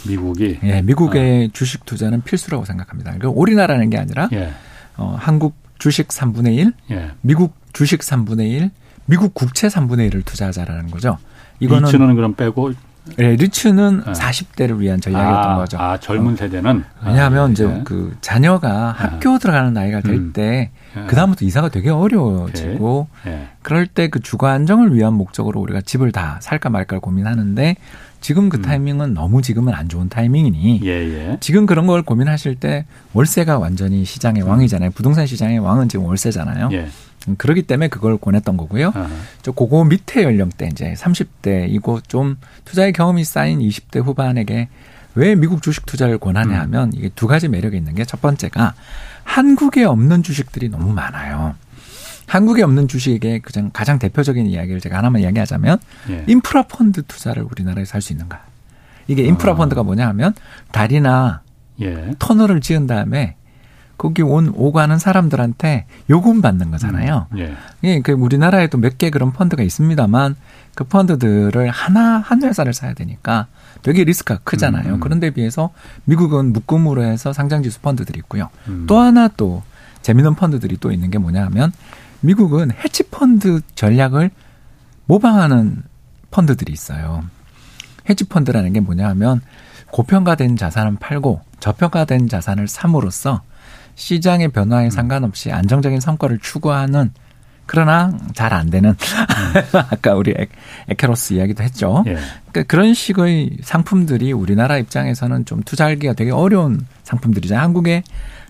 미국이? 0.08 0.60
예, 0.62 0.80
미국의 0.80 1.48
어. 1.48 1.50
주식 1.52 1.84
투자는 1.84 2.22
필수라고 2.22 2.64
생각합니다. 2.64 3.12
그러니까 3.12 3.38
우리나라는 3.38 3.90
게 3.90 3.98
아니라 3.98 4.30
예. 4.32 4.54
어, 4.96 5.14
한국 5.20 5.56
주식 5.78 6.08
3분의 6.08 6.56
1, 6.56 6.72
예. 6.92 7.10
미국 7.20 7.54
주식 7.74 8.00
3분의 8.00 8.50
1, 8.50 8.70
미국 9.06 9.34
국채 9.34 9.68
3분의 9.68 10.10
1을 10.12 10.24
투자하자라는 10.24 10.90
거죠. 10.90 11.18
이거는 11.58 11.84
리츠는 11.88 12.14
그럼 12.14 12.34
빼고 12.34 12.72
네, 13.16 13.34
리츠는 13.34 14.02
네. 14.06 14.12
40대를 14.12 14.78
위한 14.78 15.00
전략이었던 15.00 15.52
아, 15.52 15.56
거죠. 15.56 15.78
아, 15.78 15.98
젊은 15.98 16.36
세대는 16.36 16.84
왜냐하면 17.04 17.48
아, 17.48 17.52
이제 17.52 17.66
네. 17.66 17.80
그 17.84 18.16
자녀가 18.20 18.92
학교 18.92 19.38
들어가는 19.38 19.72
나이가 19.72 20.00
될때 20.00 20.70
음. 20.96 21.06
그다음부터 21.06 21.44
이사가 21.44 21.70
되게 21.70 21.90
어려워지고 21.90 23.08
네. 23.24 23.48
그럴 23.62 23.86
때 23.86 24.08
그 24.08 24.20
주거 24.20 24.48
안정을 24.48 24.94
위한 24.94 25.14
목적으로 25.14 25.60
우리가 25.60 25.80
집을 25.80 26.12
다 26.12 26.38
살까 26.40 26.70
말까를 26.70 27.00
고민하는데 27.00 27.76
지금 28.20 28.48
그 28.48 28.58
음. 28.58 28.62
타이밍은 28.62 29.14
너무 29.14 29.40
지금은 29.40 29.72
안 29.72 29.88
좋은 29.88 30.08
타이밍이니 30.08 30.82
예, 30.84 30.90
예. 30.90 31.36
지금 31.40 31.64
그런 31.64 31.86
걸 31.86 32.02
고민하실 32.02 32.56
때 32.56 32.84
월세가 33.14 33.58
완전히 33.58 34.04
시장의 34.04 34.42
왕이잖아요. 34.42 34.90
부동산 34.90 35.26
시장의 35.26 35.58
왕은 35.58 35.88
지금 35.88 36.04
월세잖아요. 36.04 36.68
예. 36.72 36.88
음, 37.28 37.34
그러기 37.36 37.62
때문에 37.62 37.88
그걸 37.88 38.16
권했던 38.18 38.56
거고요. 38.56 38.92
저 39.42 39.52
그거 39.52 39.84
밑에 39.84 40.22
연령대 40.24 40.68
이제 40.72 40.94
30대이고 40.96 42.08
좀 42.08 42.38
투자의 42.64 42.92
경험이 42.92 43.24
쌓인 43.24 43.60
20대 43.60 44.02
후반에게 44.04 44.68
왜 45.16 45.34
미국 45.34 45.60
주식 45.62 45.86
투자를 45.86 46.18
권하냐 46.18 46.54
음. 46.56 46.60
하면 46.60 46.92
이게 46.94 47.10
두 47.14 47.26
가지 47.26 47.48
매력이 47.48 47.76
있는 47.76 47.94
게 47.94 48.04
첫 48.04 48.20
번째가 48.22 48.74
한국에 49.24 49.84
없는 49.84 50.22
주식들이 50.22 50.68
너무 50.68 50.92
많아요. 50.92 51.54
한국에 52.26 52.62
없는 52.62 52.86
주식의 52.88 53.40
가장, 53.42 53.70
가장 53.72 53.98
대표적인 53.98 54.46
이야기를 54.46 54.80
제가 54.80 54.98
하나만 54.98 55.20
이야기하자면 55.22 55.78
예. 56.10 56.24
인프라 56.28 56.62
펀드 56.62 57.02
투자를 57.02 57.42
우리나라에서 57.42 57.94
할 57.94 58.02
수 58.02 58.12
있는가. 58.12 58.40
이게 59.08 59.24
인프라 59.24 59.52
아. 59.52 59.56
펀드가 59.56 59.82
뭐냐 59.82 60.06
하면 60.08 60.32
다리나 60.70 61.42
예. 61.80 62.12
터널을 62.20 62.60
지은 62.60 62.86
다음에 62.86 63.34
거기 64.00 64.22
온 64.22 64.50
오가는 64.56 64.98
사람들한테 64.98 65.84
요금 66.08 66.40
받는 66.40 66.70
거잖아요. 66.70 67.26
음, 67.32 67.38
예. 67.38 67.54
예, 67.84 68.00
그 68.00 68.12
우리나라에도 68.12 68.78
몇 68.78 68.96
개 68.96 69.10
그런 69.10 69.30
펀드가 69.30 69.62
있습니다만 69.62 70.36
그 70.74 70.84
펀드들을 70.84 71.68
하나 71.68 72.16
한 72.16 72.42
회사를 72.42 72.72
사야 72.72 72.94
되니까 72.94 73.46
되게 73.82 74.04
리스크가 74.04 74.40
크잖아요. 74.42 74.88
음, 74.88 74.94
음. 74.94 75.00
그런데 75.00 75.28
비해서 75.28 75.68
미국은 76.06 76.54
묶음으로 76.54 77.02
해서 77.02 77.34
상장지수 77.34 77.80
펀드들이 77.80 78.20
있고요. 78.20 78.48
음. 78.68 78.86
또 78.86 78.98
하나 78.98 79.28
또 79.28 79.62
재미있는 80.00 80.34
펀드들이 80.34 80.78
또 80.80 80.92
있는 80.92 81.10
게 81.10 81.18
뭐냐 81.18 81.44
하면 81.44 81.70
미국은 82.20 82.70
해치 82.70 83.02
펀드 83.10 83.60
전략을 83.74 84.30
모방하는 85.04 85.82
펀드들이 86.30 86.72
있어요. 86.72 87.22
해치 88.08 88.24
펀드라는 88.24 88.72
게 88.72 88.80
뭐냐 88.80 89.06
하면 89.10 89.42
고평가된 89.90 90.56
자산을 90.56 90.96
팔고 91.00 91.42
저평가된 91.60 92.28
자산을 92.28 92.66
삼으로써 92.66 93.42
시장의 93.94 94.48
변화에 94.48 94.86
음. 94.86 94.90
상관없이 94.90 95.52
안정적인 95.52 96.00
성과를 96.00 96.38
추구하는 96.40 97.12
그러나 97.66 98.12
잘 98.34 98.52
안 98.52 98.68
되는 98.68 98.90
음. 98.90 98.96
아까 99.90 100.14
우리 100.14 100.34
에케로스 100.88 101.34
이야기도 101.34 101.62
했죠. 101.62 102.02
예. 102.08 102.16
그러니까 102.50 102.62
그런 102.68 102.94
식의 102.94 103.58
상품들이 103.62 104.32
우리나라 104.32 104.76
입장에서는 104.76 105.44
좀 105.44 105.62
투자하기가 105.62 106.14
되게 106.14 106.32
어려운 106.32 106.84
상품들이죠. 107.04 107.54
한국에 107.54 108.02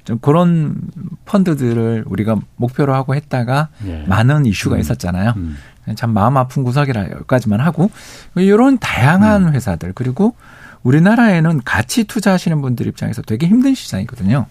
좀 0.04 0.18
그런 0.20 0.80
펀드들을 1.26 2.04
우리가 2.06 2.36
목표로 2.56 2.94
하고 2.94 3.14
했다가 3.14 3.68
예. 3.86 4.04
많은 4.06 4.46
이슈가 4.46 4.76
음. 4.76 4.80
있었잖아요. 4.80 5.34
음. 5.36 5.56
참 5.96 6.12
마음 6.12 6.36
아픈 6.38 6.62
구석이라까지만 6.62 7.60
하고 7.60 7.90
이런 8.36 8.78
다양한 8.78 9.48
음. 9.48 9.54
회사들 9.54 9.92
그리고 9.94 10.34
우리나라에는 10.82 11.60
가치 11.64 12.04
투자하시는 12.04 12.62
분들 12.62 12.86
입장에서 12.86 13.20
되게 13.20 13.46
힘든 13.46 13.74
시장이거든요. 13.74 14.46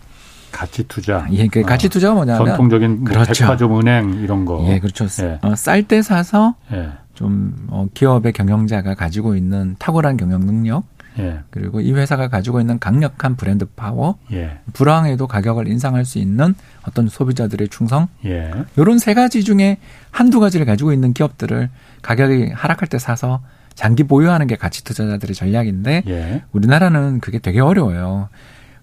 가치 0.52 0.84
투자. 0.88 1.28
예, 1.32 1.48
그 1.48 1.62
가치 1.62 1.88
아, 1.88 1.90
투자가 1.90 2.16
뭐냐면 2.16 2.46
전통적인 2.46 3.04
뭐 3.04 3.04
그렇죠. 3.06 3.46
백화점 3.46 3.80
은행 3.80 4.16
이런 4.22 4.46
거. 4.46 4.66
예, 4.68 4.80
그렇죠. 4.80 5.06
예. 5.22 5.40
어, 5.42 5.56
쌀 5.56 5.84
때 5.84 6.02
사서 6.02 6.56
예. 6.72 6.90
좀 7.14 7.68
어, 7.70 7.88
기업의 7.94 8.34
경영자가 8.34 8.96
가지고 8.96 9.36
있는 9.36 9.76
탁월한 9.80 10.18
경영 10.18 10.46
능력, 10.46 10.84
예. 11.20 11.40
그리고 11.50 11.82
이 11.82 11.92
회사가 11.92 12.28
가지고 12.28 12.62
있는 12.62 12.80
강력한 12.80 13.36
브랜드 13.36 13.66
파워, 13.66 14.18
예. 14.32 14.60
불황에도 14.74 15.28
가격을 15.28 15.68
인상할 15.68 16.06
수 16.06 16.18
있는 16.18 16.56
어떤 16.88 17.08
소비자들의 17.08 17.68
충성, 17.70 18.08
예. 18.26 18.52
이런 18.78 19.00
세 19.00 19.14
가지 19.14 19.44
중에 19.44 19.78
한두 20.12 20.40
가지를 20.40 20.66
가지고 20.66 20.94
있는 20.94 21.14
기업들을 21.14 21.70
가격이 22.02 22.52
하락할 22.54 22.88
때 22.88 22.98
사서 22.98 23.42
장기 23.76 24.04
보유하는 24.04 24.48
게 24.48 24.56
가치 24.56 24.84
투자자들의 24.84 25.36
전략인데 25.36 26.04
예. 26.08 26.44
우리나라는 26.52 27.20
그게 27.20 27.40
되게 27.40 27.60
어려워요. 27.60 28.30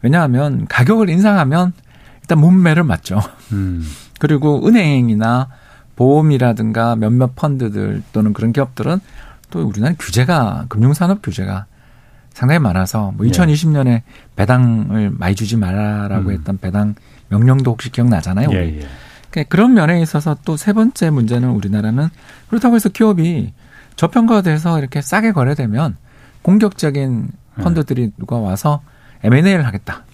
왜냐하면 0.03 0.67
가격을 0.67 1.09
인상하면 1.11 1.73
일단 2.23 2.39
문매를 2.39 2.85
맞죠. 2.85 3.21
음. 3.53 3.85
그리고 4.19 4.67
은행이나 4.67 5.49
보험이라든가 5.97 6.97
몇몇 6.97 7.35
펀드들 7.37 8.03
또는 8.13 8.33
그런 8.33 8.53
기업들은 8.53 9.01
또 9.51 9.63
우리나라 9.67 9.95
규제가 9.99 10.67
금융산업 10.69 11.23
규제가 11.23 11.67
상당히 12.33 12.59
많아서 12.59 13.13
뭐 13.17 13.27
2020년에 13.27 14.03
배당을 14.37 15.11
많이 15.11 15.35
주지 15.35 15.57
말아라고 15.57 16.29
음. 16.29 16.35
했던 16.35 16.59
배당 16.59 16.95
명령도 17.29 17.71
혹시 17.71 17.91
기억나잖아요. 17.91 18.51
예, 18.53 18.57
예. 18.57 18.87
그러니까 19.31 19.49
그런 19.49 19.75
면에 19.75 20.01
있어서 20.03 20.37
또 20.45 20.57
세 20.57 20.73
번째 20.73 21.11
문제는 21.11 21.49
우리나라는 21.51 22.09
그렇다고 22.49 22.75
해서 22.75 22.89
기업이 22.89 23.53
저평가돼서 23.97 24.79
이렇게 24.79 25.01
싸게 25.01 25.33
거래되면 25.33 25.97
공격적인 26.43 27.29
예. 27.59 27.63
펀드들이 27.63 28.11
누가 28.19 28.37
와서 28.37 28.83
M&A를 29.23 29.67
하겠다. 29.67 30.05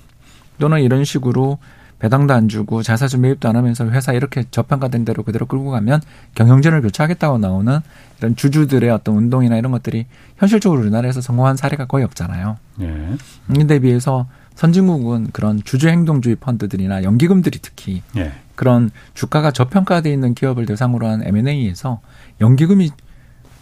또는 0.59 0.81
이런 0.81 1.05
식으로 1.05 1.59
배당도 2.03 2.35
안 2.35 2.49
주고 2.49 2.83
자사주 2.83 3.19
매입도 3.19 3.49
안 3.49 3.55
하면서 3.55 3.89
회사 3.89 4.13
이렇게 4.13 4.45
저평가된 4.51 5.05
대로 5.05 5.23
그대로 5.23 5.47
끌고 5.47 5.71
가면 5.71 6.01
경영진을 6.35 6.83
교체하겠다고 6.83 7.39
나오는 7.39 7.79
이런 8.19 8.35
주주들의 8.35 8.91
어떤 8.91 9.17
운동이나 9.17 9.57
이런 9.57 9.71
것들이 9.71 10.07
현실적으로 10.37 10.81
우리나라에서 10.81 11.21
성공한 11.21 11.57
사례가 11.57 11.87
거의 11.87 12.05
없잖아요. 12.05 12.57
예. 12.81 13.17
근데 13.55 13.79
비해서 13.79 14.27
선진국은 14.57 15.29
그런 15.33 15.63
주주 15.63 15.89
행동주의 15.89 16.35
펀드들이나 16.35 17.05
연기금들이 17.05 17.61
특히 17.63 18.03
예. 18.17 18.33
그런 18.57 18.91
주가가 19.15 19.53
저평가돼 19.53 20.13
있는 20.13 20.35
기업을 20.35 20.67
대상으로 20.67 21.07
한 21.07 21.23
M&A에서 21.25 22.01
연기금이 22.41 22.91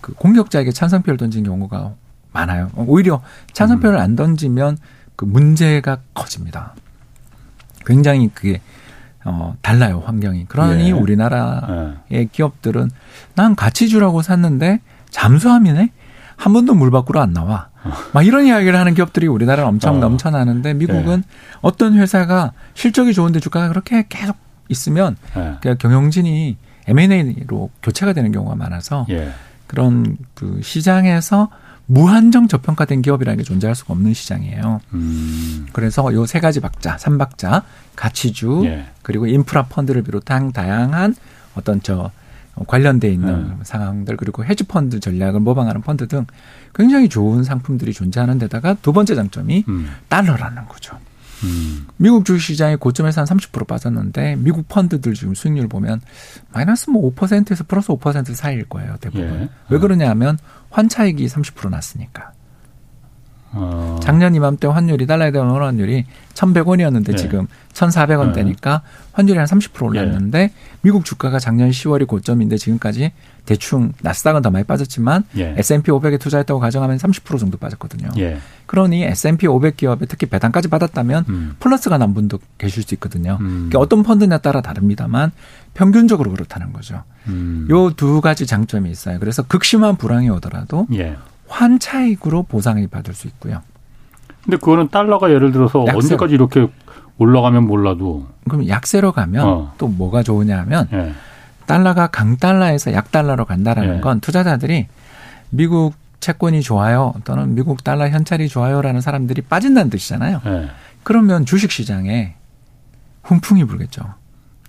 그 0.00 0.14
공격자에게 0.14 0.72
찬성표를 0.72 1.18
던진 1.18 1.44
경우가 1.44 1.94
많아요. 2.32 2.70
오히려 2.74 3.22
찬성표를 3.52 3.98
음. 3.98 4.02
안 4.02 4.16
던지면 4.16 4.78
그 5.20 5.26
문제가 5.26 5.98
커집니다. 6.14 6.72
굉장히 7.84 8.30
그게 8.32 8.62
어 9.22 9.54
달라요 9.60 10.02
환경이. 10.06 10.46
그러니 10.46 10.86
예. 10.88 10.92
우리나라의 10.92 11.94
예. 12.12 12.24
기업들은 12.24 12.90
난 13.34 13.54
가치 13.54 13.90
주라고 13.90 14.22
샀는데 14.22 14.80
잠수함이네. 15.10 15.90
한 16.36 16.52
번도 16.54 16.72
물 16.72 16.90
밖으로 16.90 17.20
안 17.20 17.34
나와. 17.34 17.68
어. 17.84 17.92
막 18.14 18.26
이런 18.26 18.46
이야기를 18.46 18.78
하는 18.78 18.94
기업들이 18.94 19.26
우리나라는 19.26 19.68
엄청 19.68 19.96
어. 19.96 19.98
넘쳐나는데 19.98 20.72
미국은 20.72 21.18
예. 21.18 21.58
어떤 21.60 21.98
회사가 21.98 22.52
실적이 22.72 23.12
좋은데 23.12 23.40
주가가 23.40 23.68
그렇게 23.68 24.06
계속 24.08 24.38
있으면 24.70 25.18
예. 25.36 25.58
그러니까 25.60 25.74
경영진이 25.74 26.56
M&A로 26.86 27.68
교체가 27.82 28.14
되는 28.14 28.32
경우가 28.32 28.54
많아서 28.54 29.04
예. 29.10 29.32
그런 29.66 30.16
그 30.32 30.60
시장에서 30.62 31.50
무한정 31.90 32.46
저평가된 32.46 33.02
기업이라는 33.02 33.38
게 33.38 33.42
존재할 33.42 33.74
수가 33.74 33.92
없는 33.94 34.14
시장이에요. 34.14 34.80
음. 34.94 35.66
그래서 35.72 36.12
요 36.14 36.24
세 36.24 36.38
가지 36.38 36.60
박자, 36.60 36.98
삼박자, 36.98 37.64
가치주, 37.96 38.62
예. 38.66 38.86
그리고 39.02 39.26
인프라 39.26 39.64
펀드를 39.64 40.02
비롯한 40.02 40.52
다양한 40.52 41.16
어떤 41.56 41.82
저 41.82 42.12
관련돼 42.68 43.10
있는 43.12 43.28
음. 43.28 43.58
상황들 43.64 44.16
그리고 44.16 44.44
헤지 44.44 44.64
펀드 44.64 45.00
전략을 45.00 45.40
모방하는 45.40 45.80
펀드 45.80 46.06
등 46.06 46.26
굉장히 46.74 47.08
좋은 47.08 47.42
상품들이 47.42 47.92
존재하는 47.92 48.38
데다가 48.38 48.74
두 48.74 48.92
번째 48.92 49.16
장점이 49.16 49.64
음. 49.66 49.90
달러라는 50.08 50.66
거죠. 50.68 50.96
음. 51.44 51.86
미국 51.96 52.24
주식시장이 52.24 52.76
고점에서 52.76 53.22
한 53.22 53.26
30% 53.26 53.66
빠졌는데 53.66 54.36
미국 54.36 54.68
펀드들 54.68 55.14
지금 55.14 55.34
수익률 55.34 55.68
보면 55.68 56.00
마이너스 56.52 56.90
뭐 56.90 57.14
5%에서 57.14 57.64
플러스 57.66 57.88
5% 57.88 58.34
사이일 58.34 58.64
거예요 58.68 58.96
대부분. 59.00 59.42
예. 59.42 59.48
왜 59.68 59.78
그러냐면 59.78 60.38
환차익이 60.70 61.26
30% 61.26 61.70
났으니까. 61.70 62.32
어. 63.52 63.98
작년 64.02 64.34
이맘때 64.34 64.68
환율이 64.68 65.06
달러에 65.06 65.32
대한 65.32 65.48
원 65.48 65.62
환율이 65.62 66.04
1,100원이었는데 66.34 67.12
예. 67.12 67.16
지금 67.16 67.46
1,400원대니까 67.72 68.82
환율이 69.12 69.38
한 69.38 69.46
30% 69.46 69.82
올랐는데 69.82 70.38
예. 70.38 70.50
미국 70.82 71.04
주가가 71.04 71.38
작년 71.38 71.70
10월이 71.70 72.06
고점인데 72.06 72.56
지금까지 72.56 73.12
대충 73.46 73.92
나스닥은 74.02 74.42
더 74.42 74.50
많이 74.50 74.64
빠졌지만 74.64 75.24
예. 75.36 75.54
S&P 75.58 75.90
500에 75.90 76.20
투자했다고 76.20 76.60
가정하면 76.60 76.96
30% 76.96 77.38
정도 77.38 77.58
빠졌거든요. 77.58 78.10
예. 78.18 78.38
그러니 78.66 79.02
S&P 79.02 79.46
500 79.48 79.76
기업에 79.76 80.06
특히 80.06 80.26
배당까지 80.26 80.68
받았다면 80.68 81.24
음. 81.28 81.56
플러스가 81.58 81.98
난 81.98 82.14
분도 82.14 82.38
계실 82.58 82.84
수 82.84 82.94
있거든요. 82.94 83.38
음. 83.40 83.68
그러니까 83.68 83.80
어떤 83.80 84.02
펀드냐에 84.04 84.38
따라 84.38 84.60
다릅니다만 84.60 85.32
평균적으로 85.74 86.30
그렇다는 86.30 86.72
거죠. 86.72 87.02
음. 87.26 87.66
요두 87.68 88.20
가지 88.20 88.46
장점이 88.46 88.90
있어요. 88.90 89.18
그래서 89.18 89.42
극심한 89.42 89.96
불황이 89.96 90.30
오더라도 90.30 90.86
예. 90.94 91.16
환차익으로 91.50 92.44
보상이 92.44 92.86
받을 92.86 93.12
수 93.12 93.26
있고요. 93.26 93.60
근데 94.44 94.56
그거는 94.56 94.88
달러가 94.88 95.30
예를 95.30 95.52
들어서 95.52 95.80
약세로. 95.80 95.98
언제까지 95.98 96.34
이렇게 96.34 96.66
올라가면 97.18 97.66
몰라도 97.66 98.26
그럼 98.48 98.66
약세로 98.68 99.12
가면 99.12 99.46
어. 99.46 99.72
또 99.76 99.86
뭐가 99.88 100.22
좋으냐 100.22 100.58
하면 100.60 100.88
예. 100.92 101.12
달러가 101.66 102.06
강달러에서 102.06 102.94
약달러로 102.94 103.44
간다라는 103.44 103.96
예. 103.96 104.00
건 104.00 104.20
투자자들이 104.20 104.86
미국 105.50 105.92
채권이 106.20 106.62
좋아요 106.62 107.14
또는 107.24 107.54
미국 107.54 107.84
달러 107.84 108.08
현찰이 108.08 108.48
좋아요라는 108.48 109.00
사람들이 109.02 109.42
빠진다는 109.42 109.90
뜻이잖아요. 109.90 110.40
예. 110.46 110.70
그러면 111.02 111.44
주식 111.44 111.70
시장에 111.70 112.34
훈풍이 113.24 113.64
불겠죠. 113.64 114.02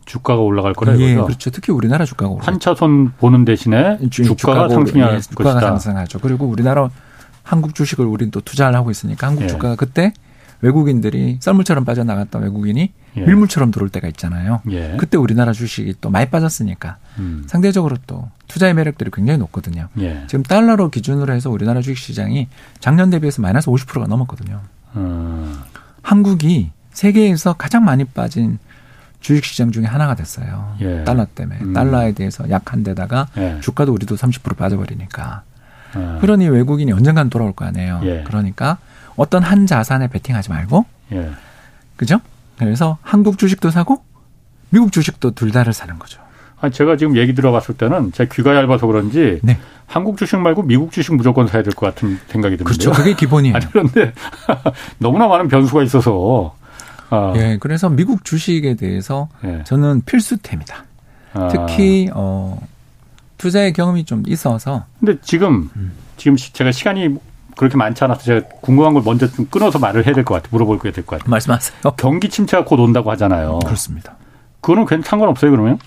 주가가 0.06 0.42
올라갈 0.42 0.74
거라 0.74 0.98
예, 1.00 1.12
이거죠. 1.12 1.26
그렇죠. 1.26 1.50
특히 1.52 1.72
우리나라 1.72 2.06
주가가 2.06 2.32
올라. 2.32 2.46
한차선 2.46 3.14
보는 3.18 3.46
대신에 3.46 4.00
주가가, 4.10 4.36
주가가 4.36 4.70
상승할 4.70 5.16
예, 5.16 5.20
주가가 5.20 5.54
것이다. 5.54 5.68
상승하죠. 5.70 6.20
그리고 6.20 6.46
우리나라 6.48 6.90
한국 7.44 7.76
주식을 7.76 8.06
우리는 8.06 8.32
또 8.32 8.42
투자를 8.42 8.76
하고 8.76 8.92
있으니까 8.92 9.28
한국 9.28 9.44
예. 9.44 9.48
주가가 9.48 9.76
그때 9.76 10.14
외국인들이 10.62 11.38
썰물처럼 11.40 11.86
빠져나갔던 11.86 12.44
외국인이 12.44 12.92
예. 13.18 13.22
밀물처럼 13.22 13.72
들어올 13.72 13.90
때가 13.90 14.08
있잖아요. 14.10 14.62
예. 14.70 14.96
그때 14.98 15.18
우리나라 15.18 15.54
주식이 15.54 15.96
또 16.02 16.10
많이 16.10 16.30
빠졌으니까 16.30 16.98
음. 17.18 17.44
상대적으로 17.48 17.98
또 18.08 18.30
투자의 18.48 18.74
매력들이 18.74 19.10
굉장히 19.12 19.40
높거든요. 19.40 19.88
예. 20.00 20.24
지금 20.28 20.44
달러로 20.44 20.90
기준으로 20.90 21.34
해서 21.34 21.50
우리나라 21.50 21.82
주식 21.82 21.98
시장이 22.04 22.48
작년 22.80 23.10
대비해서 23.10 23.42
마이너스 23.42 23.70
50%가 23.72 24.06
넘었거든요. 24.08 24.62
음. 24.96 25.60
한국이 26.04 26.72
세계에서 26.92 27.54
가장 27.54 27.84
많이 27.84 28.04
빠진 28.04 28.60
주식 29.22 29.46
시장 29.46 29.72
중에 29.72 29.86
하나가 29.86 30.16
됐어요. 30.16 30.76
예. 30.82 31.04
달러 31.04 31.26
때문에 31.26 31.60
음. 31.62 31.74
달러에 31.74 32.12
대해서 32.14 32.50
약한 32.50 32.84
데다가 32.84 33.28
예. 33.38 33.58
주가도 33.62 33.94
우리도 33.94 34.16
30% 34.16 34.58
빠져버리니까. 34.58 35.44
아. 35.94 36.18
그러니 36.22 36.48
외국인이 36.50 36.92
언젠간 36.92 37.30
돌아올 37.30 37.54
거 37.54 37.64
아니에요. 37.66 38.02
예. 38.04 38.24
그러니까 38.28 38.78
어떤 39.16 39.44
한 39.44 39.68
자산에 39.68 40.08
베팅하지 40.08 40.50
말고, 40.50 40.86
예. 41.14 41.30
그죠? 41.98 42.20
그래서 42.58 42.98
한국 43.02 43.38
주식도 43.38 43.70
사고 43.70 44.04
미국 44.70 44.92
주식도 44.92 45.32
둘 45.32 45.52
다를 45.52 45.74
사는 45.74 45.98
거죠. 46.00 46.22
아니 46.60 46.72
제가 46.74 46.96
지금 46.98 47.18
얘기 47.18 47.34
들어봤을 47.34 47.76
때는 47.76 48.12
제 48.12 48.28
귀가 48.32 48.56
얇아서 48.56 48.86
그런지 48.88 49.40
네. 49.44 49.58
한국 49.88 50.18
주식 50.18 50.38
말고 50.38 50.64
미국 50.64 50.92
주식 50.92 51.14
무조건 51.16 51.48
사야 51.48 51.64
될 51.64 51.74
것 51.74 51.88
같은 51.88 52.20
생각이 52.28 52.56
듭니다. 52.58 52.64
그렇죠. 52.64 52.92
그게 52.92 53.14
기본이에요. 53.16 53.56
아니, 53.58 53.66
그런데 53.72 54.14
너무나 55.00 55.28
많은 55.28 55.48
변수가 55.48 55.84
있어서 55.84 56.56
어. 57.12 57.34
예, 57.36 57.58
그래서 57.60 57.90
미국 57.90 58.24
주식에 58.26 58.76
대해서 58.76 59.30
예. 59.44 59.64
저는 59.66 60.02
필수템이다. 60.06 60.86
아. 61.34 61.48
특히 61.50 62.10
어 62.14 62.60
투자의 63.38 63.74
경험이 63.74 64.06
좀 64.06 64.24
있어서. 64.28 64.86
근데 65.00 65.20
지금 65.22 65.70
음. 65.76 65.92
지금 66.18 66.36
제가 66.38 66.72
시간이 66.72 67.16
그렇게 67.58 67.76
많지 67.78 68.04
않아서 68.04 68.22
제가 68.22 68.48
궁금한 68.62 68.94
걸 68.94 69.04
먼저 69.04 69.28
좀 69.30 69.46
끊어서 69.50 69.78
말을 69.80 70.06
해야 70.06 70.14
될 70.16 70.24
것 70.24 70.36
같아요. 70.36 70.50
물어볼 70.52 70.80
게 70.80 70.92
될 70.92 71.04
것 71.06 71.18
같아요. 71.18 71.30
말씀하세요. 71.30 71.82
경기 71.98 72.30
침체가 72.30 72.64
곧 72.66 72.80
온다고 72.80 73.12
하잖아요. 73.12 73.60
그렇습니다. 73.66 74.16
그거는 74.62 74.86
괜찮 74.86 75.10
상관없어요, 75.10 75.52
그러면? 75.52 75.78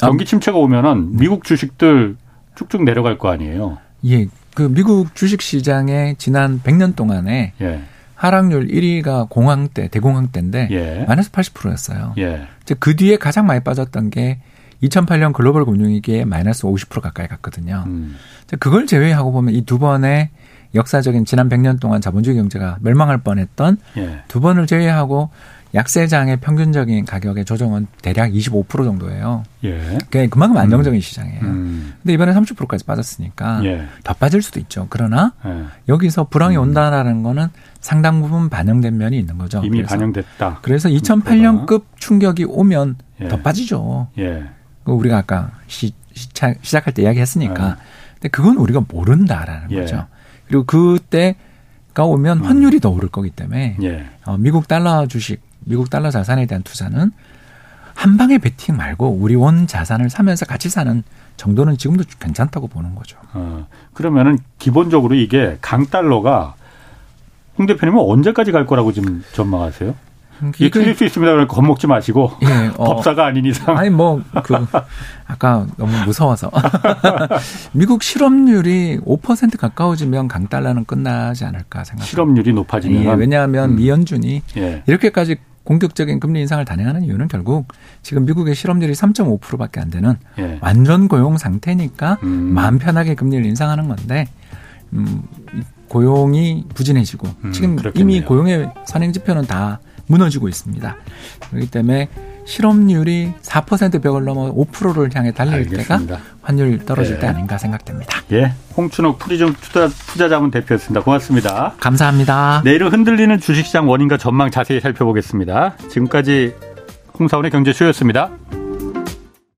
아. 0.00 0.06
경기 0.06 0.24
침체가 0.24 0.58
오면은 0.58 1.16
미국 1.16 1.44
주식들 1.44 2.16
쭉쭉 2.56 2.84
내려갈 2.84 3.18
거 3.18 3.30
아니에요. 3.30 3.78
예. 4.06 4.26
그 4.54 4.62
미국 4.70 5.14
주식 5.14 5.40
시장에 5.40 6.14
지난 6.18 6.60
100년 6.62 6.94
동안에 6.94 7.54
예. 7.62 7.82
하락률 8.22 8.68
1위가 8.68 9.28
공황 9.28 9.66
때, 9.66 9.88
대공황 9.88 10.28
때인데 10.28 10.68
예. 10.70 11.04
마이너스 11.08 11.32
80%였어요. 11.32 12.14
예. 12.18 12.46
그 12.78 12.94
뒤에 12.94 13.16
가장 13.16 13.46
많이 13.46 13.58
빠졌던 13.64 14.10
게 14.10 14.38
2008년 14.80 15.32
글로벌 15.32 15.64
금융위기에 15.64 16.24
마이너스 16.24 16.62
50% 16.62 17.00
가까이 17.00 17.26
갔거든요. 17.26 17.82
음. 17.88 18.14
그걸 18.60 18.86
제외하고 18.86 19.32
보면 19.32 19.54
이 19.54 19.62
두 19.62 19.80
번의 19.80 20.30
역사적인 20.72 21.24
지난 21.24 21.48
100년 21.48 21.80
동안 21.80 22.00
자본주의 22.00 22.36
경제가 22.36 22.76
멸망할 22.80 23.18
뻔했던 23.18 23.78
예. 23.96 24.20
두 24.28 24.38
번을 24.40 24.68
제외하고 24.68 25.30
약세장의 25.74 26.38
평균적인 26.38 27.06
가격의 27.06 27.44
조정은 27.44 27.86
대략 28.02 28.30
25% 28.30 28.84
정도예요. 28.84 29.42
예. 29.64 29.98
그만큼 30.28 30.58
안정적인 30.58 30.98
음. 30.98 31.00
시장이에요. 31.00 31.40
음. 31.42 31.94
근데 32.02 32.12
이번에 32.12 32.32
30%까지 32.34 32.84
빠졌으니까 32.84 33.64
예. 33.64 33.86
더 34.04 34.12
빠질 34.12 34.42
수도 34.42 34.60
있죠. 34.60 34.86
그러나 34.90 35.32
예. 35.46 35.64
여기서 35.88 36.24
불황이 36.24 36.56
음. 36.56 36.62
온다라는 36.62 37.22
거는 37.22 37.48
상당 37.80 38.20
부분 38.20 38.50
반영된 38.50 38.98
면이 38.98 39.18
있는 39.18 39.38
거죠. 39.38 39.62
이미 39.64 39.78
그래서, 39.78 39.94
반영됐다. 39.94 40.58
그래서 40.60 40.88
2008년급 40.90 41.84
충격이 41.96 42.44
오면 42.44 42.96
예. 43.22 43.28
더 43.28 43.38
빠지죠. 43.38 44.08
예. 44.18 44.44
그 44.84 44.92
우리가 44.92 45.18
아까 45.18 45.52
시, 45.68 45.92
시작, 46.12 46.56
시작할 46.60 46.92
때 46.92 47.02
이야기했으니까. 47.02 47.68
예. 47.68 47.74
근데 48.14 48.28
그건 48.28 48.58
우리가 48.58 48.84
모른다라는 48.86 49.68
거죠. 49.68 50.06
그리고 50.48 50.64
그때가 50.64 52.04
오면 52.04 52.38
음. 52.40 52.44
환율이 52.44 52.80
더 52.80 52.90
오를 52.90 53.08
거기 53.08 53.30
때문에 53.30 53.78
어, 54.26 54.36
미국 54.36 54.68
달러 54.68 55.06
주식 55.06 55.40
미국 55.64 55.90
달러 55.90 56.10
자산에 56.10 56.46
대한 56.46 56.62
투자는 56.62 57.12
한 57.94 58.16
방에 58.16 58.38
베팅 58.38 58.76
말고 58.76 59.08
우리 59.10 59.34
원 59.34 59.66
자산을 59.66 60.10
사면서 60.10 60.46
같이 60.46 60.68
사는 60.68 61.02
정도는 61.36 61.76
지금도 61.76 62.04
괜찮다고 62.18 62.68
보는 62.68 62.94
거죠. 62.94 63.18
어, 63.34 63.66
그러면은 63.92 64.38
기본적으로 64.58 65.14
이게 65.14 65.58
강 65.60 65.86
달러가 65.86 66.54
홍 67.58 67.66
대표님은 67.66 68.00
언제까지 68.00 68.52
갈 68.52 68.66
거라고 68.66 68.92
지금 68.92 69.22
전망하세요? 69.32 69.94
이게 70.58 70.70
틀릴 70.70 70.94
수 70.94 71.04
있습니다. 71.04 71.32
그럼 71.32 71.46
겁먹지 71.46 71.86
마시고 71.86 72.32
예, 72.42 72.72
어, 72.76 72.84
법사가 72.84 73.26
아닌 73.26 73.44
이상. 73.44 73.76
아니 73.76 73.90
뭐 73.90 74.20
그 74.42 74.54
아까 75.26 75.66
너무 75.76 75.92
무서워서 76.04 76.50
미국 77.72 78.02
실업률이 78.02 79.00
5% 79.06 79.56
가까워지면 79.56 80.28
강달러는 80.28 80.84
끝나지 80.84 81.44
않을까 81.44 81.84
생각합니다. 81.84 82.04
실업률이 82.06 82.52
높아지면 82.54 83.04
예, 83.04 83.12
왜냐하면 83.14 83.70
음. 83.70 83.76
미연준이 83.76 84.42
예. 84.56 84.82
이렇게까지 84.86 85.36
공격적인 85.64 86.20
금리 86.20 86.40
인상을 86.40 86.64
단행하는 86.64 87.04
이유는 87.04 87.28
결국 87.28 87.68
지금 88.02 88.24
미국의 88.24 88.54
실업률이 88.54 88.92
3.5%밖에 88.94 89.80
안 89.80 89.90
되는 89.90 90.14
예. 90.38 90.58
완전 90.60 91.08
고용 91.08 91.38
상태니까 91.38 92.18
음. 92.22 92.28
마음 92.54 92.78
편하게 92.78 93.14
금리를 93.14 93.44
인상하는 93.46 93.88
건데 93.88 94.26
음, 94.92 95.22
고용이 95.88 96.64
부진해지고 96.74 97.28
음, 97.44 97.52
지금 97.52 97.76
그렇겠네요. 97.76 98.16
이미 98.16 98.24
고용의 98.24 98.70
선행 98.86 99.12
지표는 99.12 99.46
다 99.46 99.80
무너지고 100.06 100.48
있습니다. 100.48 100.96
그렇기 101.50 101.70
때문에 101.70 102.08
실업률이 102.44 103.32
4% 103.42 104.02
벽을 104.02 104.24
넘어 104.24 104.52
5%를 104.54 105.10
향해 105.14 105.32
달릴 105.32 105.54
알겠습니다. 105.54 105.98
때가 105.98 106.20
환율 106.42 106.84
떨어질 106.84 107.14
네. 107.14 107.20
때 107.20 107.26
아닌가 107.28 107.58
생각됩니다. 107.58 108.18
예. 108.32 108.52
홍춘옥 108.76 109.18
프리즘 109.18 109.54
투자, 109.60 109.88
투자자문 109.88 110.50
대표였습니다. 110.50 111.02
고맙습니다. 111.02 111.74
감사합니다. 111.78 112.62
내일은 112.64 112.90
흔들리는 112.90 113.38
주식시장 113.38 113.88
원인과 113.88 114.16
전망 114.18 114.50
자세히 114.50 114.80
살펴보겠습니다. 114.80 115.76
지금까지 115.90 116.54
홍사원의 117.18 117.50
경제쇼였습니다. 117.50 118.30